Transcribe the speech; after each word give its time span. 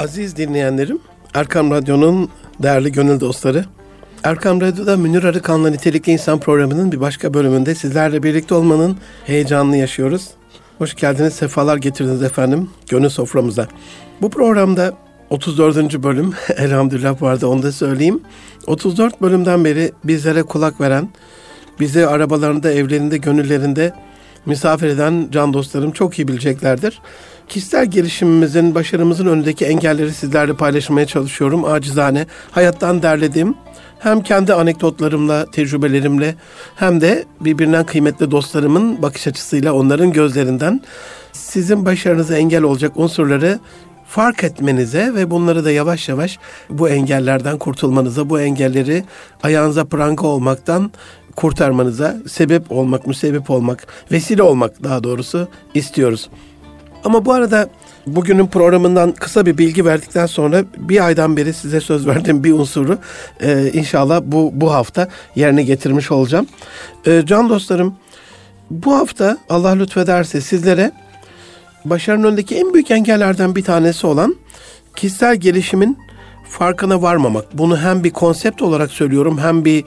Aziz 0.00 0.36
dinleyenlerim, 0.36 0.98
Erkam 1.34 1.70
Radyo'nun 1.70 2.28
değerli 2.62 2.92
gönül 2.92 3.20
dostları, 3.20 3.64
Erkam 4.24 4.60
Radyo'da 4.60 4.96
Münir 4.96 5.24
Arıkan'la 5.24 5.70
Nitelikli 5.70 6.12
İnsan 6.12 6.40
programının 6.40 6.92
bir 6.92 7.00
başka 7.00 7.34
bölümünde 7.34 7.74
sizlerle 7.74 8.22
birlikte 8.22 8.54
olmanın 8.54 8.96
heyecanını 9.24 9.76
yaşıyoruz. 9.76 10.28
Hoş 10.78 10.94
geldiniz, 10.94 11.34
sefalar 11.34 11.76
getirdiniz 11.76 12.22
efendim 12.22 12.70
gönül 12.88 13.08
soframıza. 13.08 13.68
Bu 14.22 14.30
programda 14.30 14.94
34. 15.30 16.02
bölüm, 16.02 16.32
elhamdülillah 16.56 17.20
bu 17.20 17.26
arada 17.26 17.48
onu 17.48 17.62
da 17.62 17.72
söyleyeyim. 17.72 18.20
34 18.66 19.20
bölümden 19.20 19.64
beri 19.64 19.92
bizlere 20.04 20.42
kulak 20.42 20.80
veren, 20.80 21.08
bizi 21.80 22.06
arabalarında, 22.06 22.72
evlerinde, 22.72 23.16
gönüllerinde 23.16 23.92
misafir 24.46 24.86
eden 24.86 25.28
can 25.30 25.52
dostlarım 25.52 25.90
çok 25.90 26.18
iyi 26.18 26.28
bileceklerdir. 26.28 27.00
Kişisel 27.48 27.86
gelişimimizin, 27.86 28.74
başarımızın 28.74 29.26
önündeki 29.26 29.64
engelleri 29.64 30.12
sizlerle 30.12 30.54
paylaşmaya 30.54 31.06
çalışıyorum. 31.06 31.64
Acizane 31.64 32.26
hayattan 32.50 33.02
derlediğim 33.02 33.54
hem 33.98 34.22
kendi 34.22 34.54
anekdotlarımla, 34.54 35.46
tecrübelerimle 35.50 36.34
hem 36.76 37.00
de 37.00 37.24
birbirinden 37.40 37.86
kıymetli 37.86 38.30
dostlarımın 38.30 39.02
bakış 39.02 39.26
açısıyla 39.26 39.72
onların 39.72 40.12
gözlerinden 40.12 40.80
sizin 41.32 41.84
başarınıza 41.84 42.36
engel 42.36 42.62
olacak 42.62 42.92
unsurları 42.96 43.58
fark 44.06 44.44
etmenize 44.44 45.14
ve 45.14 45.30
bunları 45.30 45.64
da 45.64 45.70
yavaş 45.70 46.08
yavaş 46.08 46.38
bu 46.70 46.88
engellerden 46.88 47.58
kurtulmanıza, 47.58 48.30
bu 48.30 48.40
engelleri 48.40 49.04
ayağınıza 49.42 49.84
pranga 49.84 50.26
olmaktan 50.26 50.90
kurtarmanıza 51.36 52.16
sebep 52.28 52.72
olmak, 52.72 53.06
müsebep 53.06 53.50
olmak, 53.50 53.86
vesile 54.12 54.42
olmak 54.42 54.84
daha 54.84 55.04
doğrusu 55.04 55.48
istiyoruz. 55.74 56.28
Ama 57.06 57.24
bu 57.24 57.32
arada 57.32 57.68
bugünün 58.06 58.46
programından 58.46 59.12
kısa 59.12 59.46
bir 59.46 59.58
bilgi 59.58 59.84
verdikten 59.84 60.26
sonra 60.26 60.64
bir 60.76 61.06
aydan 61.06 61.36
beri 61.36 61.52
size 61.52 61.80
söz 61.80 62.06
verdiğim 62.06 62.44
bir 62.44 62.52
unsuru 62.52 62.98
e, 63.40 63.70
inşallah 63.72 64.20
bu 64.24 64.50
bu 64.54 64.72
hafta 64.72 65.08
yerine 65.36 65.62
getirmiş 65.62 66.10
olacağım. 66.10 66.46
E, 67.06 67.22
can 67.26 67.48
dostlarım 67.48 67.94
bu 68.70 68.96
hafta 68.96 69.38
Allah 69.48 69.70
lütfederse 69.70 70.40
sizlere 70.40 70.92
başarının 71.84 72.24
önündeki 72.24 72.56
en 72.56 72.74
büyük 72.74 72.90
engellerden 72.90 73.56
bir 73.56 73.64
tanesi 73.64 74.06
olan 74.06 74.36
kişisel 74.96 75.36
gelişimin 75.36 75.98
farkına 76.48 77.02
varmamak. 77.02 77.58
Bunu 77.58 77.78
hem 77.78 78.04
bir 78.04 78.10
konsept 78.10 78.62
olarak 78.62 78.90
söylüyorum 78.90 79.38
hem 79.38 79.64
bir 79.64 79.84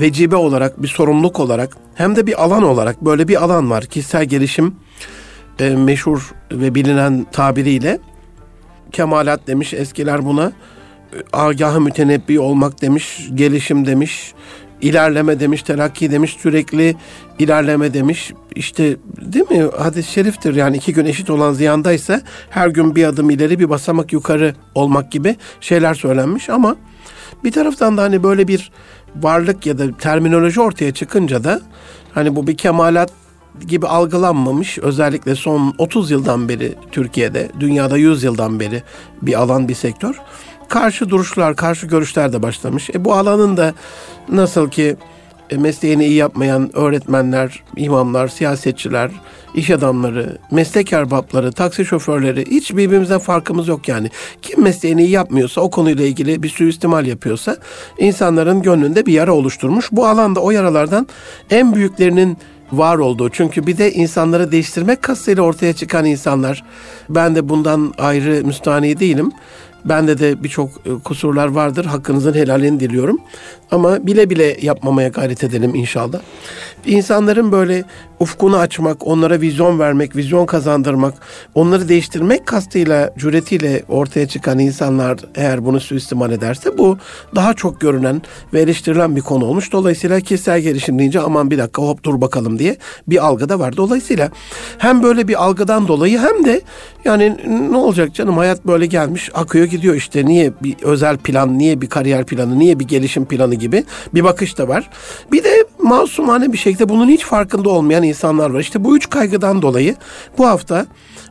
vecibe 0.00 0.36
olarak, 0.36 0.82
bir 0.82 0.88
sorumluluk 0.88 1.40
olarak 1.40 1.76
hem 1.94 2.16
de 2.16 2.26
bir 2.26 2.44
alan 2.44 2.62
olarak 2.62 3.00
böyle 3.00 3.28
bir 3.28 3.44
alan 3.44 3.70
var. 3.70 3.84
Kişisel 3.84 4.24
gelişim 4.24 4.76
e, 5.58 5.70
meşhur 5.70 6.34
ve 6.52 6.74
bilinen 6.74 7.26
tabiriyle 7.32 7.98
kemalat 8.92 9.46
demiş 9.46 9.74
eskiler 9.74 10.24
buna. 10.24 10.52
Agahı 11.32 11.80
mütenebbi 11.80 12.40
olmak 12.40 12.82
demiş, 12.82 13.28
gelişim 13.34 13.86
demiş, 13.86 14.34
ilerleme 14.80 15.40
demiş, 15.40 15.62
terakki 15.62 16.10
demiş, 16.10 16.36
sürekli 16.40 16.96
ilerleme 17.38 17.94
demiş. 17.94 18.32
İşte 18.54 18.96
değil 19.20 19.50
mi? 19.50 19.70
Hadis-i 19.78 20.12
şeriftir 20.12 20.54
yani 20.54 20.76
iki 20.76 20.92
gün 20.92 21.06
eşit 21.06 21.30
olan 21.30 21.52
ziyandaysa 21.52 22.20
her 22.50 22.68
gün 22.68 22.96
bir 22.96 23.04
adım 23.04 23.30
ileri 23.30 23.58
bir 23.58 23.70
basamak 23.70 24.12
yukarı 24.12 24.54
olmak 24.74 25.12
gibi 25.12 25.36
şeyler 25.60 25.94
söylenmiş 25.94 26.50
ama 26.50 26.76
bir 27.44 27.52
taraftan 27.52 27.96
da 27.96 28.02
hani 28.02 28.22
böyle 28.22 28.48
bir 28.48 28.70
varlık 29.16 29.66
ya 29.66 29.78
da 29.78 29.96
terminoloji 29.96 30.60
ortaya 30.60 30.94
çıkınca 30.94 31.44
da 31.44 31.60
hani 32.14 32.36
bu 32.36 32.46
bir 32.46 32.56
kemalat 32.56 33.21
gibi 33.60 33.86
algılanmamış. 33.86 34.78
Özellikle 34.78 35.34
son 35.34 35.74
30 35.78 36.10
yıldan 36.10 36.48
beri 36.48 36.74
Türkiye'de, 36.92 37.50
dünyada 37.60 37.96
100 37.96 38.22
yıldan 38.22 38.60
beri 38.60 38.82
bir 39.22 39.40
alan, 39.40 39.68
bir 39.68 39.74
sektör. 39.74 40.20
Karşı 40.68 41.10
duruşlar, 41.10 41.56
karşı 41.56 41.86
görüşler 41.86 42.32
de 42.32 42.42
başlamış. 42.42 42.90
E 42.90 43.04
bu 43.04 43.14
alanın 43.14 43.56
da 43.56 43.74
nasıl 44.28 44.70
ki 44.70 44.96
e, 45.50 45.56
mesleğini 45.56 46.06
iyi 46.06 46.14
yapmayan 46.14 46.76
öğretmenler, 46.76 47.62
imamlar, 47.76 48.28
siyasetçiler, 48.28 49.10
iş 49.54 49.70
adamları, 49.70 50.38
meslek 50.50 50.92
erbapları, 50.92 51.52
taksi 51.52 51.84
şoförleri 51.84 52.44
hiç 52.50 52.76
birbirimizden 52.76 53.18
farkımız 53.18 53.68
yok 53.68 53.88
yani. 53.88 54.10
Kim 54.42 54.62
mesleğini 54.62 55.02
iyi 55.04 55.10
yapmıyorsa, 55.10 55.60
o 55.60 55.70
konuyla 55.70 56.04
ilgili 56.04 56.42
bir 56.42 56.48
suistimal 56.48 57.06
yapıyorsa 57.06 57.56
insanların 57.98 58.62
gönlünde 58.62 59.06
bir 59.06 59.12
yara 59.12 59.32
oluşturmuş. 59.32 59.88
Bu 59.92 60.06
alanda 60.06 60.40
o 60.40 60.50
yaralardan 60.50 61.06
en 61.50 61.74
büyüklerinin 61.74 62.38
var 62.72 62.98
olduğu. 62.98 63.28
Çünkü 63.28 63.66
bir 63.66 63.78
de 63.78 63.92
insanları 63.92 64.52
değiştirmek 64.52 65.02
kastıyla 65.02 65.42
ortaya 65.42 65.72
çıkan 65.72 66.04
insanlar. 66.04 66.64
Ben 67.08 67.34
de 67.34 67.48
bundan 67.48 67.94
ayrı 67.98 68.44
müstahni 68.44 69.00
değilim. 69.00 69.32
Bende 69.84 70.18
de 70.18 70.42
birçok 70.42 70.70
e, 70.70 70.90
kusurlar 71.04 71.46
vardır. 71.46 71.84
Hakkınızın 71.84 72.34
helalini 72.34 72.80
diliyorum. 72.80 73.18
Ama 73.70 74.06
bile 74.06 74.30
bile 74.30 74.56
yapmamaya 74.62 75.08
gayret 75.08 75.44
edelim 75.44 75.74
inşallah. 75.74 76.20
İnsanların 76.86 77.52
böyle 77.52 77.84
ufkunu 78.22 78.56
açmak, 78.56 79.06
onlara 79.06 79.40
vizyon 79.40 79.78
vermek, 79.78 80.16
vizyon 80.16 80.46
kazandırmak, 80.46 81.14
onları 81.54 81.88
değiştirmek 81.88 82.46
kastıyla, 82.46 83.14
cüretiyle 83.18 83.82
ortaya 83.88 84.28
çıkan 84.28 84.58
insanlar 84.58 85.18
eğer 85.34 85.64
bunu 85.64 85.80
suistimal 85.80 86.32
ederse 86.32 86.78
bu 86.78 86.98
daha 87.34 87.54
çok 87.54 87.80
görünen 87.80 88.22
ve 88.54 88.60
eleştirilen 88.60 89.16
bir 89.16 89.20
konu 89.20 89.44
olmuş. 89.44 89.72
Dolayısıyla 89.72 90.20
kişisel 90.20 90.60
gelişim 90.60 90.98
deyince 90.98 91.20
aman 91.20 91.50
bir 91.50 91.58
dakika 91.58 91.82
hop 91.82 92.04
dur 92.04 92.20
bakalım 92.20 92.58
diye 92.58 92.76
bir 93.08 93.26
algı 93.26 93.48
da 93.48 93.58
var. 93.58 93.76
Dolayısıyla 93.76 94.30
hem 94.78 95.02
böyle 95.02 95.28
bir 95.28 95.44
algıdan 95.44 95.88
dolayı 95.88 96.18
hem 96.18 96.44
de 96.44 96.60
yani 97.04 97.36
ne 97.70 97.76
olacak 97.76 98.14
canım 98.14 98.38
hayat 98.38 98.66
böyle 98.66 98.86
gelmiş 98.86 99.30
akıyor 99.34 99.66
gidiyor 99.66 99.94
işte 99.94 100.26
niye 100.26 100.52
bir 100.62 100.76
özel 100.82 101.16
plan, 101.16 101.58
niye 101.58 101.80
bir 101.80 101.86
kariyer 101.86 102.26
planı, 102.26 102.58
niye 102.58 102.78
bir 102.78 102.84
gelişim 102.84 103.24
planı 103.24 103.54
gibi 103.54 103.84
bir 104.14 104.24
bakış 104.24 104.58
da 104.58 104.68
var. 104.68 104.90
Bir 105.32 105.44
de 105.44 105.64
masumane 105.82 106.52
bir 106.52 106.58
şekilde 106.58 106.88
bunun 106.88 107.08
hiç 107.08 107.24
farkında 107.24 107.68
olmayan 107.68 108.02
insanlar 108.02 108.50
var. 108.50 108.60
İşte 108.60 108.84
bu 108.84 108.96
üç 108.96 109.10
kaygıdan 109.10 109.62
dolayı 109.62 109.96
bu 110.38 110.46
hafta 110.46 110.86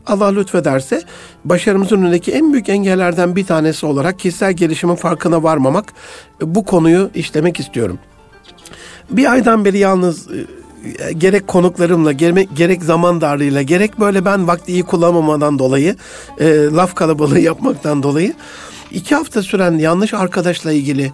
Allah 0.07 0.27
lütfederse 0.27 1.01
başarımızın 1.45 1.97
önündeki 1.97 2.31
en 2.31 2.53
büyük 2.53 2.69
engellerden 2.69 3.35
bir 3.35 3.45
tanesi 3.45 3.85
olarak 3.85 4.19
kişisel 4.19 4.53
gelişimin 4.53 4.95
farkına 4.95 5.43
varmamak 5.43 5.93
bu 6.41 6.65
konuyu 6.65 7.09
işlemek 7.15 7.59
istiyorum. 7.59 7.99
Bir 9.09 9.31
aydan 9.31 9.65
beri 9.65 9.77
yalnız 9.77 10.27
e, 10.27 11.13
gerek 11.13 11.47
konuklarımla, 11.47 12.11
gerek 12.55 12.83
zaman 12.83 13.21
darlığıyla, 13.21 13.61
gerek 13.61 13.99
böyle 13.99 14.25
ben 14.25 14.47
vakti 14.47 14.71
iyi 14.71 14.83
kullanmamadan 14.83 15.59
dolayı, 15.59 15.95
e, 16.39 16.65
laf 16.65 16.95
kalabalığı 16.95 17.39
yapmaktan 17.39 18.03
dolayı 18.03 18.33
iki 18.91 19.15
hafta 19.15 19.43
süren 19.43 19.77
yanlış 19.77 20.13
arkadaşla 20.13 20.71
ilgili 20.71 21.11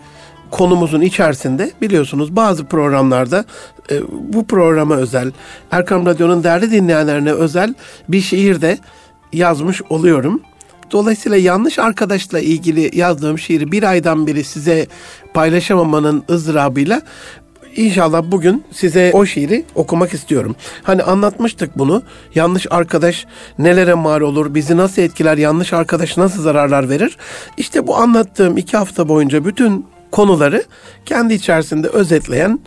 konumuzun 0.52 1.02
içerisinde 1.02 1.72
biliyorsunuz 1.82 2.36
bazı 2.36 2.66
programlarda 2.66 3.46
e, 3.92 4.02
bu 4.12 4.48
programa 4.48 4.96
özel, 4.96 5.32
Erkam 5.72 6.06
Radyo'nun 6.06 6.44
değerli 6.44 6.72
dinleyenlerine 6.72 7.32
özel 7.32 7.74
bir 8.10 8.22
şiir 8.22 8.62
de 8.62 8.78
yazmış 9.34 9.82
oluyorum. 9.90 10.42
Dolayısıyla 10.92 11.38
yanlış 11.38 11.80
arkadaşla 11.80 12.40
ilgili 12.40 12.98
yazdığım 12.98 13.40
şiiri 13.40 13.72
bir 13.72 13.84
aydan 13.84 14.28
beri 14.28 14.44
size 14.44 14.88
paylaşamamanın 15.34 16.24
ızdırabıyla 16.30 17.02
İnşallah 17.78 18.24
bugün 18.26 18.64
size 18.72 19.12
o 19.14 19.26
şiiri 19.26 19.66
okumak 19.76 20.14
istiyorum. 20.14 20.56
Hani 20.84 21.04
anlatmıştık 21.04 21.78
bunu. 21.78 22.04
Yanlış 22.36 22.68
arkadaş 22.70 23.26
nelere 23.60 23.94
mal 23.94 24.22
olur, 24.22 24.56
bizi 24.56 24.78
nasıl 24.78 25.02
etkiler, 25.02 25.38
yanlış 25.38 25.74
arkadaş 25.74 26.18
nasıl 26.18 26.42
zararlar 26.42 26.90
verir. 26.90 27.18
İşte 27.58 27.88
bu 27.88 27.98
anlattığım 27.98 28.58
iki 28.58 28.78
hafta 28.78 29.10
boyunca 29.10 29.46
bütün 29.46 29.86
konuları 30.18 30.64
kendi 31.06 31.34
içerisinde 31.34 31.88
özetleyen 31.88 32.60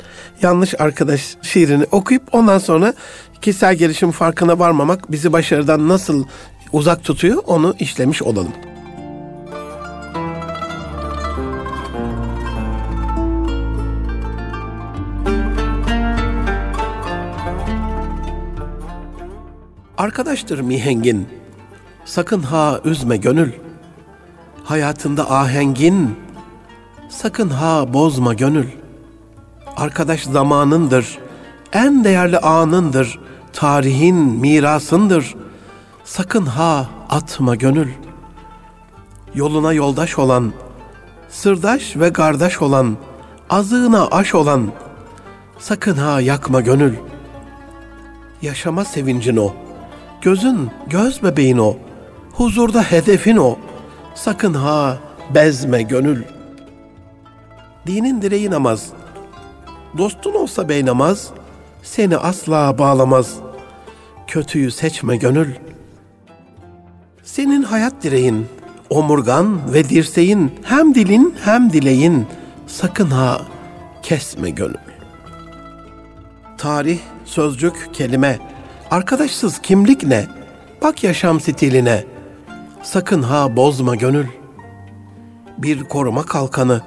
yanlış 0.43 0.81
arkadaş 0.81 1.37
şiirini 1.43 1.85
okuyup 1.91 2.23
ondan 2.33 2.59
sonra 2.59 2.95
kişisel 3.43 3.75
gelişim 3.75 4.11
farkına 4.11 4.59
varmamak 4.59 5.13
bizi 5.13 5.33
başarıdan 5.33 5.89
nasıl 5.89 6.25
uzak 6.73 7.05
tutuyor 7.05 7.43
onu 7.47 7.75
işlemiş 7.79 8.23
olalım. 8.23 8.53
Arkadaştır 19.99 20.61
mihengin, 20.61 21.29
sakın 22.05 22.43
ha 22.43 22.81
üzme 22.85 23.17
gönül. 23.17 23.53
Hayatında 24.65 25.31
ahengin, 25.31 26.17
sakın 27.11 27.49
ha 27.49 27.93
bozma 27.93 28.35
gönül. 28.35 28.67
Arkadaş 29.77 30.23
zamanındır, 30.23 31.19
en 31.73 32.05
değerli 32.05 32.39
anındır, 32.39 33.19
tarihin 33.53 34.17
mirasındır. 34.17 35.35
Sakın 36.05 36.47
ha 36.47 36.87
atma 37.11 37.55
gönül. 37.55 37.89
Yoluna 39.35 39.73
yoldaş 39.73 40.19
olan, 40.19 40.53
sırdaş 41.29 41.97
ve 41.97 42.13
kardeş 42.13 42.63
olan, 42.63 42.97
azığına 43.51 44.07
aş 44.07 44.35
olan, 44.35 44.73
sakın 45.59 45.95
ha 45.95 46.21
yakma 46.21 46.61
gönül. 46.61 46.95
Yaşama 48.43 48.85
sevincin 48.85 49.37
o, 49.37 49.53
gözün 50.23 50.71
göz 50.87 51.23
bebeğin 51.23 51.59
o, 51.59 51.77
huzurda 52.33 52.83
hedefin 52.83 53.37
o, 53.37 53.59
sakın 54.15 54.55
ha 54.55 54.99
bezme 55.35 55.83
gönül. 55.83 56.23
Dinin 57.87 58.23
direği 58.23 58.51
namaz, 58.51 58.87
dostun 59.99 60.35
olsa 60.35 60.69
bey 60.69 60.87
namaz, 60.87 61.31
seni 61.83 62.17
asla 62.17 62.79
bağlamaz. 62.79 63.37
Kötüyü 64.27 64.71
seçme 64.71 65.17
gönül. 65.17 65.55
Senin 67.23 67.63
hayat 67.63 68.03
direğin, 68.03 68.47
omurgan 68.91 69.73
ve 69.75 69.89
dirseğin, 69.89 70.53
hem 70.63 70.95
dilin 70.95 71.35
hem 71.45 71.73
dileğin, 71.73 72.27
sakın 72.67 73.11
ha 73.11 73.41
kesme 74.03 74.51
gönül. 74.51 74.75
Tarih, 76.59 76.99
sözcük, 77.25 77.89
kelime, 77.93 78.39
arkadaşsız 78.91 79.59
kimlik 79.59 80.03
ne? 80.03 80.27
Bak 80.83 81.05
yaşam 81.05 81.41
stiline, 81.41 82.05
sakın 82.83 83.23
ha 83.23 83.57
bozma 83.57 83.95
gönül. 83.95 84.27
Bir 85.59 85.85
koruma 85.85 86.23
kalkanı, 86.23 86.81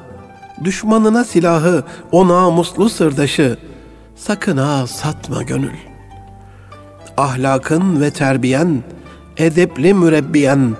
düşmanına 0.64 1.24
silahı, 1.24 1.84
o 2.12 2.28
namuslu 2.28 2.90
sırdaşı, 2.90 3.58
sakın 4.16 4.58
ha 4.58 4.88
satma 4.88 5.44
gönül. 5.44 5.78
Ahlakın 7.18 8.02
ve 8.02 8.12
terbiyen, 8.12 8.84
edepli 9.38 9.94
mürebbiyen, 9.94 10.76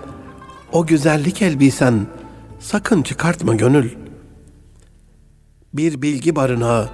o 0.72 0.86
güzellik 0.86 1.42
elbisen, 1.42 2.08
sakın 2.60 3.02
çıkartma 3.02 3.56
gönül. 3.56 3.90
Bir 5.74 6.02
bilgi 6.02 6.36
barınağı, 6.36 6.90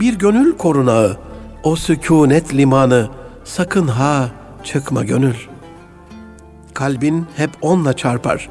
bir 0.00 0.14
gönül 0.14 0.56
korunağı, 0.56 1.16
o 1.62 1.76
sükunet 1.76 2.54
limanı, 2.54 3.08
sakın 3.44 3.88
ha 3.88 4.28
çıkma 4.64 5.04
gönül. 5.04 5.34
Kalbin 6.74 7.26
hep 7.36 7.50
onunla 7.62 7.92
çarpar, 7.92 8.48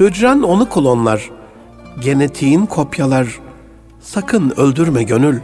hücren 0.00 0.42
onu 0.42 0.68
klonlar, 0.68 1.30
genetiğin 2.00 2.66
kopyalar, 2.66 3.40
sakın 4.00 4.52
öldürme 4.56 5.02
gönül. 5.02 5.40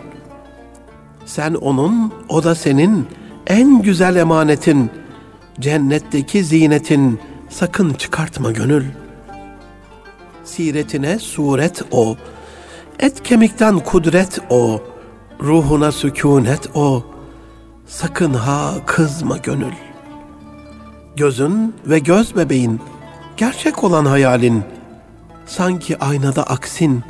Sen 1.27 1.55
onun, 1.55 2.13
o 2.29 2.45
da 2.45 2.55
senin, 2.55 3.07
en 3.47 3.83
güzel 3.83 4.17
emanetin, 4.17 4.91
cennetteki 5.61 6.45
zinetin, 6.45 7.21
sakın 7.49 7.95
çıkartma 7.95 8.53
gönül. 8.53 8.85
Siretine 10.45 11.19
suret 11.19 11.83
o, 11.91 12.17
et 12.99 13.23
kemikten 13.23 13.79
kudret 13.79 14.39
o, 14.51 14.83
ruhuna 15.43 15.93
sükunet 15.93 16.77
o, 16.77 17.05
sakın 17.87 18.35
ha 18.35 18.75
kızma 18.87 19.37
gönül. 19.37 19.73
Gözün 21.17 21.75
ve 21.87 21.99
göz 21.99 22.37
bebeğin, 22.37 22.81
gerçek 23.37 23.85
olan 23.85 24.07
hayalin, 24.07 24.65
sanki 25.47 25.99
aynada 25.99 26.43
aksin, 26.43 27.05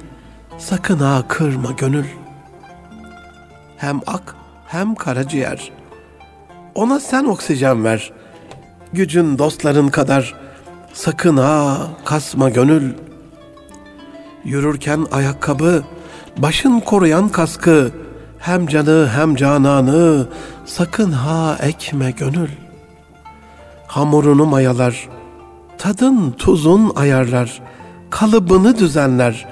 sakın 0.59 0.99
ha 0.99 1.25
kırma 1.29 1.71
gönül. 1.71 2.07
Hem 3.77 4.01
ak 4.07 4.37
hem 4.67 4.95
karaciğer, 4.95 5.73
ona 6.75 7.01
sen 7.01 7.25
oksijen 7.25 7.85
ver. 7.85 8.13
Gücün 8.93 9.39
dostların 9.39 9.89
kadar, 9.89 10.35
sakın 10.93 11.37
ha 11.37 11.79
kasma 12.05 12.51
gönül. 12.51 12.93
Yürürken 14.45 15.07
ayakkabı, 15.13 15.83
başın 16.37 16.81
koruyan 16.81 17.29
kaskı, 17.29 17.91
hem 18.39 18.67
canı 18.67 19.09
hem 19.15 19.37
cananı, 19.37 20.29
sakın 20.65 21.13
ha 21.13 21.59
ekme 21.63 22.11
gönül. 22.11 22.49
Hamurunu 23.87 24.47
mayalar, 24.47 25.09
tadın 25.79 26.31
tuzun 26.31 26.93
ayarlar, 26.97 27.63
kalıbını 28.13 28.79
düzenler, 28.79 29.47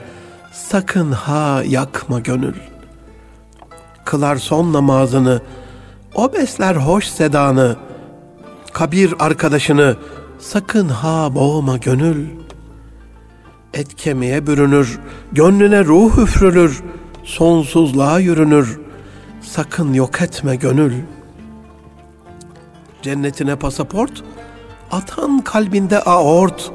sakın 0.52 1.12
ha 1.12 1.62
yakma 1.66 2.20
gönül. 2.20 2.54
Kılar 4.04 4.36
son 4.36 4.72
namazını, 4.72 5.40
o 6.14 6.32
besler 6.32 6.76
hoş 6.76 7.04
sedanı, 7.04 7.76
kabir 8.72 9.14
arkadaşını, 9.18 9.96
sakın 10.38 10.88
ha 10.88 11.34
boğma 11.34 11.76
gönül. 11.76 12.26
Et 13.74 13.96
kemiğe 13.96 14.46
bürünür, 14.46 15.00
gönlüne 15.32 15.84
ruh 15.84 16.18
üfrülür, 16.18 16.82
sonsuzluğa 17.24 18.18
yürünür, 18.18 18.80
sakın 19.42 19.92
yok 19.92 20.22
etme 20.22 20.56
gönül. 20.56 20.92
Cennetine 23.02 23.56
pasaport, 23.56 24.22
atan 24.90 25.40
kalbinde 25.40 26.02
aort, 26.02 26.72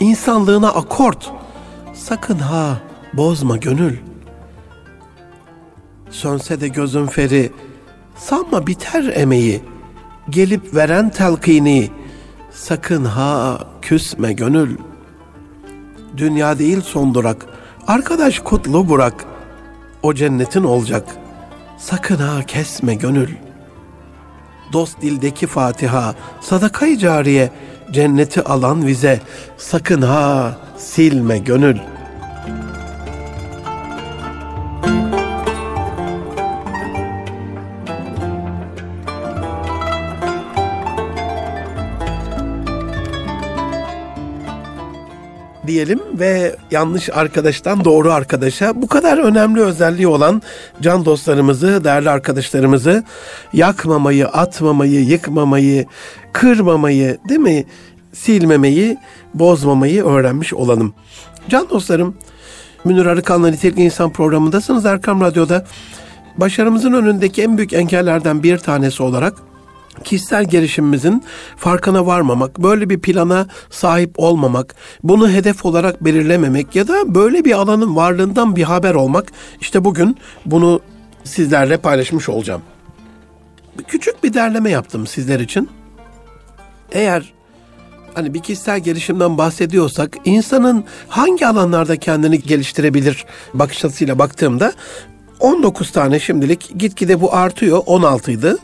insanlığına 0.00 0.68
akort, 0.68 1.32
sakın 1.94 2.38
ha 2.38 2.78
bozma 3.12 3.56
gönül. 3.56 3.96
Sönse 6.10 6.60
de 6.60 6.68
gözün 6.68 7.06
feri, 7.06 7.52
sanma 8.16 8.66
biter 8.66 9.04
emeği, 9.04 9.62
gelip 10.30 10.74
veren 10.74 11.10
telkini, 11.10 11.90
sakın 12.50 13.04
ha 13.04 13.58
küsme 13.82 14.32
gönül. 14.32 14.76
Dünya 16.16 16.58
değil 16.58 16.80
son 16.80 17.14
durak, 17.14 17.46
arkadaş 17.86 18.38
kutlu 18.38 18.88
burak, 18.88 19.24
o 20.02 20.14
cennetin 20.14 20.64
olacak, 20.64 21.16
sakın 21.78 22.16
ha 22.16 22.42
kesme 22.42 22.94
gönül. 22.94 23.28
Dost 24.72 25.02
dildeki 25.02 25.46
Fatiha, 25.46 26.14
sadakayı 26.40 26.98
cariye, 26.98 27.50
cenneti 27.92 28.42
alan 28.42 28.86
vize, 28.86 29.20
sakın 29.58 30.02
ha 30.02 30.56
silme 30.78 31.38
gönül.'' 31.38 31.97
Diyelim 45.78 46.00
ve 46.14 46.56
yanlış 46.70 47.10
arkadaştan 47.10 47.84
doğru 47.84 48.12
arkadaşa 48.12 48.82
bu 48.82 48.86
kadar 48.86 49.18
önemli 49.18 49.60
özelliği 49.60 50.08
olan 50.08 50.42
can 50.80 51.04
dostlarımızı, 51.04 51.84
değerli 51.84 52.10
arkadaşlarımızı 52.10 53.04
yakmamayı, 53.52 54.28
atmamayı, 54.28 55.04
yıkmamayı, 55.04 55.86
kırmamayı, 56.32 57.18
değil 57.28 57.40
mi? 57.40 57.64
Silmemeyi, 58.12 58.98
bozmamayı 59.34 60.04
öğrenmiş 60.04 60.54
olalım. 60.54 60.94
Can 61.48 61.68
dostlarım, 61.70 62.14
Münir 62.84 63.06
Arıkan'la 63.06 63.50
Nitelikli 63.50 63.82
İnsan 63.82 64.12
programındasınız 64.12 64.86
Erkam 64.86 65.20
Radyo'da. 65.20 65.64
Başarımızın 66.36 66.92
önündeki 66.92 67.42
en 67.42 67.56
büyük 67.56 67.72
engellerden 67.72 68.42
bir 68.42 68.58
tanesi 68.58 69.02
olarak 69.02 69.34
kişisel 70.04 70.44
gelişimimizin 70.44 71.24
farkına 71.56 72.06
varmamak, 72.06 72.58
böyle 72.58 72.90
bir 72.90 72.98
plana 72.98 73.46
sahip 73.70 74.10
olmamak, 74.16 74.74
bunu 75.02 75.30
hedef 75.30 75.64
olarak 75.64 76.04
belirlememek 76.04 76.76
ya 76.76 76.88
da 76.88 77.14
böyle 77.14 77.44
bir 77.44 77.52
alanın 77.52 77.96
varlığından 77.96 78.56
bir 78.56 78.62
haber 78.62 78.94
olmak. 78.94 79.32
İşte 79.60 79.84
bugün 79.84 80.16
bunu 80.46 80.80
sizlerle 81.24 81.76
paylaşmış 81.76 82.28
olacağım. 82.28 82.62
Küçük 83.86 84.24
bir 84.24 84.34
derleme 84.34 84.70
yaptım 84.70 85.06
sizler 85.06 85.40
için. 85.40 85.68
Eğer 86.92 87.32
hani 88.14 88.34
bir 88.34 88.40
kişisel 88.40 88.80
gelişimden 88.80 89.38
bahsediyorsak 89.38 90.16
insanın 90.24 90.84
hangi 91.08 91.46
alanlarda 91.46 91.96
kendini 91.96 92.40
geliştirebilir 92.40 93.24
bakış 93.54 93.84
açısıyla 93.84 94.18
baktığımda 94.18 94.72
19 95.40 95.90
tane 95.90 96.20
şimdilik 96.20 96.78
gitgide 96.78 97.20
bu 97.20 97.34
artıyor 97.34 97.82
16 97.86 98.30
idi. 98.30 98.56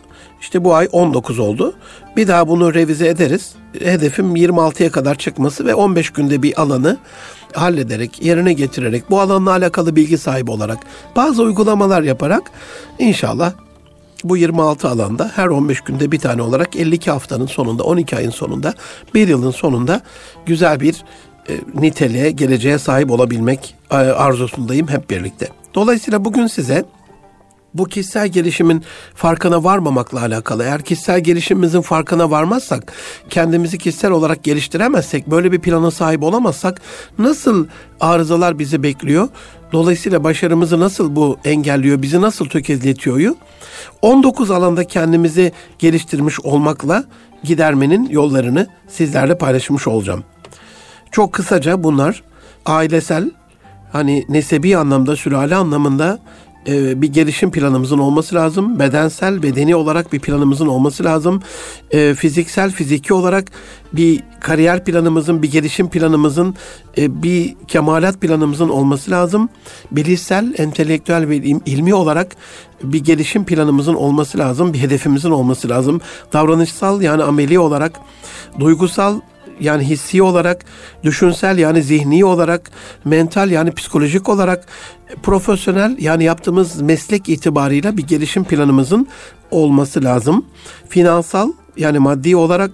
İşte 0.44 0.64
bu 0.64 0.74
ay 0.74 0.88
19 0.92 1.38
oldu. 1.38 1.74
Bir 2.16 2.28
daha 2.28 2.48
bunu 2.48 2.74
revize 2.74 3.08
ederiz. 3.08 3.52
Hedefim 3.78 4.36
26'ya 4.36 4.90
kadar 4.90 5.14
çıkması 5.14 5.66
ve 5.66 5.74
15 5.74 6.10
günde 6.10 6.42
bir 6.42 6.60
alanı 6.60 6.98
hallederek, 7.54 8.22
yerine 8.22 8.52
getirerek, 8.52 9.10
bu 9.10 9.20
alanla 9.20 9.50
alakalı 9.50 9.96
bilgi 9.96 10.18
sahibi 10.18 10.50
olarak, 10.50 10.78
bazı 11.16 11.42
uygulamalar 11.42 12.02
yaparak 12.02 12.50
inşallah 12.98 13.52
bu 14.24 14.36
26 14.36 14.88
alanda 14.88 15.32
her 15.34 15.46
15 15.46 15.80
günde 15.80 16.12
bir 16.12 16.18
tane 16.18 16.42
olarak 16.42 16.76
52 16.76 17.10
haftanın 17.10 17.46
sonunda, 17.46 17.82
12 17.82 18.16
ayın 18.16 18.30
sonunda, 18.30 18.74
bir 19.14 19.28
yılın 19.28 19.50
sonunda 19.50 20.00
güzel 20.46 20.80
bir 20.80 21.04
e, 21.48 21.52
niteliğe, 21.74 22.30
geleceğe 22.30 22.78
sahip 22.78 23.10
olabilmek 23.10 23.74
e, 23.90 23.94
arzusundayım 23.96 24.88
hep 24.88 25.10
birlikte. 25.10 25.48
Dolayısıyla 25.74 26.24
bugün 26.24 26.46
size 26.46 26.84
bu 27.74 27.84
kişisel 27.84 28.28
gelişimin 28.28 28.84
farkına 29.14 29.64
varmamakla 29.64 30.20
alakalı. 30.20 30.64
Eğer 30.64 30.82
kişisel 30.82 31.20
gelişimimizin 31.20 31.80
farkına 31.80 32.30
varmazsak, 32.30 32.92
kendimizi 33.30 33.78
kişisel 33.78 34.10
olarak 34.10 34.44
geliştiremezsek, 34.44 35.26
böyle 35.30 35.52
bir 35.52 35.58
plana 35.58 35.90
sahip 35.90 36.22
olamazsak 36.22 36.80
nasıl 37.18 37.66
arızalar 38.00 38.58
bizi 38.58 38.82
bekliyor? 38.82 39.28
Dolayısıyla 39.72 40.24
başarımızı 40.24 40.80
nasıl 40.80 41.16
bu 41.16 41.38
engelliyor, 41.44 42.02
bizi 42.02 42.20
nasıl 42.20 42.46
tökezletiyor? 42.46 43.34
19 44.02 44.50
alanda 44.50 44.84
kendimizi 44.84 45.52
geliştirmiş 45.78 46.40
olmakla 46.40 47.04
gidermenin 47.44 48.08
yollarını 48.08 48.66
sizlerle 48.88 49.38
paylaşmış 49.38 49.86
olacağım. 49.86 50.24
Çok 51.10 51.32
kısaca 51.32 51.82
bunlar 51.82 52.22
ailesel, 52.66 53.30
hani 53.92 54.24
nesebi 54.28 54.76
anlamda, 54.76 55.16
sülale 55.16 55.54
anlamında 55.54 56.18
e, 56.68 57.02
bir 57.02 57.12
gelişim 57.12 57.50
planımızın 57.50 57.98
olması 57.98 58.34
lazım. 58.34 58.78
Bedensel, 58.78 59.42
bedeni 59.42 59.76
olarak 59.76 60.12
bir 60.12 60.20
planımızın 60.20 60.66
olması 60.66 61.04
lazım. 61.04 61.42
E, 61.90 62.14
fiziksel, 62.14 62.70
fiziki 62.70 63.14
olarak 63.14 63.44
bir 63.92 64.22
kariyer 64.40 64.84
planımızın, 64.84 65.42
bir 65.42 65.50
gelişim 65.50 65.88
planımızın, 65.88 66.54
e, 66.98 67.22
bir 67.22 67.56
kemalat 67.68 68.20
planımızın 68.20 68.68
olması 68.68 69.10
lazım. 69.10 69.48
Bilişsel, 69.90 70.54
entelektüel 70.58 71.28
ve 71.28 71.36
ilmi 71.36 71.94
olarak 71.94 72.36
bir 72.82 73.04
gelişim 73.04 73.44
planımızın 73.44 73.94
olması 73.94 74.38
lazım. 74.38 74.72
Bir 74.72 74.78
hedefimizin 74.78 75.30
olması 75.30 75.68
lazım. 75.68 76.00
Davranışsal 76.32 77.02
yani 77.02 77.22
ameli 77.22 77.58
olarak, 77.58 78.00
duygusal 78.60 79.20
yani 79.60 79.84
hissi 79.84 80.22
olarak, 80.22 80.64
düşünsel 81.02 81.58
yani 81.58 81.82
zihni 81.82 82.24
olarak, 82.24 82.70
mental 83.04 83.50
yani 83.50 83.72
psikolojik 83.72 84.28
olarak, 84.28 84.66
profesyonel 85.22 85.96
yani 85.98 86.24
yaptığımız 86.24 86.80
meslek 86.80 87.28
itibarıyla 87.28 87.96
bir 87.96 88.06
gelişim 88.06 88.44
planımızın 88.44 89.08
olması 89.50 90.04
lazım. 90.04 90.44
Finansal 90.88 91.52
yani 91.76 91.98
maddi 91.98 92.36
olarak 92.36 92.70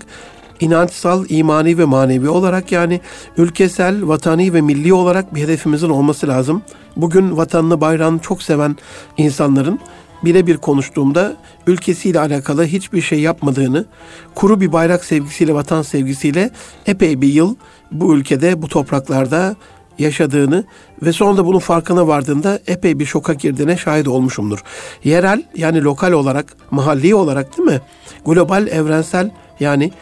inançsal, 0.60 1.24
imani 1.28 1.78
ve 1.78 1.84
manevi 1.84 2.28
olarak 2.28 2.72
yani 2.72 3.00
ülkesel, 3.36 4.08
vatani 4.08 4.54
ve 4.54 4.60
milli 4.60 4.92
olarak 4.92 5.34
bir 5.34 5.40
hedefimizin 5.40 5.90
olması 5.90 6.28
lazım. 6.28 6.62
Bugün 6.96 7.36
vatanını, 7.36 7.80
bayrağını 7.80 8.18
çok 8.18 8.42
seven 8.42 8.76
insanların 9.16 9.80
birebir 10.24 10.56
konuştuğumda 10.56 11.36
ülkesiyle 11.66 12.20
alakalı 12.20 12.64
hiçbir 12.64 13.00
şey 13.00 13.20
yapmadığını, 13.20 13.84
kuru 14.34 14.60
bir 14.60 14.72
bayrak 14.72 15.04
sevgisiyle, 15.04 15.54
vatan 15.54 15.82
sevgisiyle 15.82 16.50
epey 16.86 17.20
bir 17.20 17.28
yıl 17.28 17.54
bu 17.92 18.14
ülkede, 18.14 18.62
bu 18.62 18.68
topraklarda 18.68 19.56
yaşadığını 19.98 20.64
ve 21.02 21.12
sonra 21.12 21.36
da 21.36 21.46
bunun 21.46 21.58
farkına 21.58 22.06
vardığında 22.08 22.58
epey 22.66 22.98
bir 22.98 23.06
şoka 23.06 23.34
girdiğine 23.34 23.76
şahit 23.76 24.08
olmuşumdur. 24.08 24.58
Yerel 25.04 25.42
yani 25.56 25.82
lokal 25.82 26.12
olarak, 26.12 26.56
mahalli 26.70 27.14
olarak 27.14 27.58
değil 27.58 27.68
mi? 27.68 27.80
Global, 28.26 28.66
evrensel 28.66 29.30
yani 29.60 29.92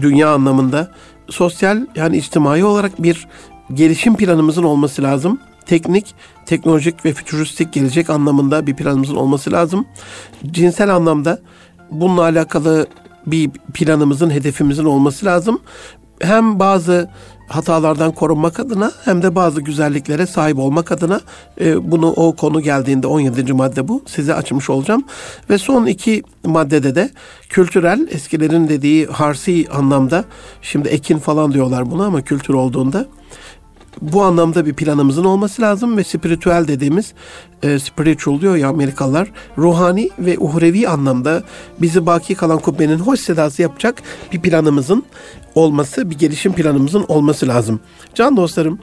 dünya 0.00 0.30
anlamında 0.30 0.92
sosyal 1.28 1.86
yani 1.94 2.16
içtimai 2.16 2.64
olarak 2.64 3.02
bir 3.02 3.26
gelişim 3.74 4.16
planımızın 4.16 4.62
olması 4.62 5.02
lazım 5.02 5.40
teknik, 5.66 6.14
teknolojik 6.48 7.04
ve 7.04 7.12
fütüristik 7.12 7.72
gelecek 7.72 8.10
anlamında 8.10 8.66
bir 8.66 8.76
planımızın 8.76 9.16
olması 9.16 9.52
lazım. 9.52 9.86
Cinsel 10.50 10.94
anlamda 10.94 11.38
bununla 11.90 12.22
alakalı 12.22 12.86
bir 13.26 13.50
planımızın, 13.50 14.30
hedefimizin 14.30 14.84
olması 14.84 15.26
lazım. 15.26 15.60
Hem 16.20 16.58
bazı 16.60 17.10
hatalardan 17.48 18.12
korunmak 18.12 18.60
adına 18.60 18.92
hem 19.04 19.22
de 19.22 19.34
bazı 19.34 19.60
güzelliklere 19.60 20.26
sahip 20.26 20.58
olmak 20.58 20.92
adına 20.92 21.20
e, 21.60 21.90
bunu 21.90 22.10
o 22.10 22.36
konu 22.36 22.60
geldiğinde 22.60 23.06
17. 23.06 23.52
madde 23.52 23.88
bu 23.88 24.02
size 24.06 24.34
açmış 24.34 24.70
olacağım. 24.70 25.04
Ve 25.50 25.58
son 25.58 25.86
iki 25.86 26.22
maddede 26.44 26.94
de 26.94 27.10
kültürel 27.48 28.08
eskilerin 28.10 28.68
dediği 28.68 29.06
harsi 29.06 29.66
anlamda 29.72 30.24
şimdi 30.62 30.88
ekin 30.88 31.18
falan 31.18 31.52
diyorlar 31.52 31.90
buna 31.90 32.06
ama 32.06 32.22
kültür 32.22 32.54
olduğunda 32.54 33.06
bu 34.02 34.22
anlamda 34.22 34.66
bir 34.66 34.74
planımızın 34.74 35.24
olması 35.24 35.62
lazım 35.62 35.96
ve 35.96 36.04
spiritüel 36.04 36.68
dediğimiz 36.68 37.12
e, 37.62 37.78
spiritual 37.78 38.40
diyor 38.40 38.56
ya 38.56 38.68
Amerikalılar 38.68 39.32
ruhani 39.58 40.10
ve 40.18 40.38
uhrevi 40.38 40.88
anlamda 40.88 41.42
bizi 41.80 42.06
baki 42.06 42.34
kalan 42.34 42.58
kubbenin 42.58 42.98
hoş 42.98 43.20
sedası 43.20 43.62
yapacak 43.62 44.02
bir 44.32 44.40
planımızın 44.40 45.04
olması, 45.54 46.10
bir 46.10 46.18
gelişim 46.18 46.52
planımızın 46.52 47.04
olması 47.08 47.48
lazım. 47.48 47.80
Can 48.14 48.36
dostlarım, 48.36 48.78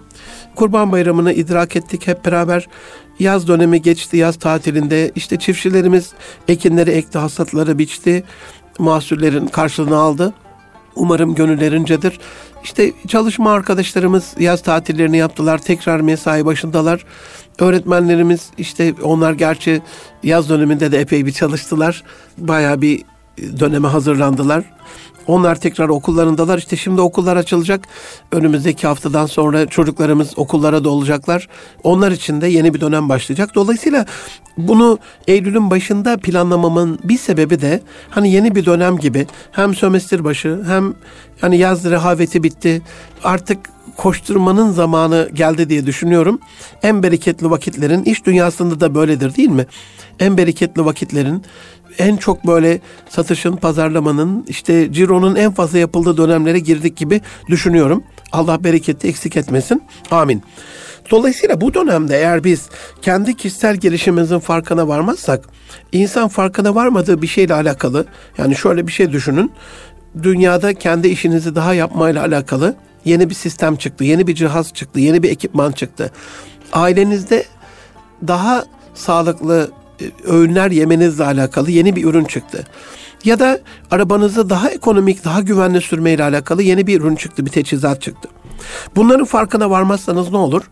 Kurban 0.56 0.92
Bayramı'nı 0.92 1.34
idrak 1.34 1.76
ettik 1.76 2.08
hep 2.08 2.26
beraber. 2.26 2.68
Yaz 3.20 3.48
dönemi 3.48 3.82
geçti, 3.82 4.18
yaz 4.18 4.36
tatilinde. 4.36 5.12
işte 5.16 5.40
çiftçilerimiz 5.40 6.14
ekinleri 6.48 6.92
ekti, 6.92 7.18
hasatları 7.18 7.78
biçti. 7.78 8.24
Mahsullerin 8.80 9.48
karşılığını 9.48 9.98
aldı. 9.98 10.34
Umarım 10.96 11.36
gönüllerincedir. 11.36 12.20
İşte 12.66 12.92
çalışma 13.08 13.52
arkadaşlarımız 13.52 14.34
yaz 14.40 14.62
tatillerini 14.62 15.18
yaptılar. 15.18 15.58
Tekrar 15.58 16.00
mesai 16.00 16.46
başındalar. 16.46 17.06
Öğretmenlerimiz 17.60 18.50
işte 18.58 18.94
onlar 19.04 19.34
gerçi 19.34 19.82
yaz 20.24 20.50
döneminde 20.50 20.92
de 20.92 21.00
epey 21.00 21.26
bir 21.26 21.32
çalıştılar. 21.32 22.04
Bayağı 22.38 22.82
bir 22.82 23.02
döneme 23.60 23.88
hazırlandılar. 23.88 24.64
Onlar 25.28 25.56
tekrar 25.56 25.90
okullarındalar. 25.90 26.58
İşte 26.58 26.76
şimdi 26.76 27.02
okullar 27.02 27.38
açılacak. 27.38 27.88
Önümüzdeki 28.32 28.88
haftadan 28.88 29.26
sonra 29.26 29.66
çocuklarımız 29.66 30.40
okullara 30.40 30.84
dolacaklar. 30.84 31.48
Onlar 31.84 32.12
için 32.12 32.42
de 32.42 32.48
yeni 32.48 32.74
bir 32.74 32.82
dönem 32.82 33.10
başlayacak. 33.10 33.56
Dolayısıyla 33.56 34.06
bunu 34.58 35.00
Eylül'ün 35.28 35.70
başında 35.70 36.18
planlamamın 36.18 37.00
bir 37.04 37.18
sebebi 37.18 37.62
de 37.62 37.82
hani 38.10 38.32
yeni 38.32 38.56
bir 38.56 38.66
dönem 38.66 38.98
gibi 38.98 39.28
hem 39.52 39.76
sömestr 39.76 40.24
başı 40.24 40.64
hem 40.68 40.94
hani 41.42 41.58
yaz 41.58 41.86
rehaveti 41.86 42.44
bitti. 42.44 42.82
Artık 43.24 43.60
koşturmanın 43.98 44.72
zamanı 44.72 45.30
geldi 45.34 45.70
diye 45.70 45.86
düşünüyorum. 45.86 46.40
En 46.84 47.04
bereketli 47.04 47.50
vakitlerin 47.50 48.04
iş 48.04 48.26
dünyasında 48.26 48.80
da 48.80 48.96
böyledir 48.96 49.36
değil 49.36 49.50
mi? 49.50 49.66
En 50.20 50.38
bereketli 50.38 50.86
vakitlerin 50.86 51.44
en 52.00 52.18
çok 52.18 52.48
böyle 52.48 52.80
satışın, 53.10 53.56
pazarlamanın, 53.56 54.46
işte 54.48 54.94
cironun 54.94 55.36
en 55.36 55.52
fazla 55.52 55.78
yapıldığı 55.78 56.18
dönemlere 56.18 56.60
girdik 56.60 56.98
gibi 56.98 57.22
düşünüyorum. 57.50 58.04
Allah 58.32 58.64
bereketi 58.64 59.08
eksik 59.08 59.38
etmesin. 59.38 59.84
Amin. 60.12 60.44
Dolayısıyla 61.12 61.62
bu 61.62 61.74
dönemde 61.74 62.18
eğer 62.18 62.44
biz 62.44 62.70
kendi 63.02 63.38
kişisel 63.38 63.76
gelişimimizin 63.76 64.40
farkına 64.40 64.88
varmazsak, 64.88 65.46
insan 65.92 66.28
farkına 66.28 66.76
varmadığı 66.76 67.22
bir 67.22 67.28
şeyle 67.28 67.54
alakalı, 67.54 68.06
yani 68.38 68.56
şöyle 68.56 68.88
bir 68.88 68.92
şey 68.92 69.12
düşünün, 69.12 69.52
dünyada 70.24 70.74
kendi 70.74 71.08
işinizi 71.08 71.56
daha 71.56 71.74
yapmayla 71.74 72.22
alakalı 72.22 72.76
yeni 73.06 73.30
bir 73.30 73.36
sistem 73.36 73.76
çıktı, 73.76 74.04
yeni 74.04 74.28
bir 74.28 74.36
cihaz 74.36 74.74
çıktı, 74.74 75.00
yeni 75.00 75.24
bir 75.24 75.30
ekipman 75.30 75.72
çıktı. 75.72 76.12
Ailenizde 76.74 77.46
daha 78.28 78.66
sağlıklı 78.94 79.72
öğünler 80.24 80.72
yemenizle 80.72 81.26
alakalı 81.26 81.72
yeni 81.72 81.96
bir 81.96 82.06
ürün 82.06 82.26
çıktı. 82.26 82.68
Ya 83.24 83.40
da 83.40 83.60
arabanızı 83.92 84.50
daha 84.50 84.70
ekonomik, 84.70 85.26
daha 85.26 85.42
güvenli 85.42 85.82
sürmeyle 85.82 86.24
alakalı 86.24 86.64
yeni 86.64 86.88
bir 86.88 87.02
ürün 87.02 87.16
çıktı, 87.16 87.46
bir 87.46 87.52
teçhizat 87.52 88.02
çıktı. 88.02 88.30
Bunların 88.96 89.26
farkına 89.26 89.70
varmazsanız 89.70 90.32
ne 90.32 90.38
olur? 90.38 90.64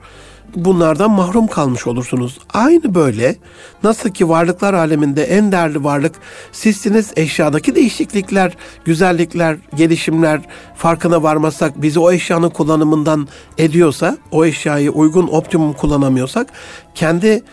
Bunlardan 0.56 1.12
mahrum 1.12 1.48
kalmış 1.48 1.88
olursunuz. 1.88 2.40
Aynı 2.54 2.96
böyle 2.96 3.36
nasıl 3.84 4.10
ki 4.10 4.30
varlıklar 4.30 4.74
aleminde 4.74 5.24
en 5.24 5.52
değerli 5.52 5.84
varlık 5.84 6.16
sizsiniz 6.52 7.12
eşyadaki 7.16 7.76
değişiklikler, 7.76 8.58
güzellikler, 8.86 9.58
gelişimler 9.76 10.42
farkına 10.76 11.24
varmazsak 11.24 11.82
bizi 11.82 12.00
o 12.00 12.12
eşyanın 12.12 12.50
kullanımından 12.50 13.28
ediyorsa, 13.58 14.18
o 14.32 14.46
eşyayı 14.46 14.92
uygun 14.92 15.28
optimum 15.28 15.74
kullanamıyorsak 15.74 16.48
kendi 16.96 17.44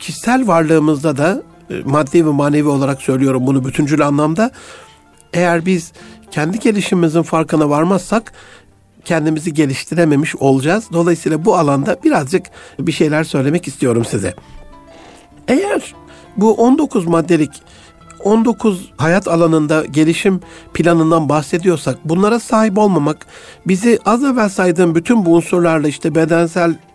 kişisel 0.00 0.46
varlığımızda 0.46 1.16
da 1.16 1.42
e, 1.70 1.74
maddi 1.84 2.26
ve 2.26 2.30
manevi 2.30 2.68
olarak 2.68 3.02
söylüyorum 3.02 3.46
bunu 3.46 3.64
bütüncül 3.64 4.06
anlamda. 4.06 4.50
Eğer 5.32 5.66
biz 5.66 5.92
kendi 6.30 6.58
gelişimimizin 6.58 7.22
farkına 7.22 7.70
varmazsak 7.70 8.32
kendimizi 9.04 9.54
geliştirememiş 9.54 10.36
olacağız. 10.36 10.88
Dolayısıyla 10.92 11.44
bu 11.44 11.56
alanda 11.56 11.96
birazcık 12.04 12.46
bir 12.78 12.92
şeyler 12.92 13.24
söylemek 13.24 13.68
istiyorum 13.68 14.04
size. 14.04 14.34
Eğer 15.48 15.94
bu 16.36 16.54
19 16.54 17.06
maddelik 17.06 17.50
19 18.24 18.92
hayat 18.96 19.28
alanında 19.28 19.84
gelişim 19.84 20.40
planından 20.74 21.28
bahsediyorsak 21.28 21.98
bunlara 22.04 22.40
sahip 22.40 22.78
olmamak 22.78 23.26
bizi 23.66 23.98
az 24.04 24.24
evvel 24.24 24.48
saydığım 24.48 24.94
bütün 24.94 25.26
bu 25.26 25.34
unsurlarla 25.34 25.88
işte 25.88 26.14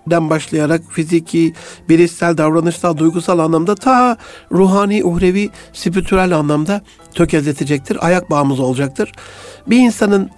bedenselden 0.06 0.30
başlayarak 0.30 0.82
fiziki, 0.90 1.54
bilişsel, 1.90 2.38
davranışsal, 2.38 2.98
duygusal 2.98 3.40
anlamda 3.40 3.76
ta 3.76 4.18
ruhani, 4.52 5.04
uhrevi, 5.04 5.50
spiritüel 5.74 6.36
anlamda 6.36 6.82
tökezletecektir. 7.14 7.98
Ayak 8.02 8.30
bağımız 8.30 8.60
olacaktır. 8.60 9.12
Bir 9.68 9.78
insanın 9.78 10.30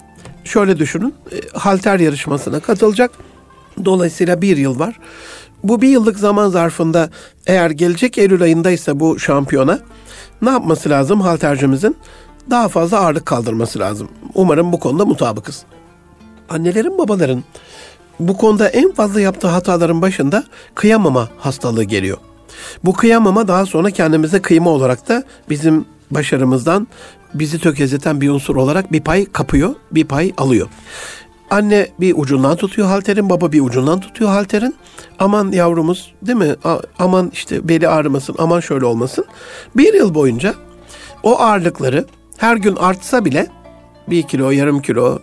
şöyle 0.43 0.77
düşünün 0.77 1.13
e, 1.31 1.57
halter 1.57 1.99
yarışmasına 1.99 2.59
katılacak. 2.59 3.11
Dolayısıyla 3.85 4.41
bir 4.41 4.57
yıl 4.57 4.79
var. 4.79 4.99
Bu 5.63 5.81
bir 5.81 5.89
yıllık 5.89 6.19
zaman 6.19 6.49
zarfında 6.49 7.09
eğer 7.47 7.71
gelecek 7.71 8.17
Eylül 8.17 8.41
ayındaysa 8.41 8.99
bu 8.99 9.19
şampiyona 9.19 9.79
ne 10.41 10.49
yapması 10.49 10.89
lazım 10.89 11.21
haltercimizin? 11.21 11.95
Daha 12.49 12.67
fazla 12.67 12.99
ağırlık 12.99 13.25
kaldırması 13.25 13.79
lazım. 13.79 14.07
Umarım 14.35 14.73
bu 14.73 14.79
konuda 14.79 15.05
mutabıkız. 15.05 15.65
Annelerin 16.49 16.97
babaların 16.97 17.43
bu 18.19 18.37
konuda 18.37 18.67
en 18.67 18.91
fazla 18.91 19.21
yaptığı 19.21 19.47
hataların 19.47 20.01
başında 20.01 20.43
kıyamama 20.75 21.29
hastalığı 21.37 21.83
geliyor. 21.83 22.17
Bu 22.85 22.93
kıyamama 22.93 23.47
daha 23.47 23.65
sonra 23.65 23.91
kendimize 23.91 24.41
kıyma 24.41 24.69
olarak 24.69 25.09
da 25.09 25.23
bizim 25.49 25.85
başarımızdan 26.11 26.87
bizi 27.33 27.59
tökezleten 27.59 28.21
bir 28.21 28.29
unsur 28.29 28.55
olarak 28.55 28.91
bir 28.91 29.01
pay 29.01 29.25
kapıyor, 29.25 29.75
bir 29.91 30.05
pay 30.05 30.33
alıyor. 30.37 30.67
Anne 31.49 31.87
bir 31.99 32.13
ucundan 32.17 32.55
tutuyor 32.55 32.87
halterin, 32.87 33.29
baba 33.29 33.51
bir 33.51 33.61
ucundan 33.61 33.99
tutuyor 33.99 34.29
halterin. 34.29 34.75
Aman 35.19 35.51
yavrumuz 35.51 36.13
değil 36.21 36.37
mi? 36.37 36.55
Aman 36.99 37.29
işte 37.33 37.67
beli 37.67 37.87
ağrımasın, 37.87 38.35
aman 38.39 38.59
şöyle 38.59 38.85
olmasın. 38.85 39.25
Bir 39.75 39.93
yıl 39.93 40.13
boyunca 40.13 40.53
o 41.23 41.39
ağırlıkları 41.39 42.05
her 42.37 42.55
gün 42.55 42.75
artsa 42.75 43.25
bile 43.25 43.47
bir 44.07 44.23
kilo, 44.23 44.51
yarım 44.51 44.81
kilo, 44.81 45.19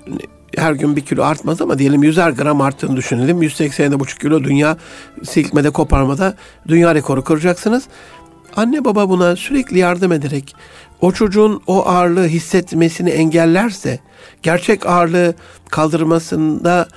her 0.59 0.73
gün 0.73 0.97
bir 0.97 1.01
kilo 1.01 1.23
artmaz 1.23 1.61
ama 1.61 1.79
diyelim 1.79 2.03
100'er 2.03 2.37
gram 2.37 2.61
arttığını 2.61 2.97
düşünelim. 2.97 3.43
180,5 3.43 4.21
kilo 4.21 4.45
dünya 4.45 4.77
silkmede 5.23 5.71
koparmada 5.71 6.35
dünya 6.69 6.95
rekoru 6.95 7.25
kıracaksınız. 7.25 7.85
Anne 8.57 8.85
baba 8.85 9.09
buna 9.09 9.37
sürekli 9.37 9.79
yardım 9.79 10.13
ederek 10.13 10.55
o 11.01 11.13
çocuğun 11.13 11.63
o 11.67 11.87
ağırlığı 11.87 12.27
hissetmesini 12.27 13.11
engellerse, 13.11 13.99
gerçek 14.43 14.87
ağırlığı 14.87 15.35
kaldırmasında 15.71 16.89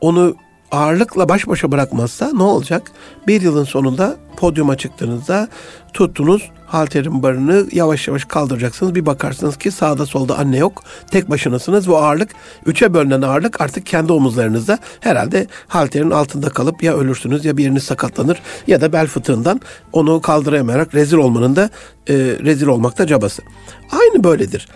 onu 0.00 0.36
ağırlıkla 0.70 1.28
baş 1.28 1.48
başa 1.48 1.72
bırakmazsa 1.72 2.32
ne 2.32 2.42
olacak? 2.42 2.90
Bir 3.26 3.40
yılın 3.40 3.64
sonunda 3.64 4.16
podyuma 4.36 4.76
çıktığınızda 4.76 5.48
tuttunuz 5.92 6.50
halterin 6.66 7.22
barını 7.22 7.66
yavaş 7.72 8.08
yavaş 8.08 8.24
kaldıracaksınız. 8.24 8.94
Bir 8.94 9.06
bakarsınız 9.06 9.56
ki 9.56 9.70
sağda 9.70 10.06
solda 10.06 10.38
anne 10.38 10.56
yok. 10.56 10.82
Tek 11.10 11.30
başınasınız. 11.30 11.88
Bu 11.88 11.96
ağırlık 11.98 12.30
üçe 12.66 12.94
bölünen 12.94 13.22
ağırlık 13.22 13.60
artık 13.60 13.86
kendi 13.86 14.12
omuzlarınızda. 14.12 14.78
Herhalde 15.00 15.46
halterin 15.68 16.10
altında 16.10 16.48
kalıp 16.48 16.82
ya 16.82 16.96
ölürsünüz 16.96 17.44
ya 17.44 17.56
biriniz 17.56 17.82
sakatlanır 17.82 18.42
ya 18.66 18.80
da 18.80 18.92
bel 18.92 19.06
fıtığından 19.06 19.60
onu 19.92 20.20
kaldıramayarak 20.20 20.94
rezil 20.94 21.16
olmanın 21.16 21.56
da 21.56 21.70
e, 22.08 22.14
rezil 22.18 22.66
olmakta 22.66 23.06
cabası. 23.06 23.42
Aynı 23.90 24.24
böyledir. 24.24 24.68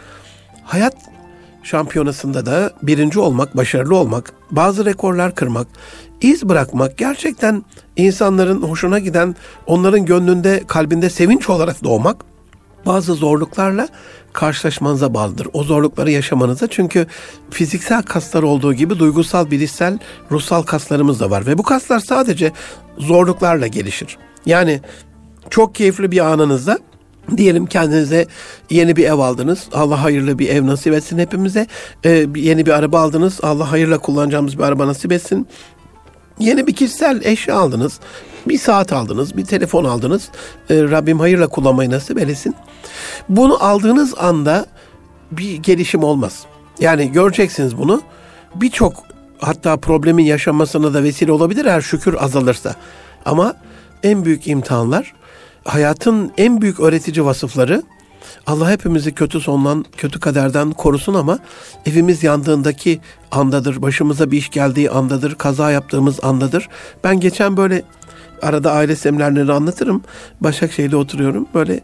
Hayat 0.65 1.10
şampiyonasında 1.63 2.47
da 2.47 2.73
birinci 2.83 3.21
olmak, 3.21 3.57
başarılı 3.57 3.97
olmak, 3.97 4.33
bazı 4.51 4.85
rekorlar 4.85 5.35
kırmak, 5.35 5.67
iz 6.21 6.49
bırakmak 6.49 6.99
gerçekten 6.99 7.65
insanların 7.97 8.63
hoşuna 8.63 8.99
giden, 8.99 9.37
onların 9.67 10.05
gönlünde, 10.05 10.63
kalbinde 10.67 11.11
sevinç 11.11 11.51
olarak 11.51 11.85
doğmak 11.85 12.25
bazı 12.87 13.15
zorluklarla 13.15 13.89
karşılaşmanıza 14.33 15.15
bağlıdır. 15.15 15.49
O 15.53 15.63
zorlukları 15.63 16.11
yaşamanıza 16.11 16.67
çünkü 16.67 17.07
fiziksel 17.51 18.03
kaslar 18.03 18.43
olduğu 18.43 18.75
gibi 18.75 18.99
duygusal, 18.99 19.51
bilişsel, 19.51 19.99
ruhsal 20.31 20.63
kaslarımız 20.63 21.21
da 21.21 21.31
var 21.31 21.47
ve 21.47 21.59
bu 21.59 21.63
kaslar 21.63 22.01
sadece 22.01 22.53
zorluklarla 22.99 23.67
gelişir. 23.67 24.19
Yani 24.47 24.81
çok 25.51 25.75
keyifli 25.75 26.11
bir 26.11 26.21
anınızda 26.21 26.79
Diyelim 27.37 27.67
kendinize 27.67 28.27
yeni 28.71 28.97
bir 28.97 29.05
ev 29.05 29.19
aldınız. 29.19 29.69
Allah 29.73 30.03
hayırlı 30.03 30.39
bir 30.39 30.49
ev 30.49 30.67
nasip 30.67 30.95
etsin 30.95 31.19
hepimize. 31.19 31.67
Ee, 32.05 32.27
yeni 32.35 32.67
bir 32.67 32.71
araba 32.71 33.01
aldınız. 33.01 33.41
Allah 33.43 33.73
hayırla 33.73 33.99
kullanacağımız 33.99 34.59
bir 34.59 34.63
araba 34.63 34.87
nasip 34.87 35.13
etsin. 35.13 35.47
Yeni 36.39 36.67
bir 36.67 36.73
kişisel 36.73 37.21
eşya 37.25 37.57
aldınız. 37.57 38.01
Bir 38.49 38.59
saat 38.59 38.93
aldınız, 38.93 39.37
bir 39.37 39.45
telefon 39.45 39.85
aldınız. 39.85 40.29
Ee, 40.71 40.83
Rabbim 40.83 41.21
hayırla 41.21 41.47
kullanmayı 41.49 41.91
nasip 41.91 42.19
eylesin. 42.19 42.55
Bunu 43.29 43.65
aldığınız 43.65 44.15
anda 44.19 44.67
bir 45.31 45.55
gelişim 45.55 46.05
olmaz. 46.05 46.45
Yani 46.81 47.13
göreceksiniz 47.13 47.79
bunu. 47.79 48.03
Birçok 48.55 49.05
hatta 49.39 49.77
problemin 49.77 50.25
yaşanmasına 50.25 50.95
da 50.95 51.03
vesile 51.03 51.33
olabilir 51.33 51.65
eğer 51.65 51.81
şükür 51.81 52.17
azalırsa. 52.21 52.75
Ama 53.25 53.55
en 54.03 54.25
büyük 54.25 54.49
imtihanlar 54.49 55.15
hayatın 55.65 56.33
en 56.39 56.61
büyük 56.61 56.81
öğretici 56.81 57.25
vasıfları 57.25 57.83
Allah 58.47 58.71
hepimizi 58.71 59.15
kötü 59.15 59.41
sondan, 59.41 59.85
kötü 59.97 60.21
kaderden 60.21 60.71
korusun 60.71 61.15
ama 61.15 61.39
evimiz 61.87 62.23
yandığındaki 62.23 63.01
andadır, 63.31 63.83
başımıza 63.83 64.31
bir 64.31 64.39
iş 64.39 64.51
geldiği 64.51 64.91
andadır, 64.91 65.35
kaza 65.35 65.71
yaptığımız 65.71 66.25
andadır. 66.25 66.69
Ben 67.05 67.21
geçen 67.21 67.57
böyle 67.57 67.83
arada 68.43 68.73
aile 68.73 68.97
seminerlerini 68.97 69.53
anlatırım. 69.53 70.03
Başakşehir'de 70.41 70.97
oturuyorum. 70.97 71.49
Böyle 71.55 71.81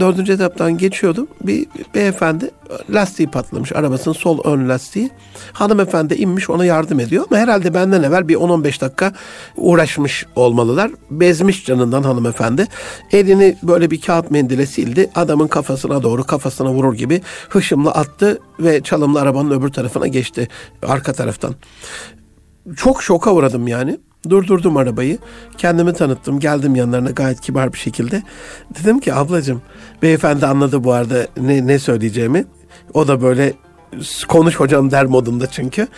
dördüncü 0.00 0.32
etaptan 0.32 0.78
geçiyordum. 0.78 1.28
Bir 1.40 1.66
beyefendi 1.94 2.50
lastiği 2.90 3.30
patlamış 3.30 3.72
arabasının 3.72 4.14
sol 4.14 4.44
ön 4.44 4.68
lastiği. 4.68 5.10
Hanımefendi 5.52 6.14
inmiş 6.14 6.50
ona 6.50 6.64
yardım 6.64 7.00
ediyor 7.00 7.24
ama 7.30 7.40
herhalde 7.40 7.74
benden 7.74 8.02
evvel 8.02 8.28
bir 8.28 8.36
10-15 8.36 8.80
dakika 8.80 9.12
uğraşmış 9.56 10.26
olmalılar. 10.36 10.90
Bezmiş 11.10 11.64
canından 11.64 12.02
hanımefendi. 12.02 12.66
Elini 13.12 13.56
böyle 13.62 13.90
bir 13.90 14.00
kağıt 14.00 14.30
mendile 14.30 14.66
sildi. 14.66 15.10
Adamın 15.14 15.48
kafasına 15.48 16.02
doğru 16.02 16.24
kafasına 16.24 16.72
vurur 16.72 16.94
gibi 16.94 17.22
hışımla 17.48 17.90
attı 17.90 18.38
ve 18.60 18.80
çalımlı 18.80 19.20
arabanın 19.20 19.50
öbür 19.50 19.68
tarafına 19.68 20.06
geçti 20.06 20.48
arka 20.82 21.12
taraftan. 21.12 21.54
Çok 22.76 23.02
şoka 23.02 23.32
uğradım 23.32 23.68
yani. 23.68 23.98
Durdurdum 24.28 24.76
arabayı. 24.76 25.18
Kendimi 25.58 25.92
tanıttım. 25.92 26.40
Geldim 26.40 26.74
yanlarına 26.74 27.10
gayet 27.10 27.40
kibar 27.40 27.72
bir 27.72 27.78
şekilde. 27.78 28.22
Dedim 28.80 29.00
ki 29.00 29.14
ablacığım 29.14 29.62
beyefendi 30.02 30.46
anladı 30.46 30.84
bu 30.84 30.92
arada 30.92 31.26
ne, 31.36 31.66
ne 31.66 31.78
söyleyeceğimi. 31.78 32.44
O 32.94 33.08
da 33.08 33.22
böyle 33.22 33.52
konuş 34.28 34.60
hocam 34.60 34.90
der 34.90 35.06
modunda 35.06 35.46
çünkü. 35.46 35.88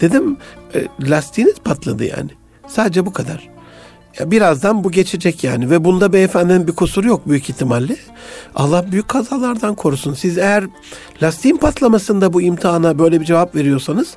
Dedim 0.00 0.36
e, 0.74 1.08
lastiğiniz 1.10 1.58
patladı 1.64 2.04
yani. 2.04 2.30
Sadece 2.68 3.06
bu 3.06 3.12
kadar. 3.12 3.52
Ya 4.18 4.30
birazdan 4.30 4.84
bu 4.84 4.90
geçecek 4.90 5.44
yani 5.44 5.70
ve 5.70 5.84
bunda 5.84 6.12
beyefendinin 6.12 6.66
bir 6.68 6.72
kusuru 6.72 7.08
yok 7.08 7.28
büyük 7.28 7.50
ihtimalle. 7.50 7.96
Allah 8.54 8.92
büyük 8.92 9.08
kazalardan 9.08 9.74
korusun. 9.74 10.14
Siz 10.14 10.38
eğer 10.38 10.64
lastiğin 11.22 11.56
patlamasında 11.56 12.32
bu 12.32 12.42
imtihana 12.42 12.98
böyle 12.98 13.20
bir 13.20 13.24
cevap 13.24 13.54
veriyorsanız 13.54 14.16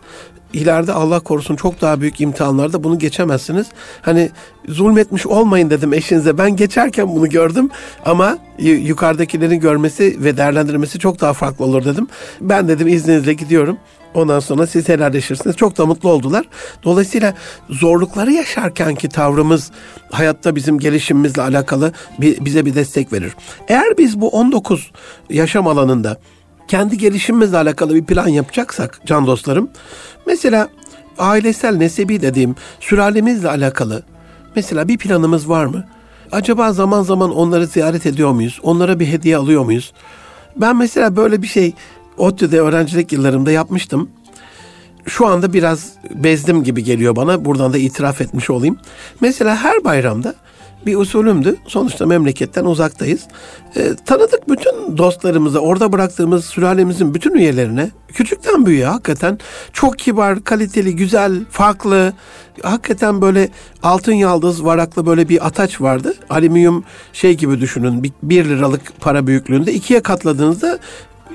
ileride 0.54 0.94
Allah 0.94 1.20
korusun 1.20 1.56
çok 1.56 1.82
daha 1.82 2.02
büyük 2.02 2.22
imtihanlarda 2.22 2.84
bunu 2.84 3.00
geçemezsiniz. 3.00 3.68
Hani 4.02 4.30
zulmetmiş 4.68 5.28
olmayın 5.28 5.70
dedim 5.70 5.94
eşinize. 5.94 6.38
Ben 6.38 6.56
geçerken 6.56 7.08
bunu 7.08 7.30
gördüm 7.30 7.70
ama 8.06 8.38
yukarıdakilerin 8.60 9.60
görmesi 9.60 10.24
ve 10.24 10.38
değerlendirmesi 10.38 11.00
çok 11.00 11.22
daha 11.22 11.34
farklı 11.34 11.66
olur 11.66 11.86
dedim. 11.86 12.08
Ben 12.42 12.68
dedim 12.68 12.88
izninizle 12.88 13.34
gidiyorum. 13.34 13.78
Ondan 14.14 14.40
sonra 14.40 14.68
siz 14.68 14.90
helalleşirsiniz. 14.90 15.56
Çok 15.56 15.78
da 15.78 15.86
mutlu 15.86 16.10
oldular. 16.10 16.46
Dolayısıyla 16.84 17.34
zorlukları 17.70 18.32
yaşarken 18.32 18.96
ki 18.96 19.10
tavrımız 19.10 19.72
hayatta 20.12 20.56
bizim 20.56 20.80
gelişimimizle 20.80 21.42
alakalı 21.42 21.94
bize 22.20 22.66
bir 22.66 22.76
destek 22.76 23.14
verir. 23.14 23.36
Eğer 23.68 23.98
biz 23.98 24.22
bu 24.22 24.30
19 24.30 24.92
yaşam 25.30 25.68
alanında 25.68 26.18
kendi 26.68 26.98
gelişimimizle 26.98 27.58
alakalı 27.58 27.96
bir 27.96 28.06
plan 28.06 28.28
yapacaksak 28.28 29.00
can 29.06 29.28
dostlarım, 29.28 29.70
mesela 30.28 30.70
ailesel 31.18 31.76
nesebi 31.76 32.22
dediğim 32.22 32.56
sülalemizle 32.80 33.50
alakalı 33.50 34.04
mesela 34.56 34.88
bir 34.88 34.98
planımız 34.98 35.50
var 35.50 35.66
mı? 35.66 35.86
Acaba 36.32 36.74
zaman 36.74 37.04
zaman 37.04 37.36
onları 37.36 37.68
ziyaret 37.68 38.06
ediyor 38.06 38.32
muyuz? 38.32 38.60
Onlara 38.64 39.00
bir 39.00 39.08
hediye 39.08 39.38
alıyor 39.38 39.66
muyuz? 39.66 39.94
Ben 40.56 40.76
mesela 40.76 41.16
böyle 41.16 41.42
bir 41.42 41.48
şey 41.48 41.74
ODTÜ'de 42.18 42.60
öğrencilik 42.60 43.12
yıllarımda 43.12 43.52
yapmıştım. 43.52 44.10
Şu 45.06 45.28
anda 45.28 45.54
biraz 45.54 45.92
bezdim 46.14 46.64
gibi 46.64 46.84
geliyor 46.84 47.16
bana. 47.16 47.46
Buradan 47.46 47.74
da 47.74 47.78
itiraf 47.78 48.22
etmiş 48.22 48.50
olayım. 48.50 48.78
Mesela 49.22 49.56
her 49.56 49.84
bayramda 49.84 50.36
bir 50.86 50.96
usulümdü. 50.96 51.56
Sonuçta 51.68 52.06
memleketten 52.06 52.66
uzaktayız. 52.66 53.22
E, 53.76 53.96
tanıdık 54.06 54.50
bütün 54.50 54.98
dostlarımıza, 54.98 55.60
orada 55.60 55.92
bıraktığımız 55.92 56.46
sülalemizin 56.46 57.14
bütün 57.14 57.36
üyelerine, 57.36 57.90
küçükten 58.08 58.66
büyüğe 58.66 58.86
hakikaten 58.86 59.40
çok 59.74 60.00
kibar, 60.00 60.44
kaliteli, 60.44 60.96
güzel, 60.96 61.46
farklı, 61.50 62.14
hakikaten 62.64 63.22
böyle 63.22 63.50
altın 63.84 64.14
yaldız 64.14 64.66
varaklı 64.66 65.06
böyle 65.06 65.30
bir 65.30 65.48
ataç 65.48 65.82
vardı. 65.82 66.14
Alüminyum 66.30 66.84
şey 67.14 67.34
gibi 67.34 67.62
düşünün, 67.62 68.04
bir, 68.04 68.12
bir 68.24 68.46
liralık 68.46 68.82
para 69.00 69.28
büyüklüğünde 69.28 69.74
ikiye 69.74 70.00
katladığınızda 70.00 70.80